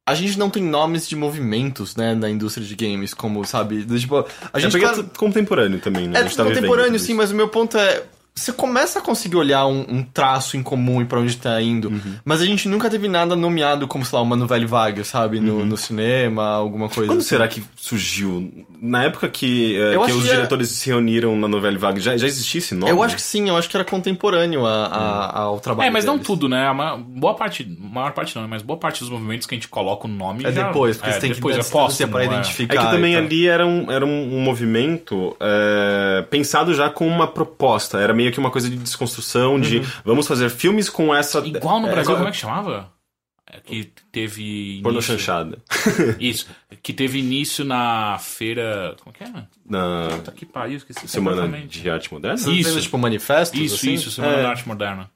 [0.08, 3.84] A gente não tem nomes de movimentos, né, na indústria de games, como, sabe?
[4.00, 6.20] Tipo, a A gente é claro, é contemporâneo também, né?
[6.20, 8.04] é A gente tá contemporâneo, sim, mas o meu ponto é.
[8.38, 11.88] Você começa a conseguir olhar um, um traço em comum e pra onde tá indo,
[11.88, 12.16] Uhum.
[12.26, 15.40] mas a gente nunca teve nada nomeado como, sei lá, uma novela vaga, sabe?
[15.40, 17.10] No, no cinema, alguma coisa.
[17.10, 17.30] Quando assim.
[17.30, 18.52] será que surgiu?
[18.82, 22.18] Na época que, eh, que os que é- diretores se reuniram na novela Vague, já,
[22.18, 22.92] já existia esse nome?
[22.92, 25.88] Eu acho que sim, eu acho que era contemporâneo a, a- ao trabalho.
[25.88, 26.28] É, mas não deles.
[26.28, 26.68] tudo, né?
[26.68, 29.70] A ma- boa parte, maior parte não, mas boa parte dos movimentos que a gente
[29.70, 32.24] coloca o nome É já- depois, porque é, você tem depois que é póstumo, para
[32.24, 32.28] é.
[32.28, 32.76] identificar.
[32.76, 37.28] É que também ali era um, era um, um movimento eh, pensado já com uma
[37.28, 37.98] proposta.
[37.98, 41.40] Era meio que uma coisa de desconstrução, de vamos fazer filmes com essa...
[41.42, 41.48] Uhum.
[41.48, 42.92] Igual no é, Brasil, com- como é que chamava?
[43.48, 45.14] É que teve Porno início...
[45.18, 45.60] chanchada.
[46.20, 46.48] Isso,
[46.82, 48.96] que teve início na feira...
[49.04, 49.32] Como que é?
[49.70, 52.36] Na Puta que pariu, esqueci Semana de Arte Moderna?
[52.36, 52.50] Isso.
[52.50, 53.60] lembra, tipo, manifestos?
[53.60, 53.94] Isso, assim?
[53.94, 54.44] isso, Semana É.
[54.44, 55.10] da Arte Moderna.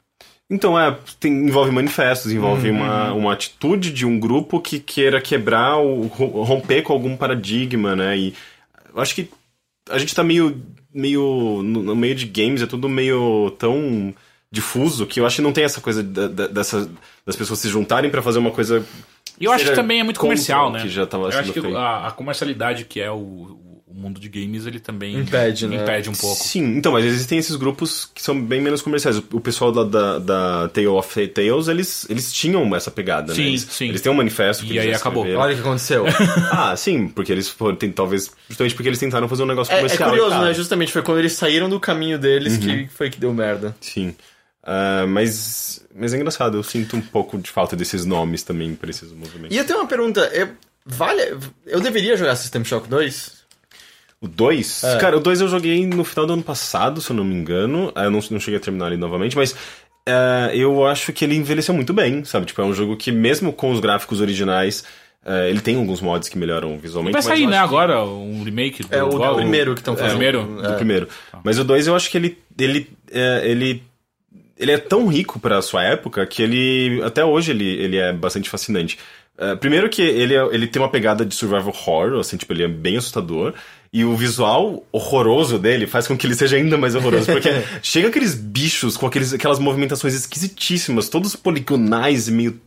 [0.51, 2.76] Então, é, tem- envolve manifestos, envolve Uhum.
[2.78, 7.95] uma, uma atitude de um grupo que queira quebrar, o, ro- romper com algum paradigma,
[7.95, 8.18] né?
[8.18, 8.34] E
[8.93, 9.30] eu acho que
[9.89, 10.60] a gente tá meio,
[10.93, 14.13] meio no, meio de games, é tudo meio tão
[14.51, 16.89] difuso que eu acho que não tem essa coisa da, da- dessa,
[17.25, 18.83] das pessoas se juntarem pra fazer uma coisa.
[19.39, 20.81] E eu acho que também é muito comercial, né?
[20.81, 21.77] Que já tava eu acho que feito.
[21.77, 23.57] a, a comercialidade que é o
[24.00, 25.76] mundo de games, ele também Impede, né?
[25.76, 26.41] impede um pouco.
[26.43, 29.18] Sim, então, mas existem esses grupos que são bem menos comerciais.
[29.18, 33.47] O, pessoal da, da, da Tale of Tales, eles, eles tinham essa pegada, Sim, né?
[33.50, 33.89] Eles, sim.
[33.89, 35.24] eles têm um manifesto que E eles aí acabou.
[35.24, 35.41] escreveram.
[35.43, 36.06] Olha o que aconteceu.
[36.52, 39.76] Ah, sim, porque eles foram, tem, talvez, justamente porque eles tentaram fazer um negócio É,
[39.76, 40.10] é comercial.
[40.10, 40.54] curioso, e, né?
[40.54, 42.60] Justamente foi quando eles saíram do caminho deles Uhum.
[42.62, 43.76] que foi que deu merda.
[43.82, 44.16] Sim.
[44.64, 48.89] Ah, mas, mas é engraçado, eu sinto um pouco de falta desses nomes também pra
[48.89, 49.56] esses movimentos.
[49.56, 50.22] E eu tenho uma pergunta.
[50.34, 50.50] Eu,
[50.86, 53.38] vale, eu deveria jogar System Shock 2?
[54.22, 54.84] O 2?
[54.84, 54.97] É.
[54.97, 57.91] Cara, o 2 eu joguei no final do ano passado, se eu não me engano.
[57.95, 59.55] Ah, Eu não, não cheguei a terminar ele novamente, mas
[60.07, 62.45] ah, eu acho que ele envelheceu muito bem, sabe?
[62.45, 64.84] Tipo, é um jogo que, mesmo com os gráficos originais,
[65.26, 67.13] ah, ele tem alguns mods que melhoram visualmente.
[67.13, 69.93] Vai mas sair, né, agora, um remake do É o, igual- o primeiro que estão
[69.93, 70.17] É, o fazendo.
[70.17, 70.61] primeiro?
[70.63, 71.07] do primeiro.
[71.43, 73.84] Mas o 2 eu acho que ele ele é, ele
[74.57, 78.49] ele é tão rico pra sua época que ele até hoje ele, ele é bastante
[78.49, 78.99] fascinante.
[79.38, 82.63] É, primeiro que ele, é- ele tem uma pegada de survival horror, assim, tipo, ele
[82.63, 83.53] é bem assustador.
[83.91, 87.25] E o visual horroroso dele faz com que ele seja ainda mais horroroso.
[87.25, 87.49] Porque
[87.81, 92.61] chega aqueles bichos com aqueles, aquelas movimentações esquisitíssimas, todos poligonais e meio,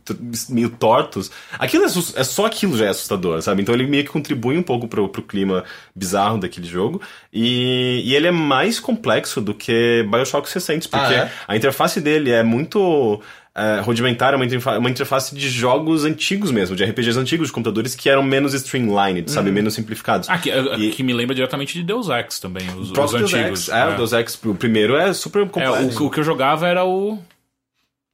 [0.49, 1.31] meio tortos.
[1.57, 3.61] Aquilo é, é só aquilo já é assustador, sabe?
[3.61, 5.63] Então ele meio que contribui um pouco pro, pro clima
[5.95, 7.01] bizarro daquele jogo.
[7.31, 11.31] E, e ele é mais complexo do que Bioshock recentes, porque Ah, é?
[11.47, 13.21] a interface dele é muito
[13.55, 17.53] é, rudimentar, é uma, interfa- uma interface de jogos antigos mesmo, de RPGs antigos, de
[17.53, 19.51] computadores que eram menos streamlined, sabe?
[19.51, 20.27] Menos simplificados.
[20.29, 23.67] Ah, que, E- que me lembra diretamente de Deus Ex também, os, os Deus antigos.
[23.67, 26.03] Ex, é, o Deus Ex, o primeiro é super É, complexo.
[26.03, 27.19] o, o que eu jogava era o.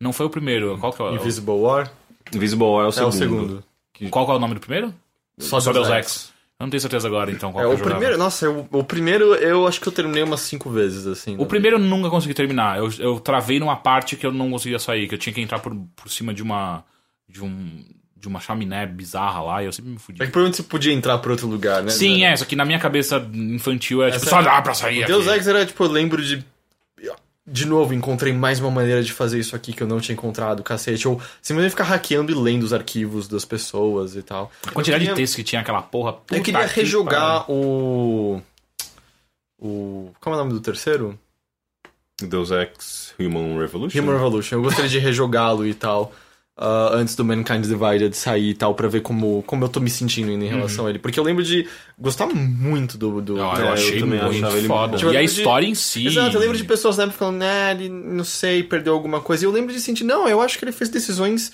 [0.02, 0.78] Não foi o primeiro.
[0.78, 1.92] Qual que é o, Invisible War?
[2.34, 3.10] Invisible War é o É segundo.
[3.14, 3.64] o segundo.
[4.12, 4.94] qual que é o nome do primeiro?
[5.38, 6.34] Só, Só Deus Deus Ex.
[6.60, 7.96] Eu não tenho certeza agora, então, qual É, que eu o jogava.
[7.96, 11.36] primeiro, nossa, eu- o primeiro eu acho que eu terminei umas cinco vezes, assim.
[11.40, 12.78] O primeiro eu nunca consegui terminar.
[12.78, 15.60] Eu, eu travei numa parte que eu não conseguia sair, que eu tinha que entrar
[15.60, 16.84] por, por cima de uma.
[17.30, 17.86] de um.
[18.18, 20.22] de uma chaminé bizarra lá e eu sempre me fudi.
[20.22, 21.90] É que provavelmente você podia entrar por outro lugar, né?
[21.92, 22.34] Sim, Né?
[22.34, 25.26] é, só que na minha cabeça infantil é tipo, Essa- só dá pra sair Deus
[25.30, 25.38] aqui.
[25.38, 26.44] Ex era, tipo, eu lembro de.
[27.52, 30.62] De novo, encontrei mais uma maneira de fazer isso aqui que eu não tinha encontrado,
[30.62, 31.08] cacete.
[31.08, 34.52] Ou simplesmente ficar hackeando e lendo os arquivos das pessoas e tal.
[34.68, 36.16] A quantidade eu de texto que tinha aquela porra.
[36.32, 38.42] Eu queria que rejogar o.
[39.58, 40.12] O.
[40.20, 41.18] Como é o nome do terceiro?
[42.22, 44.00] Deus Ex Human Revolution.
[44.00, 44.56] Human Revolution.
[44.56, 46.14] Eu gostaria de rejogá-lo e tal.
[46.62, 49.90] Ah, antes do Mankind Divided sair e tal, pra ver como, como eu tô me
[49.90, 51.00] sentindo em relação a ele.
[51.00, 51.66] Porque eu lembro de
[51.98, 53.22] gostar muito do.
[53.22, 54.98] do Não, do- eu eu achei também muito foda.
[54.98, 54.98] bom.
[54.98, 56.08] E a Eu lembro de- história em si.
[56.08, 59.44] Exato, eu lembro de pessoas na época falando, né, ele não sei, perdeu alguma coisa.
[59.44, 61.52] E eu lembro de sentir, não, eu acho que ele fez decisões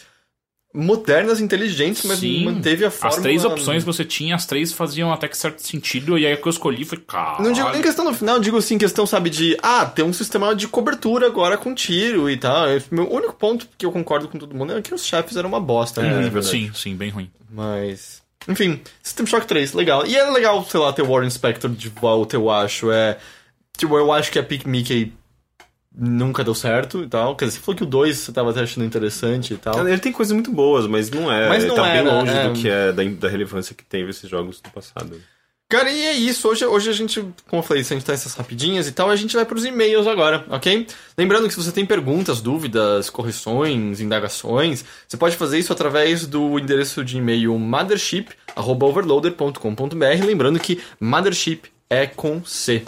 [0.76, 2.44] modernas, inteligentes, mas Sim.
[2.44, 3.16] manteve a forma.
[3.16, 6.34] As três opções que você tinha, as três faziam até que certo sentido, e aí
[6.34, 7.42] a que eu escolhi foi, cara.
[7.42, 10.54] Não digo nem questão no final, digo assim, questão, sabe, de, ah, tem um sistema
[10.54, 12.68] de cobertura agora com tiro e tal.
[12.92, 15.60] Meu único ponto que eu concordo com todo mundo é que os chefes eram uma
[15.60, 16.02] bosta.
[16.02, 16.22] É, né?
[16.24, 16.48] verdade.
[16.48, 17.32] Sim, sim, bem ruim.
[17.50, 18.22] Mas.
[18.48, 20.06] Enfim, System Shock 3, legal.
[20.06, 22.92] E é legal, sei lá, ter o Warren Spector de volta, eu acho.
[22.92, 23.18] É.
[23.78, 25.14] Tipo, eu acho que a Pick Mickey
[25.98, 27.36] nunca deu certo e tal.
[27.36, 29.88] Quer dizer, você falou que o 2 você tava até achando interessante e tal.
[29.88, 31.50] Ele tem coisas muito boas, mas não é.
[31.50, 32.48] Mas não tá bem era, longe é.
[32.48, 35.20] do que é da, da relevância que teve esses jogos no passado.
[35.68, 36.48] Cara, e é isso.
[36.48, 39.16] Hoje, hoje a gente, como eu falei, a gente tá essas rapidinhas e tal, a
[39.16, 40.86] gente vai pros e-mails agora, ok?
[41.18, 46.60] Lembrando que se você tem perguntas, dúvidas, correções, indagações, você pode fazer isso através do
[46.60, 50.26] endereço de e-mail mothership.overloader.com.br.
[50.26, 52.84] Lembrando que mothership é com C.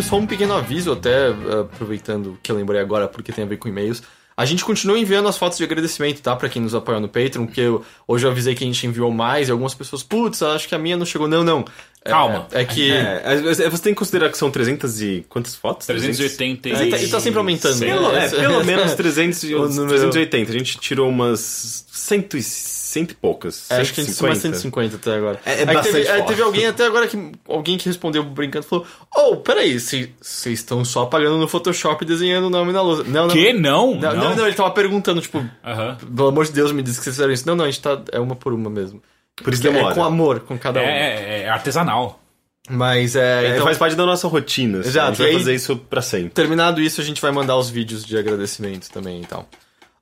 [0.00, 3.46] ali só um pequeno aviso, até ah, aproveitando que eu lembrei agora, porque tem a
[3.46, 4.02] ver com e-mails.
[4.36, 6.34] A gente continua enviando as fotos de agradecimento, tá?
[6.34, 9.10] Pra quem nos apoia no Patreon, porque eu- hoje eu avisei que a gente enviou
[9.10, 11.28] mais e algumas pessoas, putz, acho que a minha não chegou.
[11.28, 11.62] Não, não.
[12.04, 12.46] É- Calma.
[12.52, 12.90] É, que.
[12.90, 15.26] É, é, você tem que considerar que são 300 e.
[15.28, 15.86] Quantas fotos?
[15.86, 16.72] 380 E
[17.04, 17.78] e tá sempre aumentando.
[17.78, 17.86] né?
[17.86, 20.50] Pelo, é, pelo menos 300 e O número- 380.
[20.50, 23.70] A gente tirou umas cento e, cento e poucas.
[23.70, 24.96] É, acho que a gente são mais 150.
[24.96, 25.40] 150 até agora.
[25.44, 26.28] É- é Aí bastante teve, aí foto.
[26.28, 27.32] teve alguém até agora que.
[27.46, 30.08] Alguém que respondeu brincando falou: Oh, peraí, vocês
[30.46, 33.04] estão só apagando no Photoshop e desenhando o nome na lousa.
[33.04, 33.34] Não, não.
[33.34, 33.52] Que?
[33.52, 33.94] Não?
[33.94, 35.98] Não, não, não, ele tava perguntando, tipo, Aham.
[36.16, 37.46] pelo amor de Deus, me diz que vocês fizeram isso.
[37.46, 38.00] Não, não, a gente tá.
[38.10, 39.02] É uma por uma mesmo.
[39.42, 39.94] Por isso É demora.
[39.94, 40.84] com amor, com cada um.
[40.84, 42.20] É, é, é artesanal.
[42.68, 43.46] Mas é.
[43.46, 44.80] É, então, faz parte da nossa rotina.
[44.80, 46.30] assim, Exato, A gente vai aí- fazer isso pra sempre.
[46.30, 49.48] terminado isso, a gente vai mandar os vídeos de agradecimento também e tal.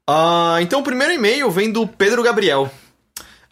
[0.06, 2.70] Ah, então o primeiro e-mail vem do Pedro Gabriel.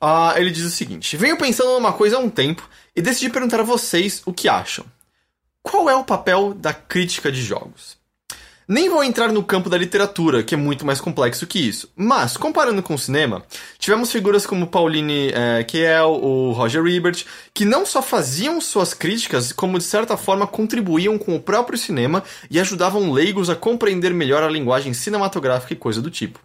[0.00, 3.60] Ah, ele diz o seguinte: Venho pensando numa coisa há um tempo e decidi perguntar
[3.60, 4.84] a vocês o que acham.
[5.62, 7.96] Qual é o papel da crítica de jogos?
[8.68, 11.88] Nem vou entrar no campo da literatura, que é muito mais complexo que isso.
[11.94, 13.44] Mas, comparando com o cinema,
[13.78, 17.24] tivemos figuras como Pauline eh, Kael, o Roger Ebert,
[17.54, 22.24] que não só faziam suas críticas, como de certa forma contribuíam com o próprio cinema
[22.50, 26.40] e ajudavam leigos a compreender melhor a linguagem cinematográfica e coisa do tipo.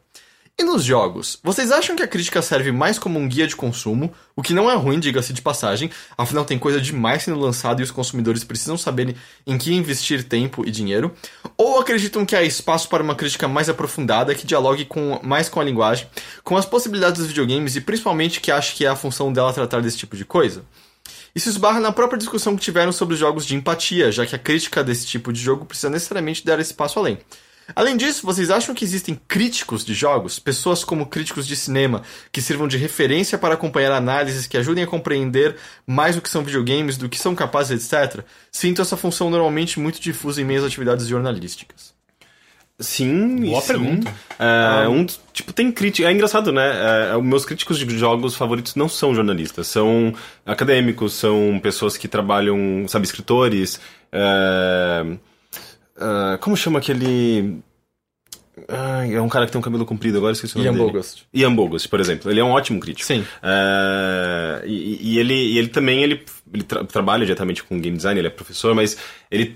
[0.61, 4.13] E nos jogos, vocês acham que a crítica serve mais como um guia de consumo,
[4.35, 7.83] o que não é ruim, diga-se de passagem, afinal tem coisa demais sendo lançada e
[7.83, 9.15] os consumidores precisam saber
[9.47, 11.15] em que investir tempo e dinheiro?
[11.57, 15.59] Ou acreditam que há espaço para uma crítica mais aprofundada que dialogue com, mais com
[15.59, 16.07] a linguagem,
[16.43, 19.81] com as possibilidades dos videogames e principalmente que acha que é a função dela tratar
[19.81, 20.63] desse tipo de coisa?
[21.33, 24.39] Isso esbarra na própria discussão que tiveram sobre os jogos de empatia, já que a
[24.39, 27.17] crítica desse tipo de jogo precisa necessariamente dar esse passo além.
[27.75, 32.41] Além disso, vocês acham que existem críticos de jogos, pessoas como críticos de cinema, que
[32.41, 36.97] sirvam de referência para acompanhar análises que ajudem a compreender mais o que são videogames,
[36.97, 38.23] do que são capazes, etc?
[38.51, 41.93] Sinto essa função normalmente muito difusa em meias atividades jornalísticas.
[42.81, 43.67] Sim, Boa sim.
[43.67, 44.13] pergunta.
[44.39, 46.09] É, um, tipo, tem crítica.
[46.09, 47.11] É engraçado, né?
[47.11, 50.13] É, os meus críticos de jogos favoritos não são jornalistas, são
[50.45, 53.79] acadêmicos, são pessoas que trabalham, sabe, escritores.
[54.11, 55.05] é,
[56.01, 57.59] é, como chama aquele.
[58.67, 60.85] Ai, é um cara que tem um cabelo comprido, agora esqueci o nome Ian dele.
[60.85, 61.23] Bogost.
[61.33, 62.29] Ian Bogost, por exemplo.
[62.29, 63.07] Ele é um ótimo crítico.
[63.07, 63.25] Sim.
[63.41, 66.23] É, e, e ele, e ele também ele,
[66.53, 68.97] ele tra- trabalha diretamente com game design, ele é professor, mas
[69.29, 69.55] ele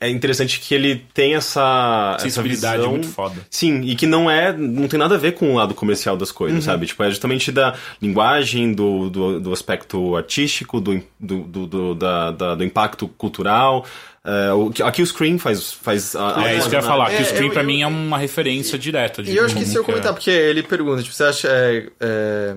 [0.00, 3.34] é interessante que ele tem essa, essa Sensibilidade visão, muito foda.
[3.50, 4.52] Sim, e que não é.
[4.52, 6.86] não tem nada a ver com o lado comercial das coisas, sabe?
[6.86, 12.30] Tipo, é justamente da linguagem, do, do, do aspecto artístico, do, do, do, do- da,
[12.30, 13.86] da- do impacto cultural.
[14.28, 15.72] É, que- aqui o Scream faz.
[15.72, 17.62] faz a- a- É isso que eu ia falar, que É, o Scream eu- pra
[17.62, 19.22] eu- mim é uma referência direta.
[19.22, 19.94] De E eu acho que se eu que é.
[19.94, 21.48] comentar, porque ele pergunta, tipo, você acha.
[21.48, 22.54] É, é,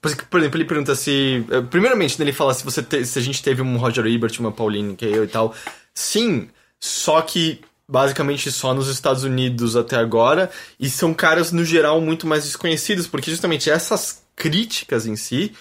[0.00, 1.44] por por exemplo, ele pergunta se.
[1.50, 4.38] é, Primeiramente, né, ele fala se, você te- se a gente teve um Roger Ebert,
[4.40, 5.54] uma Pauline Kael e tal.
[5.94, 6.48] Sim,
[6.78, 12.26] só que basicamente só nos Estados Unidos até agora, e são caras no geral muito
[12.26, 15.52] mais desconhecidos, porque justamente essas críticas em si,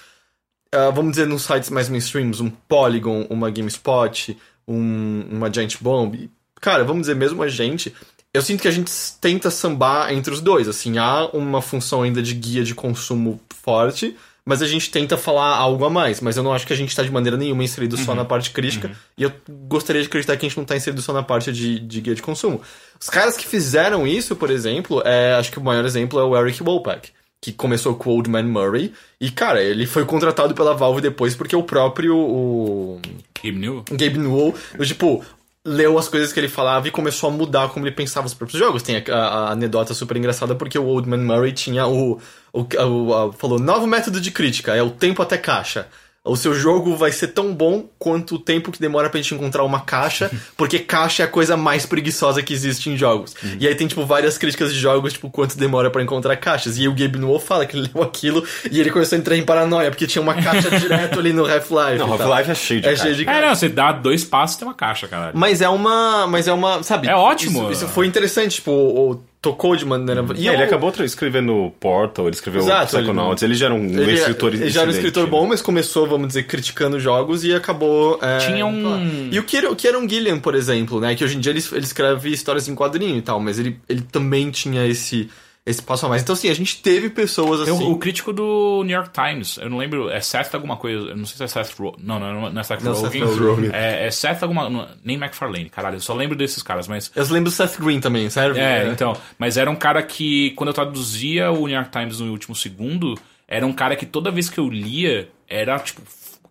[0.73, 4.37] uh, vamos dizer nos sites mais mainstreams, um Polygon, uma GameSpot,
[4.67, 6.29] um, uma Giant Bomb,
[6.61, 7.93] cara, vamos dizer mesmo a gente,
[8.31, 12.21] eu sinto que a gente tenta sambar entre os dois, assim, há uma função ainda
[12.21, 14.15] de guia de consumo forte,
[14.49, 16.19] mas a gente tenta falar algo a mais.
[16.21, 18.49] Mas eu não acho que a gente está de maneira nenhuma inserido só na parte
[18.49, 18.89] crítica.
[19.15, 21.79] E eu gostaria de acreditar que a gente não está inserido só na parte de,
[21.79, 22.59] de guia de consumo.
[22.99, 26.35] Os caras que fizeram isso, por exemplo, é, acho que o maior exemplo é o
[26.35, 27.11] Eric Wolpack.
[27.39, 28.91] Que começou com o Old Man Murray.
[29.21, 32.17] E, cara, ele foi contratado pela Valve depois porque o próprio.
[32.17, 32.99] O...
[33.35, 33.85] Gabe Newell?
[33.91, 35.23] Gabe Newell, eu, tipo,
[35.65, 38.59] leu as coisas que ele falava e começou a mudar como ele pensava os próprios
[38.59, 38.83] jogos.
[38.83, 42.19] Tem a, a, a anedota super engraçada porque o Old Man Murray tinha o,
[42.53, 45.87] o, o, falou novo método de crítica, é o tempo até caixa
[46.23, 49.63] o seu jogo vai ser tão bom quanto o tempo que demora pra gente encontrar
[49.63, 53.35] uma caixa, porque caixa é a coisa mais preguiçosa que existe em jogos.
[53.41, 53.57] Uhum.
[53.59, 56.77] E aí tem, tipo, várias críticas de jogos, tipo, quanto demora para encontrar caixas.
[56.77, 59.35] E aí o Gabe Newell fala que ele leu aquilo e ele começou a entrar
[59.37, 61.97] em paranoia, porque tinha uma caixa direto ali no Half-Life.
[61.97, 63.03] Não, Half-Life é cheio de é caixa.
[63.03, 63.39] Cheio de caixa.
[63.39, 65.31] É, não, você dá dois passos e tem uma caixa, cara.
[65.33, 66.27] Mas é uma.
[66.27, 66.83] Mas é uma.
[66.83, 67.07] Sabe?
[67.07, 67.63] É ótimo.
[67.71, 70.25] Isso, isso foi interessante, tipo, o, tocou de maneira.
[70.35, 73.85] E é, ele acabou escrevendo Portal, ele escreveu Exato, Psychonauts, ele, ele já era um
[73.85, 77.53] ele, escritor Ele já era um escritor bom, mas começou, vamos dizer, criticando jogos e
[77.53, 78.19] acabou.
[78.21, 79.29] É, Tinha um.
[79.31, 81.15] E o Kieran, o Kieran Gilliam, por exemplo, né?
[81.15, 84.01] Que hoje em dia ele, ele escreve histórias em quadrinho e tal, mas ele, ele
[84.01, 85.29] também tinha esse
[85.69, 86.21] esse passo a mais.
[86.23, 87.71] Então, assim, a gente teve pessoas assim.
[87.71, 91.17] O, o crítico do New York Times, eu não lembro, é Seth alguma coisa, eu
[91.17, 91.99] não sei se é Seth Rogen.
[92.03, 93.23] Não, não, não é Seth Rogen.
[93.23, 93.69] Rogen.
[93.71, 94.69] É, é Seth alguma.
[94.69, 97.11] Não, nem McFarlane, caralho, eu só lembro desses caras, mas.
[97.15, 98.59] Eu lembro do Seth Green também, serve?
[98.59, 99.15] É, é, então.
[99.37, 103.15] Mas era um cara que, quando eu traduzia o New York Times no último segundo,
[103.47, 106.01] era um cara que toda vez que eu lia, era tipo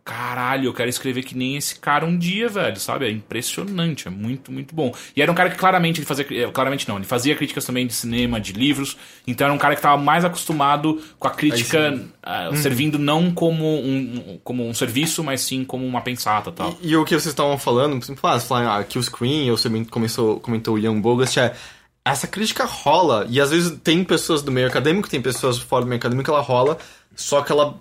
[0.08, 3.04] caralho, eu quero escrever que nem esse cara um dia, velho, sabe?
[3.04, 4.90] É impressionante, é muito, muito bom.
[5.14, 7.86] E era um cara que claramente ele fazia, eh, claramente não, ele fazia críticas também
[7.86, 11.92] de cinema, de livros, então era um cara que estava mais acostumado com a crítica
[11.92, 12.56] uh, uhum.
[12.56, 16.74] servindo não como um, como um serviço, mas sim como uma pensata tal.
[16.80, 19.68] E, e o que vocês estavam falando, por exemplo, ah, ah, Kill Screen, ou você
[19.90, 21.54] começou, comentou o Young Bogus, é
[22.02, 25.88] essa crítica rola, e às vezes tem pessoas do meio acadêmico, tem pessoas fora do
[25.88, 26.78] meio acadêmico, ela rola,
[27.14, 27.78] só que ela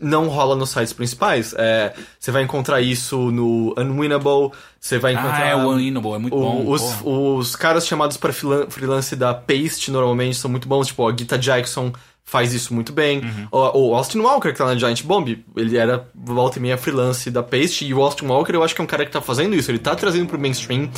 [0.00, 1.54] não rola nos sites principais.
[1.56, 5.42] É, você vai encontrar isso no Unwinnable, você vai encontrar...
[5.42, 6.70] Ah, é o Unwinnable, é muito o, bom.
[6.70, 11.38] Os, os caras chamados para freelance da Paste normalmente são muito bons, tipo, a Gita
[11.38, 11.92] Jackson
[12.26, 13.20] faz isso muito bem.
[13.20, 13.48] Uhum.
[13.52, 17.30] O, o, Austin Walker, que tá na Giant Bomb, ele era volta e meia freelance
[17.30, 19.54] da Paste, e o Austin Walker eu acho que é um cara que tá fazendo
[19.54, 20.90] isso, ele tá trazendo pro mainstream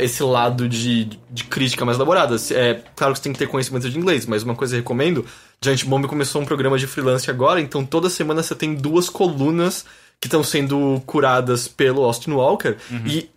[0.00, 2.36] esse lado de, de crítica mais elaborada.
[2.50, 5.24] É claro que você tem que ter conhecimento de inglês, mas uma coisa eu recomendo,
[5.62, 9.84] Giant Bomb começou um programa de freelance agora, então toda semana você tem duas colunas
[10.20, 12.76] que estão sendo curadas pelo Austin Walker.
[12.90, 13.06] Uhum.
[13.06, 13.30] E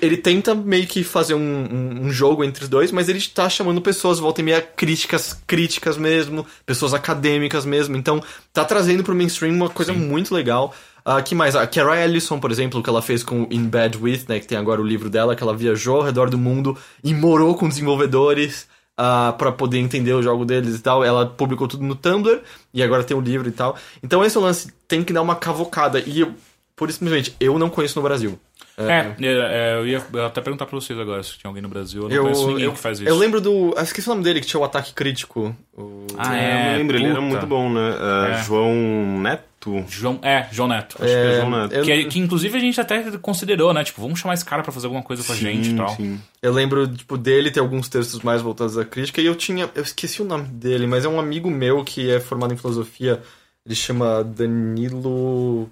[0.00, 3.48] ele tenta meio que fazer um, um, um, jogo entre os dois, mas ele está
[3.48, 7.96] chamando pessoas, volta e meia, críticas, críticas mesmo, pessoas acadêmicas mesmo.
[7.96, 8.22] Então,
[8.52, 9.98] tá trazendo pro mainstream uma coisa Sim.
[9.98, 10.72] muito legal.
[11.08, 11.56] Uh, que mais?
[11.56, 14.58] A Carrie Ellison, por exemplo, que ela fez com In Bed With, né, que tem
[14.58, 18.68] agora o livro dela, que ela viajou ao redor do mundo e morou com desenvolvedores
[18.98, 21.02] uh, para poder entender o jogo deles e tal.
[21.02, 22.42] Ela publicou tudo no Tumblr
[22.74, 23.74] e agora tem o livro e tal.
[24.02, 25.98] Então esse lance tem que dar uma cavocada.
[25.98, 26.34] E eu,
[26.76, 28.38] por simplesmente, eu não conheço no Brasil.
[28.76, 32.02] É, é, é, eu ia até perguntar pra vocês agora se tinha alguém no Brasil.
[32.02, 33.08] Eu não eu, conheço ninguém eu, que faz isso.
[33.08, 33.74] Eu lembro do.
[33.74, 35.56] Eu esqueci o nome dele, que tinha o ataque crítico.
[35.76, 36.06] O...
[36.18, 37.06] Ah, é, eu lembro, puta.
[37.06, 37.90] ele era muito bom, né?
[37.90, 39.47] Uh, João Neto.
[39.88, 40.96] João, é, João Neto.
[41.00, 41.82] Acho é, que é João Neto.
[41.82, 43.82] Que, que, inclusive a gente até considerou, né?
[43.82, 45.88] Tipo, vamos chamar esse cara pra fazer alguma coisa com sim, a gente e tal.
[45.96, 46.20] Sim.
[46.40, 49.68] Eu lembro, tipo, dele ter alguns textos mais voltados à crítica e eu tinha.
[49.74, 53.20] Eu esqueci o nome dele, mas é um amigo meu que é formado em filosofia.
[53.66, 55.68] Ele chama Danilo.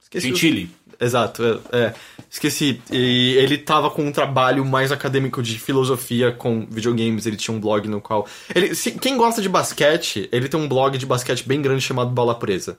[0.00, 0.70] Esqueci Gentili.
[0.81, 0.81] O...
[1.02, 1.42] Exato,
[1.72, 1.94] é, é,
[2.30, 2.80] Esqueci.
[2.90, 7.26] E ele tava com um trabalho mais acadêmico de filosofia com videogames.
[7.26, 8.26] Ele tinha um blog no qual.
[8.54, 12.10] Ele, se, quem gosta de basquete, ele tem um blog de basquete bem grande chamado
[12.10, 12.78] Bola Presa.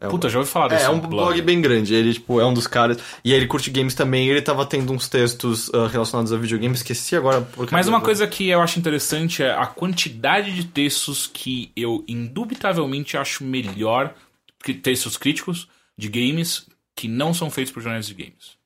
[0.00, 1.10] É Puta, um, já ouvi falar desse É, é um blog.
[1.10, 1.42] blog.
[1.42, 1.94] bem grande.
[1.94, 2.98] Ele, tipo, é um dos caras.
[3.24, 4.28] E ele curte games também.
[4.28, 6.78] Ele tava tendo uns textos uh, relacionados a videogames.
[6.78, 7.46] Esqueci agora.
[7.70, 13.16] Mas uma coisa que eu acho interessante é a quantidade de textos que eu indubitavelmente
[13.16, 14.14] acho melhor
[14.62, 16.66] que textos críticos de games
[16.98, 18.58] que não são feitos por jornalistas de games.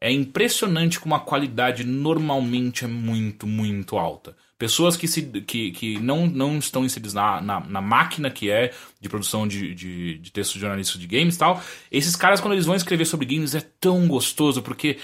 [0.00, 4.36] É impressionante como a qualidade normalmente é muito, muito alta.
[4.58, 8.74] Pessoas que, se, que, que não, não estão inseridas na, na, na máquina que é
[9.00, 12.66] de produção de, de, de textos jornalísticos de games e tal, esses caras, quando eles
[12.66, 14.98] vão escrever sobre games, é tão gostoso, porque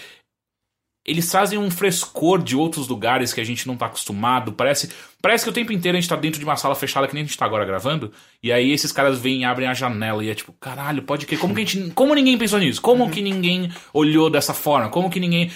[1.04, 4.52] eles trazem um frescor de outros lugares que a gente não tá acostumado.
[4.52, 4.88] Parece,
[5.20, 7.24] parece que o tempo inteiro a gente tá dentro de uma sala fechada que nem
[7.24, 8.12] a gente tá agora gravando.
[8.40, 11.36] E aí esses caras vêm e abrem a janela e é tipo, caralho, pode que
[11.36, 12.80] como que a gente, como ninguém pensou nisso?
[12.80, 14.88] Como que ninguém olhou dessa forma?
[14.90, 15.50] Como que ninguém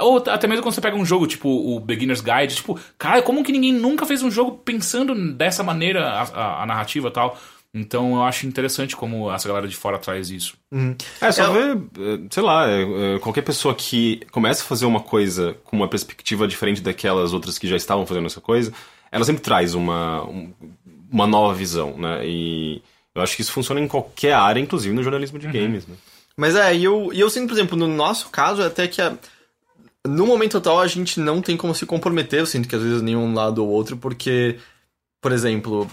[0.00, 3.44] ou até mesmo quando você pega um jogo tipo o Beginner's Guide, tipo, cara, como
[3.44, 7.38] que ninguém nunca fez um jogo pensando dessa maneira a, a, a narrativa e tal?
[7.78, 10.54] Então eu acho interessante como essa galera de fora traz isso.
[11.20, 12.82] É, só ver, eh, sei lá, eh,
[13.16, 17.58] eh, qualquer pessoa que começa a fazer uma coisa com uma perspectiva diferente daquelas outras
[17.58, 18.72] que já estavam fazendo essa coisa,
[19.12, 20.52] ela sempre traz uma, um-
[21.12, 22.26] uma nova visão, né?
[22.26, 22.80] E
[23.14, 25.94] eu acho que isso funciona em qualquer área, inclusive no jornalismo de games, né?
[26.36, 29.16] Mas é, e eu, e eu sinto, por exemplo, no nosso caso, até que a-
[30.06, 33.02] no momento atual a gente não tem como se comprometer, eu sinto que às vezes
[33.02, 34.56] nenhum lado ou outro, porque,
[35.20, 35.90] por exemplo,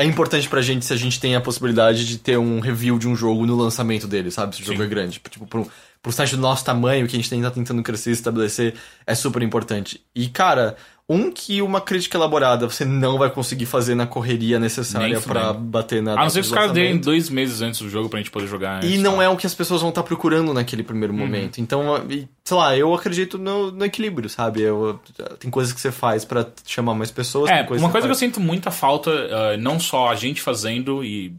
[0.00, 3.06] é importante pra gente se a gente tem a possibilidade de ter um review de
[3.06, 4.56] um jogo no lançamento dele, sabe?
[4.56, 4.84] Se o jogo Sim.
[4.84, 5.20] é grande.
[5.28, 5.70] Tipo, pro,
[6.02, 8.74] pro site do nosso tamanho, que a gente tá tentando crescer e estabelecer,
[9.06, 10.00] é super importante.
[10.14, 10.74] E, cara,
[11.12, 15.54] um que uma crítica elaborada você não vai conseguir fazer na correria necessária fudendo.
[15.54, 18.20] bater na A não ser que os caras deem dois meses antes do jogo pra
[18.20, 18.84] gente poder jogar.
[18.84, 19.24] E não tá?
[19.24, 21.60] é o que as pessoas vão estar procurando naquele primeiro momento.
[21.60, 24.62] Então, e, sei lá, eu acredito no, no equilíbrio, sabe?
[24.62, 25.00] Eu,
[25.40, 27.50] tem coisas que você faz pra chamar mais pessoas.
[27.50, 30.40] É, tem coisas uma coisa que eu sinto muita falta, ah, não só a gente
[30.40, 31.34] fazendo, e,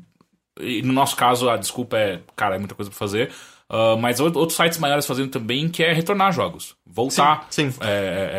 [0.59, 3.31] e no nosso caso a desculpa é, cara, é muita coisa pra fazer,
[3.71, 6.75] ah, mas ou- outros sites maiores fazendo também, que é retornar jogos.
[6.85, 7.79] Voltar, Sim, sim.
[7.81, 7.87] é,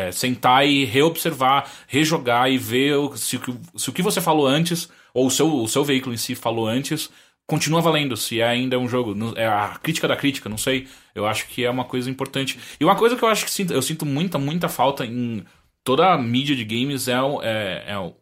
[0.05, 4.01] é, é, sentar e reobservar, rejogar e ver o- se, o que- se o que
[4.03, 7.09] você falou antes, ou o seu, o seu veículo em si falou antes,
[7.47, 9.15] continua valendo, se ainda é um jogo.
[9.35, 10.87] É a crítica da crítica, não sei.
[11.15, 12.57] Eu acho que é uma coisa importante.
[12.79, 15.43] E uma coisa que eu acho que sinto, eu sinto muita, muita falta em
[15.83, 18.13] toda a mídia de games é, é, é o-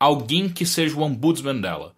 [0.00, 1.92] alguém que seja o ombudsman dela.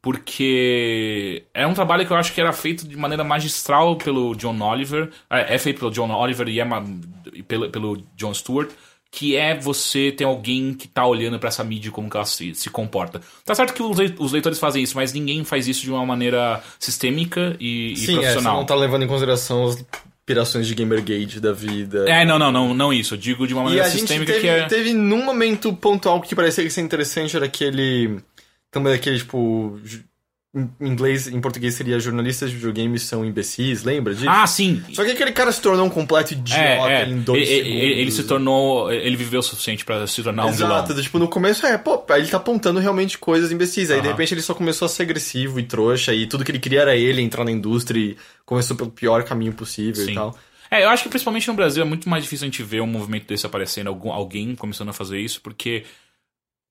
[0.00, 4.60] Porque é um trabalho que eu acho que era feito de maneira magistral pelo John
[4.60, 5.10] Oliver.
[5.30, 6.66] É, é feito pelo John Oliver e é
[7.32, 8.70] e pelo, pelo John Stewart.
[9.14, 12.54] Que é você ter alguém que tá olhando pra essa mídia como que ela se,
[12.54, 13.20] se comporta.
[13.44, 16.04] Tá certo que os, le- os leitores fazem isso, mas ninguém faz isso de uma
[16.06, 18.56] maneira sistêmica e, e Sim, é, você profissional.
[18.56, 19.84] não tá levando em consideração as
[20.32, 22.06] pirações de Gamergate da vida.
[22.08, 23.14] É, não, não, não, não isso.
[23.14, 24.66] Eu digo de uma maneira sistêmica teve, que é.
[24.66, 28.18] teve num momento pontual que parecia que ser interessante, era aquele.
[28.70, 29.78] Também aquele, tipo.
[30.54, 34.28] Em inglês, em português seria jornalistas de videogames são imbecis, lembra disso?
[34.28, 34.82] Ah, sim!
[34.92, 37.08] Só que aquele cara se tornou um completo idiota É, é.
[37.08, 37.82] em dois Ele, segundos.
[37.82, 38.92] ele- ele se tornou.
[38.92, 40.70] Ele viveu o suficiente pra se tornar um vilão.
[40.84, 43.90] Exato, tipo, no começo é, pô, ele tá apontando realmente coisas imbecis.
[43.90, 44.10] Aí de Aham.
[44.10, 46.94] repente ele só começou a ser agressivo e trouxa, e tudo que ele queria era
[46.94, 50.12] ele entrar na indústria e começou pelo pior caminho possível Sim.
[50.12, 50.36] e tal.
[50.70, 52.86] É, eu acho que principalmente no Brasil é muito mais difícil a gente ver um
[52.86, 55.84] movimento desse aparecendo, algum, alguém começando a fazer isso, porque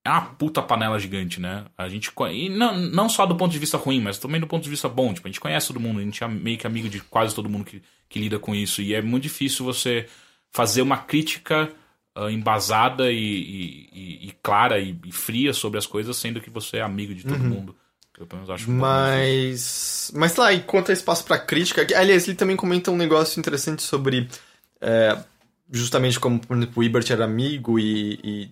[0.04, 1.64] é uma puta panela gigante, né?
[1.78, 4.64] A gente e não, não só do ponto de vista ruim, mas também do ponto
[4.64, 5.14] de vista bom.
[5.14, 7.48] Tipo, a gente conhece todo mundo, a gente é meio que amigo de quase todo
[7.48, 8.82] mundo que, que lida com isso.
[8.82, 10.08] E é muito difícil você
[10.50, 11.70] fazer uma crítica
[12.14, 13.16] ah, embasada e,
[13.92, 17.22] e- e- clara e, e fria sobre as coisas, sendo que você é amigo de
[17.22, 17.76] todo mundo.
[18.18, 18.74] Eu pelo menos acho um.
[18.78, 20.12] Mas.
[20.14, 21.86] Mas lá, enquanto há espaço pra crítica.
[21.96, 24.28] Aliás, ele também comenta um negócio interessante sobre.
[24.80, 25.16] é,
[25.70, 28.50] justamente como, por exemplo, o Ibert era amigo e,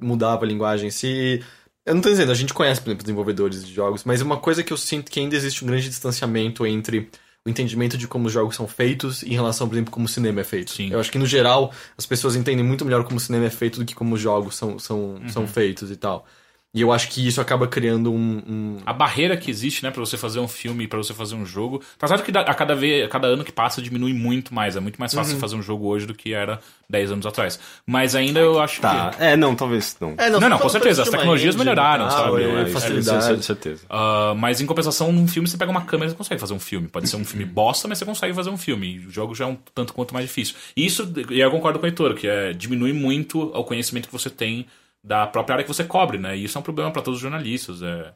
[0.00, 1.42] mudava a linguagem em si.
[1.84, 4.62] Eu não tô dizendo, a gente conhece, por exemplo, desenvolvedores de jogos, mas uma coisa
[4.62, 7.10] que eu sinto que ainda existe um grande distanciamento entre
[7.44, 10.40] o entendimento de como os jogos são feitos em relação, por exemplo, como o cinema
[10.40, 10.70] é feito.
[10.72, 10.90] Sim.
[10.90, 13.78] Eu acho que, no geral, as pessoas entendem muito melhor como o cinema é feito
[13.78, 16.26] do que como os jogos são, são, são feitos e tal.
[16.72, 19.98] E eu acho que isso acaba criando um- um, a barreira que existe, né, pra
[19.98, 21.82] você fazer um filme, pra você fazer um jogo.
[21.98, 24.80] Tá certo que a cada vez, a cada ano que passa diminui muito mais, é
[24.80, 27.58] muito mais fácil fazer um jogo hoje do que era 10 anos atrás.
[27.84, 30.14] Mas ainda eu acho Tá, que é, não, talvez não.
[30.16, 32.42] É, Não, não, com falando certeza, as tecnologias engine melhoraram, tal, sabe?
[32.44, 33.34] é, É, facilidade.
[33.34, 33.82] Com certeza.
[33.90, 36.60] Ah, mas em compensação, num filme você pega uma câmera e você consegue fazer um
[36.60, 36.86] filme.
[36.86, 39.04] Pode ser um filme bosta, mas você consegue fazer um filme.
[39.08, 40.54] O jogo já é um tanto quanto mais difícil.
[40.76, 44.12] E isso, e eu concordo com o Heitor, que é, diminui muito o conhecimento que
[44.12, 44.66] você tem
[45.02, 46.36] da própria área que você cobre, né?
[46.36, 47.82] E isso é um problema pra todos os jornalistas.
[47.82, 48.12] É...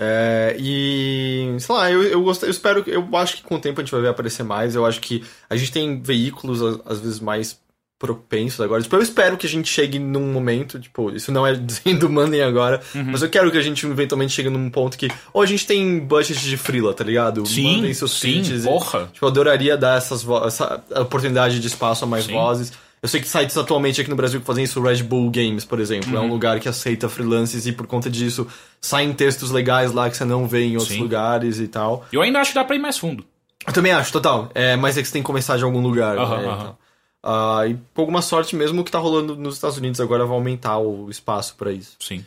[0.00, 3.60] É, e, sei lá, eu, eu, gosto, eu espero, que- eu acho que com o
[3.60, 4.76] tempo a gente vai ver aparecer mais.
[4.76, 7.58] Eu acho que a gente tem veículos, às, vezes, mais
[7.98, 8.80] propensos agora.
[8.80, 12.40] Tipo, eu espero que a gente chegue num momento, tipo, isso não é dizendo mandem
[12.42, 15.66] agora, mas eu quero que a gente eventualmente chegue num ponto que, ou a gente
[15.66, 17.44] tem budget de freela, tá ligado?
[17.44, 19.10] Sim, mandem seus sim, e- porra.
[19.12, 22.34] Tipo, eu adoraria dar essas essa oportunidade de espaço a mais Sim.
[22.34, 22.72] vozes.
[23.02, 25.64] Eu sei que sites atualmente aqui no Brasil que fazem isso, o Red Bull Games,
[25.64, 26.26] por exemplo, é Uhum.
[26.26, 28.46] um lugar que aceita freelances e por conta disso
[28.80, 31.02] saem textos legais lá que você não vê em outros Sim.
[31.02, 32.04] lugares e tal.
[32.12, 33.24] Eu ainda acho que dá pra ir mais fundo.
[33.66, 34.50] Eu também acho, total.
[34.54, 36.16] É, mas é que você tem que começar de algum lugar.
[36.18, 36.88] Aham, né, e.
[37.22, 40.34] Ah, e com alguma sorte mesmo o que tá rolando nos Estados Unidos agora vai
[40.36, 41.96] aumentar o espaço pra isso.
[42.00, 42.24] Sim.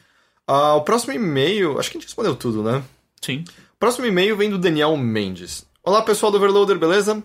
[0.47, 2.83] Ah, o próximo e-mail, acho que a gente respondeu tudo, né?
[3.21, 3.43] Sim.
[3.79, 5.65] Próximo e-mail vem do Daniel Mendes.
[5.83, 7.23] Olá pessoal do Overloader, beleza?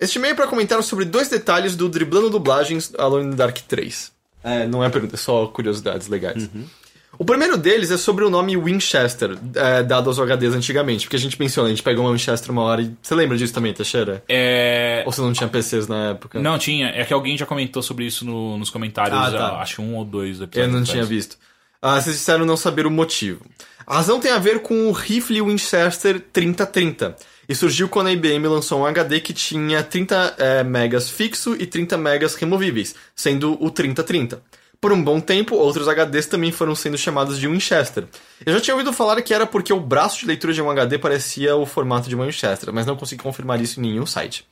[0.00, 3.56] Este e-mail é para comentar sobre dois detalhes do Driblando Dublagens Alone in the Dark
[3.58, 4.12] 3.
[4.44, 6.48] É, não é pergunta, é só curiosidades legais.
[7.18, 11.18] O primeiro deles é sobre o nome Winchester, é, dado aos HDs antigamente, porque a
[11.18, 12.94] gente menciona, a gente pegou uma Winchester uma hora e...
[13.02, 14.22] Você lembra disso também, Teixeira?
[14.28, 15.02] É.
[15.04, 16.38] Ou você não tinha PCs na época?
[16.38, 19.56] Não tinha, é que alguém já comentou sobre isso no- nos comentários, Ah, tá.
[19.60, 20.72] acho que um ou dois Eu episódios.
[20.72, 20.90] não atrás.
[20.90, 21.36] tinha visto.
[21.82, 23.44] Ah, vocês disseram não saber o motivo.
[23.84, 27.16] A razão tem a ver com o rifle Winchester 3030.
[27.48, 31.64] E surgiu quando a IBM lançou um HD que tinha 30 eh, megas fixo e
[31.64, 34.42] 30 megas removíveis, sendo o 3030.
[34.80, 38.04] Por um bom tempo, outros HDs também foram sendo chamados de Winchester.
[38.46, 40.98] Eu já tinha ouvido falar que era porque o braço de leitura de um HD
[40.98, 44.46] parecia o formato de uma Winchester, mas não consegui confirmar isso em nenhum site.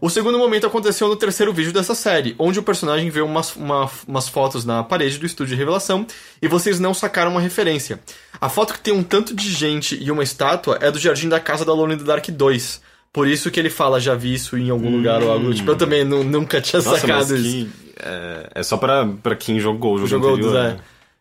[0.00, 3.90] O segundo momento aconteceu no terceiro vídeo dessa série, onde o personagem vê umas, uma-
[4.06, 6.06] umas fotos na parede do estúdio de revelação
[6.40, 7.98] e vocês não sacaram uma referência.
[8.40, 11.40] A foto que tem um tanto de gente e uma estátua é do jardim da
[11.40, 12.82] casa da Alone in the Dark 2.
[13.12, 15.54] Por isso que ele fala, já vi isso em algum lugar ou algo.
[15.54, 17.42] Tipo, eu também nu- nunca tinha Nossa, sacado isso.
[17.42, 20.52] que, é, é só pra, pra quem jogou o jogo Jogou anterior.
[20.52, 20.70] do né?
[20.72, 20.78] Zé.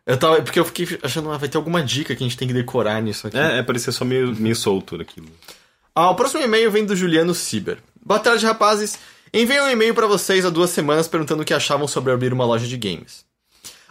[0.07, 0.41] Eu tava.
[0.41, 3.01] Porque eu fiquei achando, ah, vai ter alguma dica que a gente tem que decorar
[3.01, 3.37] nisso aqui.
[3.37, 5.27] É, é parecia só meio, meio solto aquilo.
[5.95, 7.77] Ah, o próximo e-mail vem do Juliano Ciber.
[8.07, 8.99] Boa tarde, rapazes.
[9.33, 12.45] Enviei um e-mail pra vocês há duas semanas perguntando o que achavam sobre abrir uma
[12.45, 13.25] loja de games.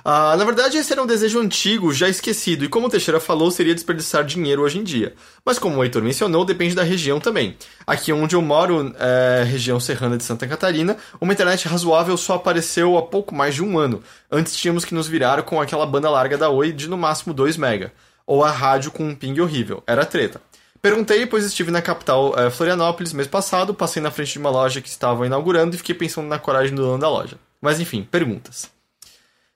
[0.05, 3.51] Ah, na verdade, esse era um desejo antigo, já esquecido, e como o Teixeira falou,
[3.51, 5.15] seria desperdiçar dinheiro hoje em dia.
[5.45, 7.57] Mas como o Heitor mencionou, depende da região também.
[7.85, 12.97] Aqui onde eu moro, é, região serrana de Santa Catarina, uma internet razoável só apareceu
[12.97, 14.01] há pouco mais de um ano.
[14.31, 17.57] Antes tínhamos que nos virar com aquela banda larga da Oi de no máximo 2
[17.57, 17.93] mega.
[18.25, 19.83] Ou a rádio com um ping horrível.
[19.89, 20.41] Era treta.
[20.85, 24.83] Perguntei, pois estive na capital eh, Florianópolis mês passado, passei na frente de uma loja
[24.83, 27.39] que estavam inaugurando e fiquei pensando na coragem do dono da loja.
[27.59, 28.71] Mas enfim, perguntas.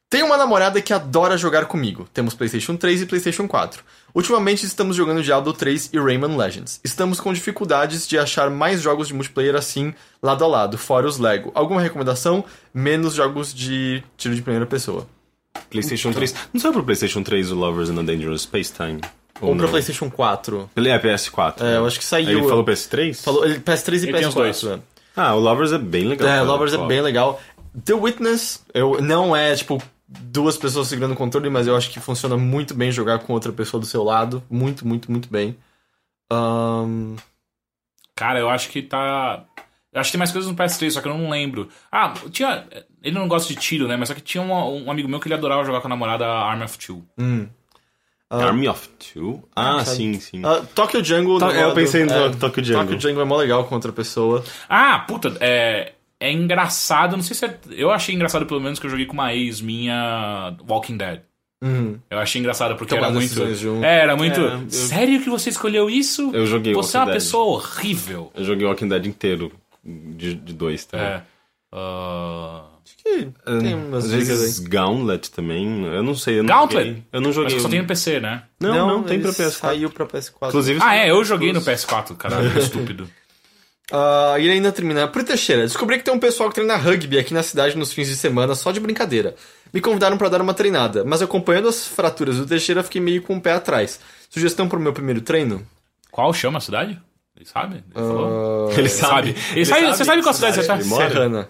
[0.08, 2.08] Tenho uma namorada que adora jogar comigo.
[2.14, 3.84] Temos PlayStation 3 e PlayStation 4.
[4.14, 6.80] Ultimamente estamos jogando Diablo 3 e Rayman Legends.
[6.82, 9.92] Estamos com dificuldades de achar mais jogos de multiplayer assim,
[10.22, 11.52] lado a lado, fora os Lego.
[11.54, 12.42] Alguma recomendação?
[12.72, 15.06] Menos jogos de tiro de primeira pessoa.
[15.68, 16.34] PlayStation 3.
[16.54, 19.02] Não saiu pro PlayStation 3 o Lovers in a Dangerous Space Time?
[19.40, 19.68] Ou pra?
[19.68, 20.70] PlayStation 4.
[20.76, 21.62] Ele é PS4.
[21.62, 22.38] É, eu acho que saiu.
[22.38, 23.22] Ele falou PS3?
[23.22, 24.56] Falou ele, PS3 e Ele tem os dois.
[24.56, 24.76] PS4.
[24.76, 24.80] né?
[25.16, 26.28] Ah, o Lovers é bem legal.
[26.28, 26.42] É, cara.
[26.42, 27.40] Lovers é bem legal.
[27.84, 32.00] The Witness, eu, não é, tipo, duas pessoas segurando o controle, mas eu acho que
[32.00, 34.42] funciona muito bem jogar com outra pessoa do seu lado.
[34.50, 35.56] Muito, muito, muito bem.
[36.30, 37.16] Ahn,
[38.18, 39.44] Cara, eu acho que tá.
[39.92, 41.68] Eu acho que tem mais coisas no PS3, só que eu não lembro.
[41.90, 42.66] Ah, tinha.
[43.00, 43.96] Ele não gosta de tiro, né?
[43.96, 46.26] Mas só que tinha um, um amigo meu que ele adorava jogar com a namorada
[46.26, 47.04] Arm of Two.
[48.30, 49.42] Army of Two?
[49.56, 49.96] Ah, sabe?
[49.96, 50.42] sim, sim.
[50.44, 51.38] ah, Tokyo Jungle...
[51.38, 52.82] To- é, eu pensei no é, Tokyo Jungle.
[52.84, 54.44] Tokyo Jungle é mó legal com outra pessoa.
[54.68, 55.92] Ah, puta, é.
[56.20, 57.56] É engraçado, não sei se é.
[57.70, 61.20] Eu achei engraçado, pelo menos, que eu joguei com uma ex minha Walking Dead.
[61.62, 61.98] Uhum.
[62.10, 63.42] Eu achei engraçado porque Tomar era muito.
[63.84, 64.40] É, era muito.
[64.40, 66.30] É, eu- Sério que você escolheu isso?
[66.34, 67.22] Eu joguei Você é uma Walking Dead.
[67.24, 68.32] pessoa horrível.
[68.34, 69.52] Eu joguei Walking Dead inteiro.
[69.84, 70.98] De, de dois, tá?
[70.98, 71.22] É.
[73.44, 75.84] Ah, Que tem umas Às dicas vezes Gauntlet também.
[75.86, 76.38] Eu não sei.
[76.38, 76.86] Eu não Gauntlet?
[76.88, 77.02] Joguei.
[77.12, 77.46] Eu não joguei.
[77.46, 78.42] Acho que só tem no PC, né?
[78.60, 79.50] Não, não, tem pra ele PS4.
[79.50, 80.48] Saiu pra PS4.
[80.48, 83.08] Inclusive, Ah, é, eu joguei no PS4, caralho, estúpido.
[83.90, 85.08] Ah, e ainda terminar.
[85.08, 88.06] Pro Teixeira, descobri que tem um pessoal que treina rugby aqui na cidade nos fins
[88.06, 89.34] de semana só de brincadeira.
[89.72, 93.36] Me convidaram pra dar uma treinada, mas acompanhando as fraturas do Teixeira, fiquei meio com
[93.36, 93.98] o pé atrás.
[94.28, 95.66] Sugestão pro meu primeiro treino?
[96.10, 97.00] Qual chama a cidade?
[97.34, 97.76] Ele sabe?
[97.76, 98.72] Ele falou?
[98.76, 99.34] ele sabe.
[99.54, 100.74] Ele sabe, você sabe qual cidade você tá?
[100.74, 101.08] ele mora?
[101.08, 101.48] Serrana.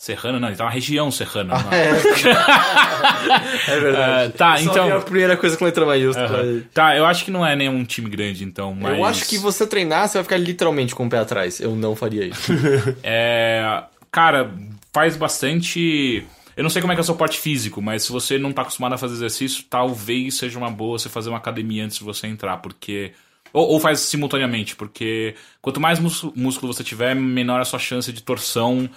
[0.00, 1.58] Serrana, não, ele tá na região serrana.
[1.58, 1.72] não.
[1.72, 1.88] É,
[3.66, 4.32] é verdade.
[4.32, 6.40] Ah, tá, Só então- a primeira coisa com letra maiúscula.
[6.40, 6.60] aí.
[6.72, 8.96] Tá, eu acho que não é nenhum time grande, então, mas...
[8.96, 11.58] Eu acho que você treinar, você vai ficar literalmente com o pé atrás.
[11.58, 12.52] Eu não faria isso.
[13.02, 13.82] É...
[14.12, 14.54] Cara,
[14.92, 16.24] faz bastante...
[16.56, 18.52] Eu não sei como é que é o seu porte físico, mas se você não
[18.52, 22.04] tá acostumado a fazer exercício, talvez seja uma boa você fazer uma academia antes de
[22.04, 23.10] você entrar, porque...
[23.52, 28.22] Ou, ou faz simultaneamente, porque quanto mais músculo você tiver, menor a sua chance de
[28.22, 28.88] torção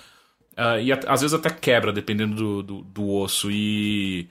[0.55, 3.49] ah, e às vezes até quebra, dependendo do, do, do osso.
[3.51, 4.27] E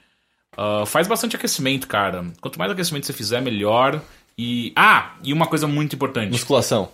[0.56, 2.24] ah, faz bastante aquecimento, cara.
[2.40, 4.02] Quanto mais aquecimento você fizer, melhor.
[4.36, 4.72] E.
[4.76, 5.16] Ah!
[5.22, 6.90] E uma coisa muito importante: Musculação.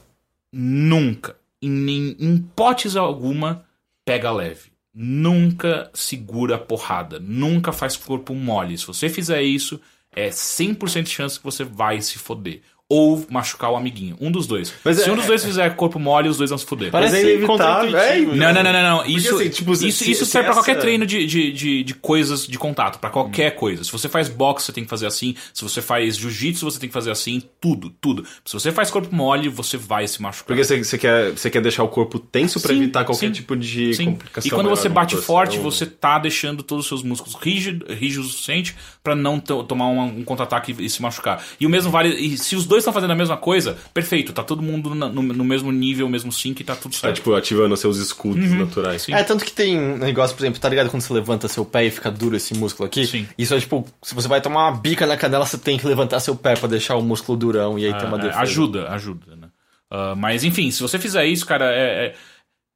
[0.53, 3.65] nunca, em, em hipótese alguma,
[4.05, 4.71] pega leve.
[4.95, 7.21] Nunca segura a porrada.
[7.21, 8.79] Nunca faz corpo mole.
[8.79, 9.81] Se você fizer isso,
[10.11, 12.63] é 100% de chance que você vai se foder.
[12.89, 14.17] Ou machucar o amiguinho.
[14.21, 14.73] Um dos dois.
[14.85, 16.91] Mas se é- um dos dois fizer corpo mole, os dois vão se foder.
[16.93, 17.99] Mas é inevitável.
[17.99, 19.07] É, Não, não, não, não, não.
[19.07, 21.83] Isso, assim, tipo, isso, se- isso se serve pra qualquer essa- treino de, de, de,
[21.83, 23.83] de coisas de contato, pra qualquer coisa.
[23.83, 25.35] Se você faz boxe, você tem que fazer assim.
[25.53, 27.43] Se você faz jiu-jitsu, você tem que fazer assim.
[27.61, 28.25] Tudo, tudo.
[28.45, 30.47] Se você faz corpo mole, você vai se machucar.
[30.47, 33.33] Porque você, você, quer, você quer deixar o corpo tenso pra Sim, evitar qualquer sim,
[33.33, 34.05] tipo de Sim.
[34.13, 34.47] complicação.
[34.47, 35.57] E quando maior você na bate musculação.
[35.57, 39.65] forte, você tá deixando todos os seus músculos rígidos, rígidos o suficiente pra não to-
[39.65, 41.43] tomar uma- um contra-ataque e se machucar.
[41.59, 42.11] E o mesmo vale.
[42.15, 45.09] E se os dois dois estão fazendo a mesma coisa, perfeito, tá todo mundo na-
[45.09, 47.17] no, no mesmo nível, mesmo sync, tá tudo Tá, certo.
[47.17, 49.03] tipo, ativando seus escudos naturais.
[49.03, 49.15] Sim.
[49.15, 51.87] É, tanto que tem um negócio, por exemplo, tá ligado quando você levanta seu pé
[51.87, 53.07] e fica duro esse músculo aqui?
[53.07, 53.27] Sim.
[53.39, 56.21] Isso é tipo, se você vai tomar uma bica na canela, você tem que levantar
[56.21, 58.41] seu pé pra deixar o músculo durão e aí tem uma É, defesa.
[58.41, 59.49] ajuda, ajuda, né?
[59.91, 62.07] Ah, mas enfim, se você fizer isso, cara, é.
[62.07, 62.15] é-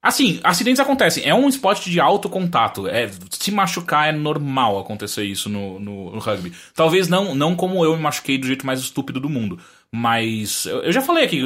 [0.02, 1.28] Assim, acidentes acontecem.
[1.28, 2.88] É um esporte de alto contato.
[2.88, 6.52] É, se machucar é normal acontecer isso no, no, no rugby.
[6.74, 9.58] Talvez não, não como eu me machuquei do jeito mais estúpido do mundo.
[9.92, 11.42] Mas eu, já falei aqui,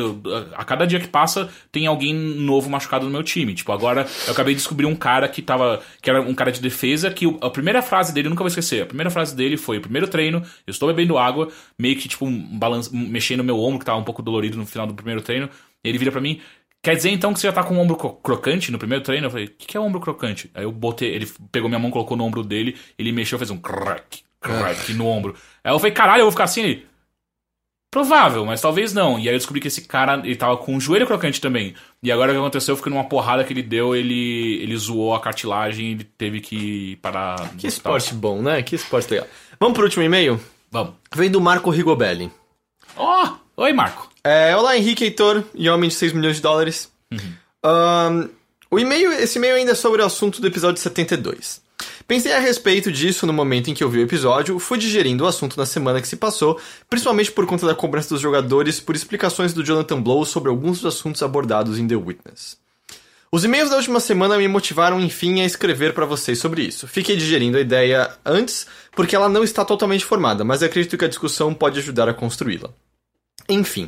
[0.54, 3.54] a cada dia que passa tem alguém novo machucado no meu time.
[3.54, 5.82] Tipo, agora eu acabei de descobrir um cara que tava.
[6.02, 8.82] que era um cara de defesa, que a primeira frase dele, eu nunca vou esquecer.
[8.82, 11.48] A primeira frase dele foi: primeiro treino, eu estou bebendo água,
[11.78, 14.66] meio que, tipo, um balan- mexendo no meu ombro, que tava um pouco dolorido no
[14.66, 15.48] final do primeiro treino.
[15.82, 16.40] Ele vira pra mim.
[16.84, 19.26] Quer dizer então que você já tá com o ombro cro- crocante no primeiro treino?
[19.26, 20.50] Eu falei, o que, que é ombro crocante?
[20.54, 23.56] Aí eu botei, ele pegou minha mão, colocou no ombro dele, ele mexeu, fez um
[23.56, 25.34] crack, crack no ombro.
[25.64, 26.62] Aí eu falei, caralho, eu vou ficar assim?
[26.62, 26.86] Ele,
[27.90, 29.20] Provável, mas talvez não.
[29.20, 31.74] E aí eu descobri que esse cara, ele tava com o joelho crocante também.
[32.02, 35.14] E agora o que aconteceu foi que numa porrada que ele deu, ele, ele zoou
[35.14, 37.36] a cartilagem e ele teve que parar.
[37.56, 38.60] Que esporte bom, né?
[38.64, 39.28] Que esporte legal.
[39.60, 40.40] Vamos pro último e-mail?
[40.72, 40.94] Vamos.
[41.14, 42.32] Vem do Marco Rigobelli.
[42.96, 43.36] Ó!
[43.56, 44.10] oi, Marco.
[44.26, 46.90] É, olá, Henrique Heitor e homem de 6 milhões de dólares.
[47.62, 48.30] Ahn,
[48.70, 51.60] o e-mail, esse e-mail ainda é sobre o assunto do episódio 72.
[52.08, 55.26] Pensei a respeito disso no momento em que eu vi o episódio, fui digerindo o
[55.26, 59.52] assunto na semana que se passou, principalmente por conta da cobrança dos jogadores por explicações
[59.52, 62.56] do Jonathan Blow sobre alguns dos assuntos abordados em The Witness.
[63.30, 66.88] Os e-mails da última semana me motivaram, enfim, a escrever para vocês sobre isso.
[66.88, 71.08] Fiquei digerindo a ideia antes, porque ela não está totalmente formada, mas acredito que a
[71.08, 72.70] discussão pode ajudar a construí-la.
[73.48, 73.86] Enfim.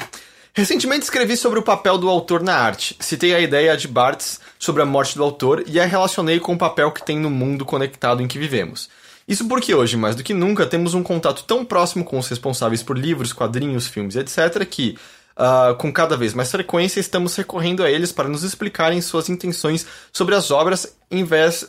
[0.56, 2.96] Recentemente escrevi sobre o papel do autor na arte.
[2.98, 6.58] Citei a ideia de Barthes sobre a morte do autor e a relacionei com o
[6.58, 8.88] papel que tem no mundo conectado em que vivemos.
[9.28, 12.82] Isso porque hoje, mais do que nunca, temos um contato tão próximo com os responsáveis
[12.82, 14.96] por livros, quadrinhos, filmes, etc., que,
[15.36, 19.84] ah, com cada vez mais frequência, estamos recorrendo a eles para nos explicarem suas intenções
[20.10, 20.96] sobre as obras,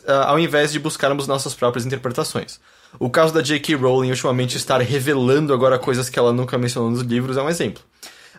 [0.06, 2.58] ah, ao invés de buscarmos nossas próprias interpretações.
[2.98, 3.74] O caso da J.K.
[3.76, 7.82] Rowling ultimamente estar revelando agora coisas que ela nunca mencionou nos livros é um exemplo.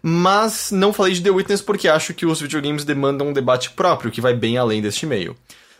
[0.01, 4.11] Mas não falei de The Witness porque acho que os videogames demandam um debate próprio
[4.11, 5.35] que vai bem além deste meio.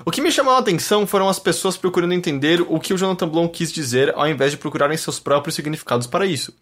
[0.06, 3.28] O que me chamou a atenção foram as pessoas procurando entender o que o Jonathan
[3.28, 6.54] Blow quis dizer ao invés de procurarem seus próprios significados para isso.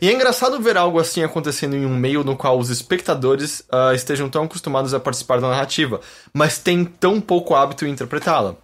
[0.00, 3.92] E é engraçado ver algo assim acontecendo em um meio no qual os espectadores ah,
[3.94, 6.00] estejam tão acostumados a participar da narrativa,
[6.32, 8.56] mas têm tão pouco hábito em interpretá-la.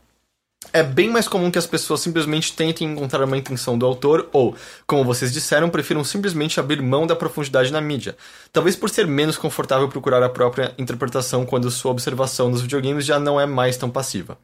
[0.72, 4.54] É bem mais comum que as pessoas simplesmente tentem encontrar uma intenção do autor ou,
[4.86, 8.16] como vocês disseram, prefiram simplesmente abrir mão da profundidade na mídia.
[8.52, 13.18] Talvez por ser menos confortável procurar a própria interpretação quando sua observação nos videogames já
[13.18, 14.38] não é mais tão passiva.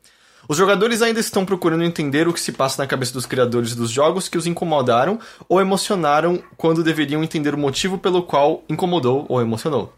[0.49, 3.91] Os jogadores ainda estão procurando entender o que se passa na cabeça dos criadores dos
[3.91, 9.41] jogos que os incomodaram ou emocionaram quando deveriam entender o motivo pelo qual incomodou ou
[9.41, 9.93] emocionou.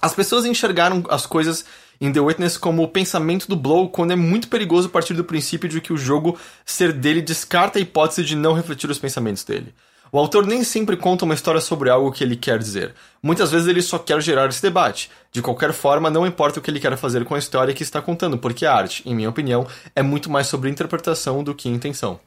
[0.00, 1.64] As pessoas enxergaram as coisas
[2.02, 5.68] em The Witness como o pensamento do Blow quando é muito perigoso partir do princípio
[5.68, 9.72] de que o jogo ser dele descarta a hipótese de não refletir os pensamentos dele.
[10.10, 12.92] O autor nem sempre conta uma história sobre algo que ele quer dizer.
[13.22, 15.10] Muitas vezes ele só quer gerar esse debate.
[15.30, 18.02] De qualquer forma, não importa o que ele quer fazer com a história que está
[18.02, 22.20] contando, porque a arte, em minha opinião, é muito mais sobre interpretação do que intenção.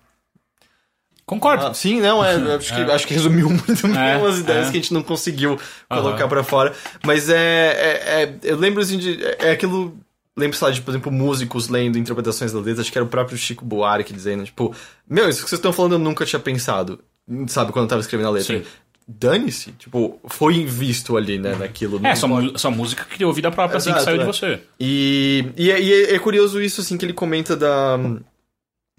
[1.25, 1.65] Concordo.
[1.65, 4.71] Ah, sim, não, é, acho, que, acho que resumiu muito bem É, umas ideias é.
[4.71, 6.73] que a gente não conseguiu colocar pra fora.
[7.03, 9.23] Mas é, é, é- Eu lembro assim de.
[9.23, 9.97] É, é aquilo.
[10.37, 13.09] Lembro, sei lá, de, por exemplo, músicos lendo interpretações da letra, acho que era o
[13.09, 14.75] próprio Chico Buarque dizendo, tipo,
[15.09, 16.99] meu, isso que vocês estão falando eu nunca tinha pensado.
[17.47, 18.57] Sabe, quando eu tava escrevendo a letra.
[18.59, 18.63] Sim.
[19.07, 19.71] Dane-se.
[19.73, 22.05] Tipo, foi visto ali, né, naquilo.
[22.05, 24.27] É, sua, sua música criou vida própria assim que Exato, saiu de é.
[24.27, 24.59] você.
[24.79, 27.97] E, e, é- e é, é curioso isso, assim, que ele comenta da.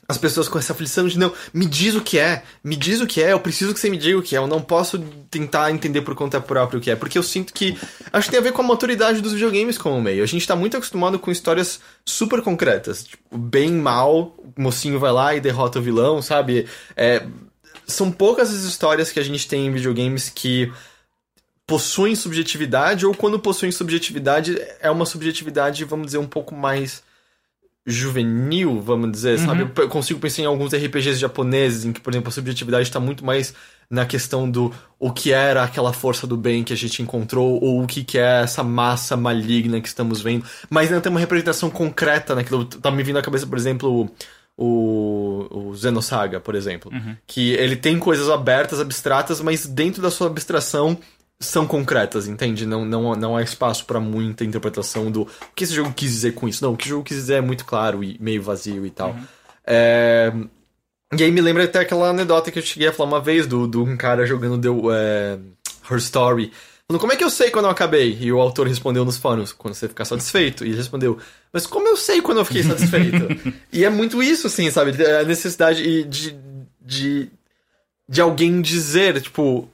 [0.08, 3.06] As pessoas com essa aflição de não, me diz o que é, me diz o
[3.06, 4.98] que é, eu preciso que você me diga o que é, eu não posso
[5.30, 7.76] tentar entender por conta própria o que é, porque eu sinto que.
[8.12, 10.22] Acho que tem a ver com a maturidade dos videogames como meio.
[10.22, 15.12] A gente tá muito acostumado com histórias super concretas, tipo, bem mal, o mocinho vai
[15.12, 16.66] lá e derrota o vilão, sabe?
[16.96, 17.26] É,
[17.86, 20.72] são poucas as histórias que a gente tem em videogames que
[21.66, 27.02] possuem subjetividade, ou quando possuem subjetividade, é uma subjetividade, vamos dizer, um pouco mais
[27.86, 29.70] juvenil, vamos dizer, sabe?
[29.76, 33.24] Eu consigo pensar em alguns RPGs japoneses em que, por exemplo, a subjetividade está muito
[33.24, 33.54] mais
[33.88, 37.82] na questão do o que era aquela força do bem que a gente encontrou, ou
[37.82, 41.70] o que, que é essa massa maligna que estamos vendo, mas não tem uma representação
[41.70, 42.64] concreta naquilo.
[42.64, 44.10] Tá me vindo à cabeça, por exemplo,
[44.56, 46.90] o, o Xenosaga, por exemplo.
[47.24, 50.98] Que ele tem coisas abertas, abstratas, mas dentro da sua abstração
[51.38, 52.64] são concretas, entende?
[52.64, 56.32] Não, não, não há espaço pra muita interpretação do o que esse jogo quis dizer
[56.34, 56.64] com isso.
[56.64, 59.14] Não, o que o jogo quis dizer é muito claro e meio vazio e tal.
[59.66, 60.32] É,
[61.16, 63.66] E aí me lembra até aquela anedota que eu cheguei a falar uma vez do,
[63.66, 65.38] do um cara jogando The, é...
[65.90, 66.52] Her Story.
[66.88, 68.16] Falando, como é que eu sei quando eu acabei?
[68.20, 70.64] E o autor respondeu nos fóruns, quando você ficar satisfeito.
[70.64, 71.18] E ele respondeu,
[71.52, 73.26] mas como eu sei quando eu fiquei satisfeito?
[73.72, 74.92] e é muito isso, assim, sabe?
[75.04, 76.38] A necessidade de,
[76.80, 77.30] de,
[78.08, 79.68] de alguém dizer, tipo,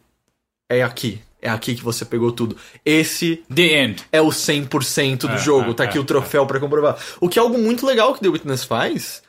[0.70, 1.20] é aqui.
[1.42, 2.56] É aqui que você pegou tudo.
[2.86, 4.04] Esse The End.
[4.12, 5.72] é o 100% do É, jogo.
[5.72, 6.96] é, tá aqui é, o troféu pra comprovar.
[7.20, 9.22] O que é algo muito legal que The Witness faz.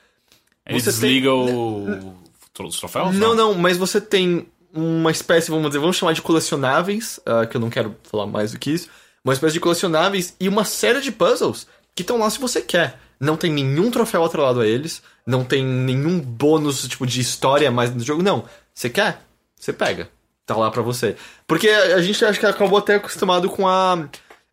[0.65, 2.15] Ele Você desliga o...
[2.61, 3.15] os troféus?
[3.15, 7.57] Não, não, mas você tem uma espécie, vamos dizer, vamos chamar de colecionáveis, ah, que
[7.57, 8.89] eu não quero falar mais do que isso.
[9.25, 12.99] Uma espécie de colecionáveis e uma série de puzzles que estão lá se você quer.
[13.19, 17.93] Não tem nenhum troféu atrelado a eles, não tem nenhum bônus tipo de história mais
[17.93, 18.45] no jogo, não.
[18.73, 19.21] Você quer?
[19.59, 20.09] Você pega.
[20.45, 21.15] Tá lá pra você.
[21.47, 24.07] Porque a gente acho que acabou até acostumado com a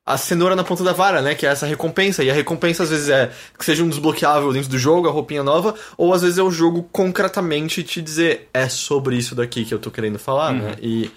[0.04, 1.34] a cenoura na ponta da vara, né?
[1.34, 2.24] Que é essa recompensa.
[2.24, 5.42] E a recompensa às vezes é que seja um desbloqueável dentro do jogo, a roupinha
[5.42, 9.72] nova, ou às vezes é o jogo concretamente te dizer é sobre isso daqui que
[9.72, 10.74] eu tô querendo falar, né?
[10.82, 11.10] E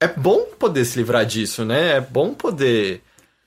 [0.00, 1.96] é bom poder se livrar disso, né?
[1.96, 3.00] É bom poder.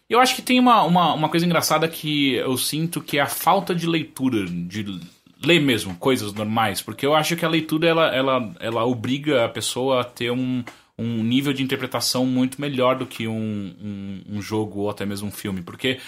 [0.09, 3.27] Eu acho que tem uma, uma, uma coisa engraçada que eu sinto que é a
[3.27, 4.99] falta de leitura, de
[5.43, 9.49] ler mesmo coisas normais, porque eu acho que a leitura ela, ela, ela obriga a
[9.49, 10.63] pessoa a ter um,
[10.97, 15.27] um nível de interpretação muito melhor do que um, um, um jogo ou até mesmo
[15.29, 15.99] um filme, porque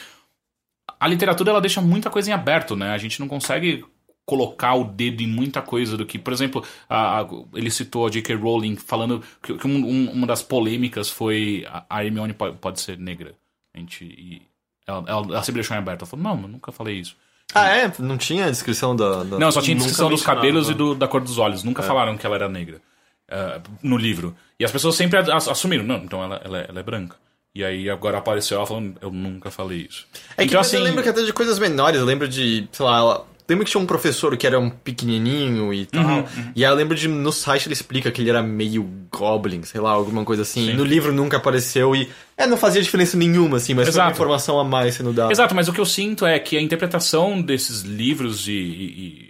[1.00, 2.92] a literatura ela deixa muita coisa em aberto, né?
[2.92, 3.84] A gente não consegue
[4.26, 8.10] colocar o dedo em muita coisa do que, por exemplo, a- a- ele citou a
[8.10, 8.36] J.K.
[8.36, 12.80] Rowling falando que, que um- um- uma das polêmicas foi a a Hermione pode, pode
[12.80, 13.36] ser negra.
[13.74, 14.42] A gente,
[14.86, 16.02] ela, ela, ela sempre deixou em aberto.
[16.02, 17.16] Ela falou, não, eu nunca falei isso.
[17.54, 17.92] Ah, é?
[18.00, 19.24] Não tinha a descrição da.
[19.24, 21.64] da- Não, só tinha descrição dos cabelos e do- da cor dos olhos.
[21.64, 22.82] Nunca falaram que ela era negra
[23.30, 24.36] eh, no livro.
[24.60, 27.16] E as pessoas sempre as- assumiram, não, então ela, ela, é- ela é branca.
[27.54, 30.06] E aí agora apareceu ela falando, eu nunca falei isso.
[30.38, 32.86] É que então, assim, eu lembro que até de coisas menores, eu lembro de, sei
[32.86, 33.26] lá, ela...
[33.50, 36.04] lembro que tinha um professor que era um pequenininho e tal.
[36.04, 39.64] Uhum, E aí eu lembro de no site ele explica que ele era meio goblin,
[39.64, 40.74] sei lá, alguma coisa assim.
[40.74, 44.12] No livro nunca apareceu e é, não fazia diferença nenhuma assim, mas foi uma Exato.
[44.14, 45.32] informação a mais sendo dada.
[45.32, 48.56] Exato, mas o que eu sinto é que a interpretação desses livros e, e-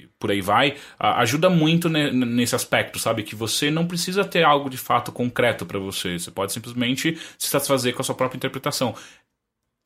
[0.06, 3.24] e por aí vai ajuda muito ne- nesse aspecto, sabe?
[3.24, 6.20] Que você não precisa ter algo de fato concreto pra você.
[6.20, 8.94] Você pode simplesmente se satisfazer com a sua própria interpretação.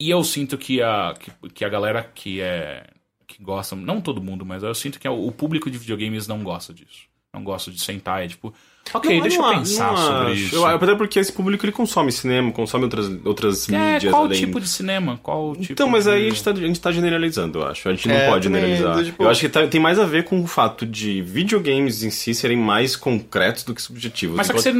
[0.01, 2.85] E eu sinto que a, que, que a galera que é.
[3.27, 6.73] Que gosta, não todo mundo, mas eu sinto que o público de videogames não gosta
[6.73, 7.13] disso.
[7.33, 8.53] Não gosta de sentar e tipo,
[8.93, 10.41] ok, Não, deixa eu não a- pensar não sobre acho.
[10.41, 10.55] isso.
[10.55, 14.39] Eu- até porque esse público ele consome cinema, consome outras, outras é, mídias qual além.
[14.39, 15.19] tipo de cinema?
[15.21, 17.89] Qual tipo Então, mas aí a de- gente, tá, a gente tá generalizando, eu acho.
[17.89, 18.95] A gente não É, pode generalizar.
[18.95, 22.03] do tipo- Eu acho que tá- tem mais a ver com o fato de videogames
[22.03, 24.37] em si serem mais concretos do que subjetivos.
[24.37, 24.71] Mas só que você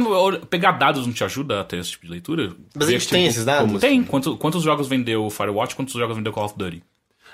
[0.48, 2.54] pegar dados não te ajuda a ter esse tipo de leitura?
[2.74, 3.78] Mas a Ver, gente tipo, tem esses dados?
[3.82, 4.02] Tem.
[4.02, 6.82] Quanto- quantos jogos vendeu o Firewatch, quantos jogos vendeu Call of Duty?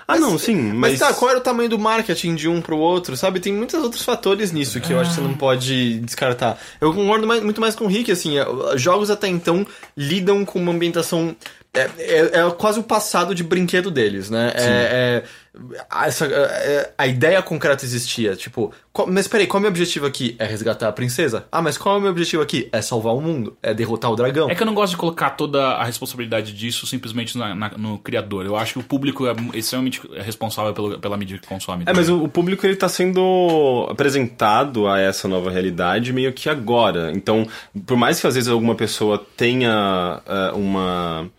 [0.07, 0.99] Ah, não, sim, Mas mas...
[0.99, 3.39] tá, qual era o tamanho do marketing de um pro outro, sabe?
[3.39, 6.59] Tem muitos outros fatores nisso que eu acho que você não pode descartar.
[6.81, 9.65] Eu concordo mais- muito mais com o Rick, assim, é, jogos até então
[9.95, 11.35] lidam com uma ambientação.
[11.73, 14.51] É, é- é quase o passado de brinquedo deles, né?
[14.55, 15.23] É, é-
[16.03, 18.35] essa, é- a ideia concreta existia.
[18.35, 20.35] Tipo, qual- mas peraí, qual é o meu objetivo aqui?
[20.39, 21.45] É resgatar a princesa?
[21.51, 22.67] Ah, mas qual é o meu objetivo aqui?
[22.71, 23.55] É salvar o mundo?
[23.61, 24.49] É derrotar o dragão?
[24.49, 27.99] É que eu não gosto de colocar toda a responsabilidade disso simplesmente na- na- no
[27.99, 28.45] criador.
[28.45, 31.83] Eu acho que o público é extremamente responsável pelo- pela mídia que consome.
[31.87, 36.49] É, mas o, o público ele tá sendo apresentado a essa nova realidade meio que
[36.49, 37.11] agora.
[37.13, 37.47] Então,
[37.85, 41.29] por mais que às vezes alguma pessoa tenha é, uma.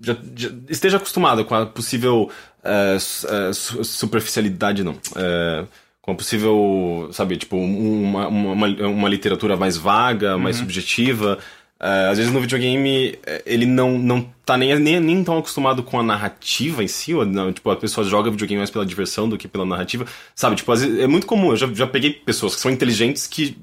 [0.00, 2.30] já- já esteja acostumada com a possível
[2.64, 4.96] é, é, su- superficialidade, não.
[5.16, 5.64] É,
[6.02, 11.38] com a possível, sabe, tipo, um- uma, uma, uma literatura mais vaga, mais subjetiva.
[11.82, 15.98] É, às vezes no videogame ele não, não tá nem, nem, nem tão acostumado com
[15.98, 19.38] a narrativa em si, ou não, tipo, a pessoa joga videogame mais pela diversão do
[19.38, 20.04] que pela narrativa,
[20.34, 20.56] sabe?
[20.56, 23.56] Tipo, às vezes, é muito comum, eu já, já peguei pessoas que são inteligentes que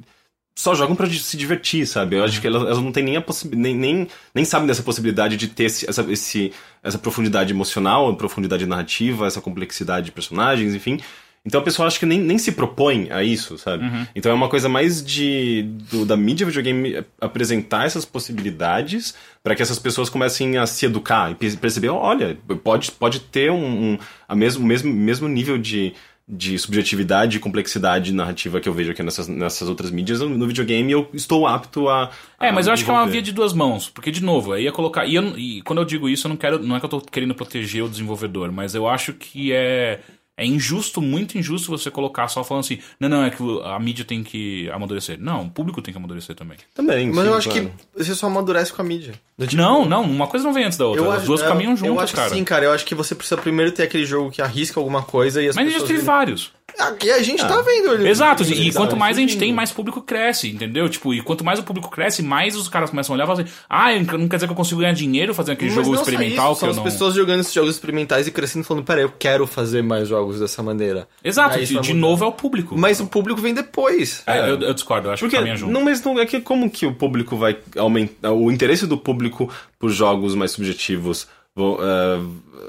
[0.59, 2.15] só jogam pra di- se divertir, sabe?
[2.15, 4.81] Eu acho que elas, elas não têm nem a possibilidade, nem, nem, nem sabem dessa
[4.81, 6.51] possibilidade de ter esse, essa, esse,
[6.83, 10.99] essa profundidade emocional, profundidade narrativa, essa complexidade de personagens, enfim.
[11.45, 13.85] Então a pessoa acha que nem, nem se propõe a isso, sabe?
[14.15, 18.03] Então é uma coisa mais de do- da mídia videogame apresentar essas
[18.41, 19.13] possibilidades
[19.43, 23.51] para que essas pessoas comecem a se educar e pe- perceber, olha, pode, pode ter
[23.51, 23.97] um, um
[24.27, 25.93] a mesmo, mesmo, mesmo nível de,
[26.29, 30.91] de subjetividade e complexidade narrativa que eu vejo aqui nessas, nessas outras mídias, no videogame
[30.91, 32.11] eu estou apto a.
[32.39, 34.51] É, mas eu a acho que é uma via de duas mãos, porque de novo,
[34.51, 36.79] aí ia colocar, e, eu- e quando eu digo isso, eu não quero, não é
[36.79, 40.01] que eu tô querendo proteger o desenvolvedor, mas eu acho que é
[40.37, 44.05] é injusto, muito injusto você colocar só falando assim, não, não, é que a mídia
[44.05, 45.17] tem que amadurecer.
[45.19, 46.57] Não, o público tem que amadurecer também.
[46.75, 47.07] Também.
[47.07, 47.71] Mas sim, eu acho claro.
[47.95, 49.13] que você só amadurece com a mídia.
[49.41, 51.03] Tipo, Não, não, uma coisa não vem antes da outra.
[51.03, 52.29] Eu As acho- duas eu- caminham Eu juntas, acho cara.
[52.29, 52.65] que sim, cara.
[52.65, 55.55] Eu acho que você precisa primeiro ter aquele jogo que arrisca alguma coisa e as
[55.55, 55.89] Mas a gente pessoas...
[55.91, 56.51] teve vários.
[56.79, 58.07] Aqui a gente tá vendo ele.
[58.09, 60.87] Exato, e Ele tá quanto mais a gente tem, mais público cresce, entendeu?
[60.87, 63.41] Tipo, e quanto mais o público cresce, mais os caras começam a olhar e falar
[63.41, 66.51] assim: ah, não quer dizer que eu consigo ganhar dinheiro fazendo aquele Mas jogo experimental
[66.51, 66.87] isso, que eu são não.
[66.87, 70.39] as pessoas jogando esses jogos experimentais e crescendo falando, pera, eu quero fazer mais jogos
[70.39, 71.07] dessa maneira.
[71.23, 72.77] Exato, de, de novo é o público.
[72.77, 74.23] Mas o público vem depois.
[74.27, 75.71] É, eu, eu discordo, eu acho Porque, que caminha junto.
[75.71, 79.51] não, mas não, é que como que o público vai aumentar, o interesse do público
[79.79, 81.27] por jogos mais subjetivos
[81.57, 82.19] vão, eh,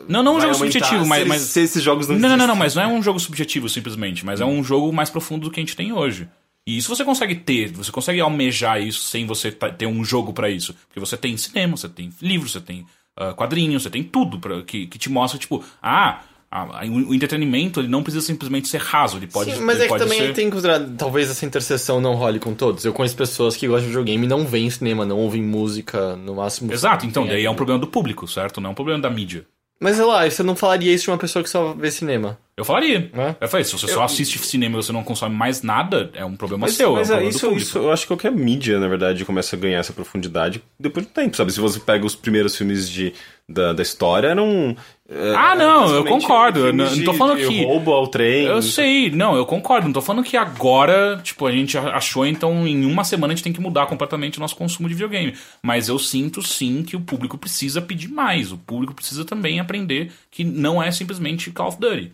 [0.08, 1.42] Não, não um jogo subjetivo, se mas, eles- mas...
[1.42, 4.40] se esses jogos não Não, não, não, mas não é um jogo subjetivo simplesmente, mas
[4.40, 6.28] é um jogo mais profundo do que a gente tem hoje.
[6.66, 10.50] E isso você consegue ter, você consegue almejar isso sem você ter um jogo pra
[10.50, 10.74] isso.
[10.86, 12.84] Porque você tem cinema, você tem livro, você tem
[13.16, 17.14] ah, quadrinhos, você tem tudo pra, que, que te mostra, tipo, ah, a- a- o
[17.14, 20.18] entretenimento ele não precisa simplesmente ser raso, ele pode Sim, mas ele é que também
[20.18, 20.32] ser...
[20.34, 22.84] tem que considerar, talvez essa interseção não role com todos.
[22.84, 26.36] Eu conheço pessoas que gostam de videogame e não veem cinema, não ouvem música, no
[26.36, 26.72] máximo.
[26.72, 28.60] Exato, então daí é um problema do público, certo?
[28.60, 29.44] Não é um problema da mídia.
[29.80, 32.36] Mas sei lá, você não falaria isso de uma pessoa que só vê cinema.
[32.56, 33.08] Eu falaria.
[33.14, 33.36] É?
[33.44, 36.34] Eu falei, se você só assiste cinema e você não consome mais nada, é um
[36.34, 38.80] problema Mas, seu, mas é um é, problema isso, isso, eu acho que qualquer mídia,
[38.80, 41.52] na verdade, começa a ganhar essa profundidade depois do tempo, sabe?
[41.52, 43.12] Se você pega os primeiros filmes de,
[43.48, 44.76] da, da história, eram...
[45.10, 48.44] é, Ah, não, eu concordo, não- não tô falando de que- roubo ao trem.
[48.44, 49.86] Eu sei, não, eu concordo.
[49.86, 53.44] Não tô falando que agora, tipo, a gente achou, então em uma semana a gente
[53.44, 55.34] tem que mudar completamente o nosso consumo de videogame.
[55.62, 58.52] Mas eu sinto sim que o público precisa pedir mais.
[58.52, 62.12] O público precisa também aprender que não é simplesmente Call of Duty.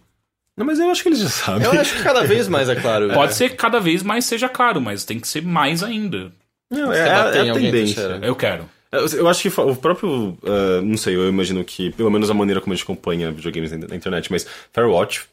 [0.56, 1.66] Não, mas eu acho que eles já sabem.
[1.66, 3.08] Eu acho que cada vez mais é claro.
[3.12, 6.30] Pode ser que cada vez mais seja caro, mas tem que ser mais ainda.
[6.70, 6.98] Não, é,
[7.38, 8.20] é em a tendência.
[8.22, 8.70] Eu quero.
[8.94, 10.36] Eu, eu acho que o próprio.
[10.44, 13.72] ah, não sei, eu imagino que, pelo menos a maneira como a gente acompanha videogames
[13.72, 15.26] na, internet, mas Firewatch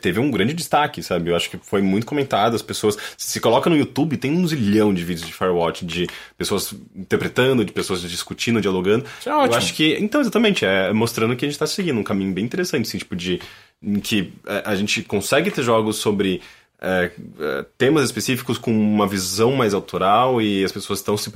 [0.00, 1.30] teve um grande destaque, sabe?
[1.30, 2.96] Eu acho que foi muito comentado, as pessoas.
[3.16, 6.06] Se coloca no YouTube, tem um zilhão de vídeos de Firewatch, de
[6.36, 9.04] pessoas interpretando, de pessoas discutindo, dialogando.
[9.20, 9.54] Isso é ótimo.
[9.54, 9.96] Eu acho que.
[10.00, 13.14] Então, exatamente, é mostrando que a gente tá seguindo um caminho bem interessante, assim, tipo,
[13.14, 13.40] de.
[13.80, 14.32] em que
[14.64, 16.40] a gente consegue ter jogos sobre.
[16.80, 17.10] Eh,
[17.40, 21.30] eh, temas específicos com uma visão mais autoral e as pessoas estão se,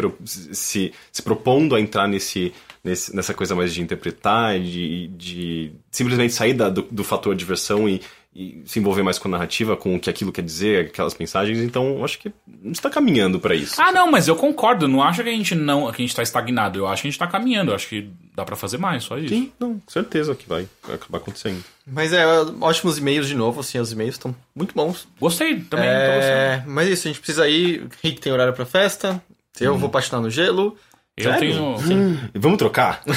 [0.55, 2.53] se, se propondo a entrar nesse,
[2.85, 7.89] nesse- nessa coisa mais de interpretar, de, de simplesmente sair da- do, do fator diversão
[7.89, 8.01] e,
[8.35, 11.59] e se envolver mais com a narrativa, com o que aquilo quer dizer, aquelas mensagens.
[11.59, 13.81] Então, eu acho que a gente está caminhando para isso.
[13.81, 14.87] Ah, não, mas eu concordo.
[14.87, 16.79] Eu não acho que a gente não, que a gente tá estagnado.
[16.79, 17.73] Eu acho que a gente tá caminhando.
[17.73, 19.35] Eu acho que dá pra fazer mais, só isso.
[19.35, 21.63] Sim, não, certeza que vai acabar acontecendo.
[21.87, 22.25] Mas é,
[22.61, 25.07] ótimos e-mails de novo, assim, os e-mails estão muito bons.
[25.21, 25.89] Gostei também.
[25.89, 27.87] É, mas isso, a gente precisa ir.
[28.03, 29.23] Rick tem horário pra festa.
[29.61, 30.77] Eu vou patinar no gelo.
[31.17, 31.77] Eu Sério?
[31.77, 32.31] tenho.
[32.35, 33.03] Vamos trocar?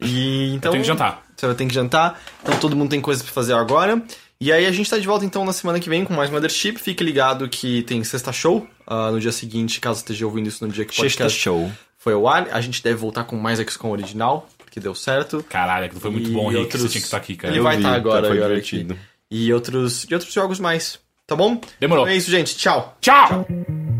[0.00, 0.72] E então.
[0.72, 1.25] tenho que jantar.
[1.36, 2.20] Você vai ter que jantar.
[2.42, 4.02] Então todo mundo tem coisas pra fazer agora.
[4.40, 6.78] E aí a gente tá de volta então na semana que vem com mais Mothership.
[6.78, 10.72] Fique ligado que tem sexta show ah, no dia seguinte, caso esteja ouvindo isso no
[10.72, 11.70] dia que o Sexta podcast show.
[11.98, 12.48] foi ao ar.
[12.52, 15.42] A gente deve voltar com mais XCOM original, porque deu certo.
[15.48, 16.60] Caralho, aquilo foi muito E bom, Rick.
[16.60, 17.52] outros- Você tinha que estar aqui, cara.
[17.52, 18.92] Ele Eu vai estar tá, agora, foi agora divertido.
[18.94, 19.02] aqui.
[19.30, 20.98] E outros, e outros jogos mais.
[21.26, 21.60] Tá bom?
[21.80, 22.04] Demorou.
[22.04, 22.56] Então é isso, gente.
[22.56, 22.96] Tchau.
[23.00, 23.44] Tchau!
[23.48, 23.95] Thank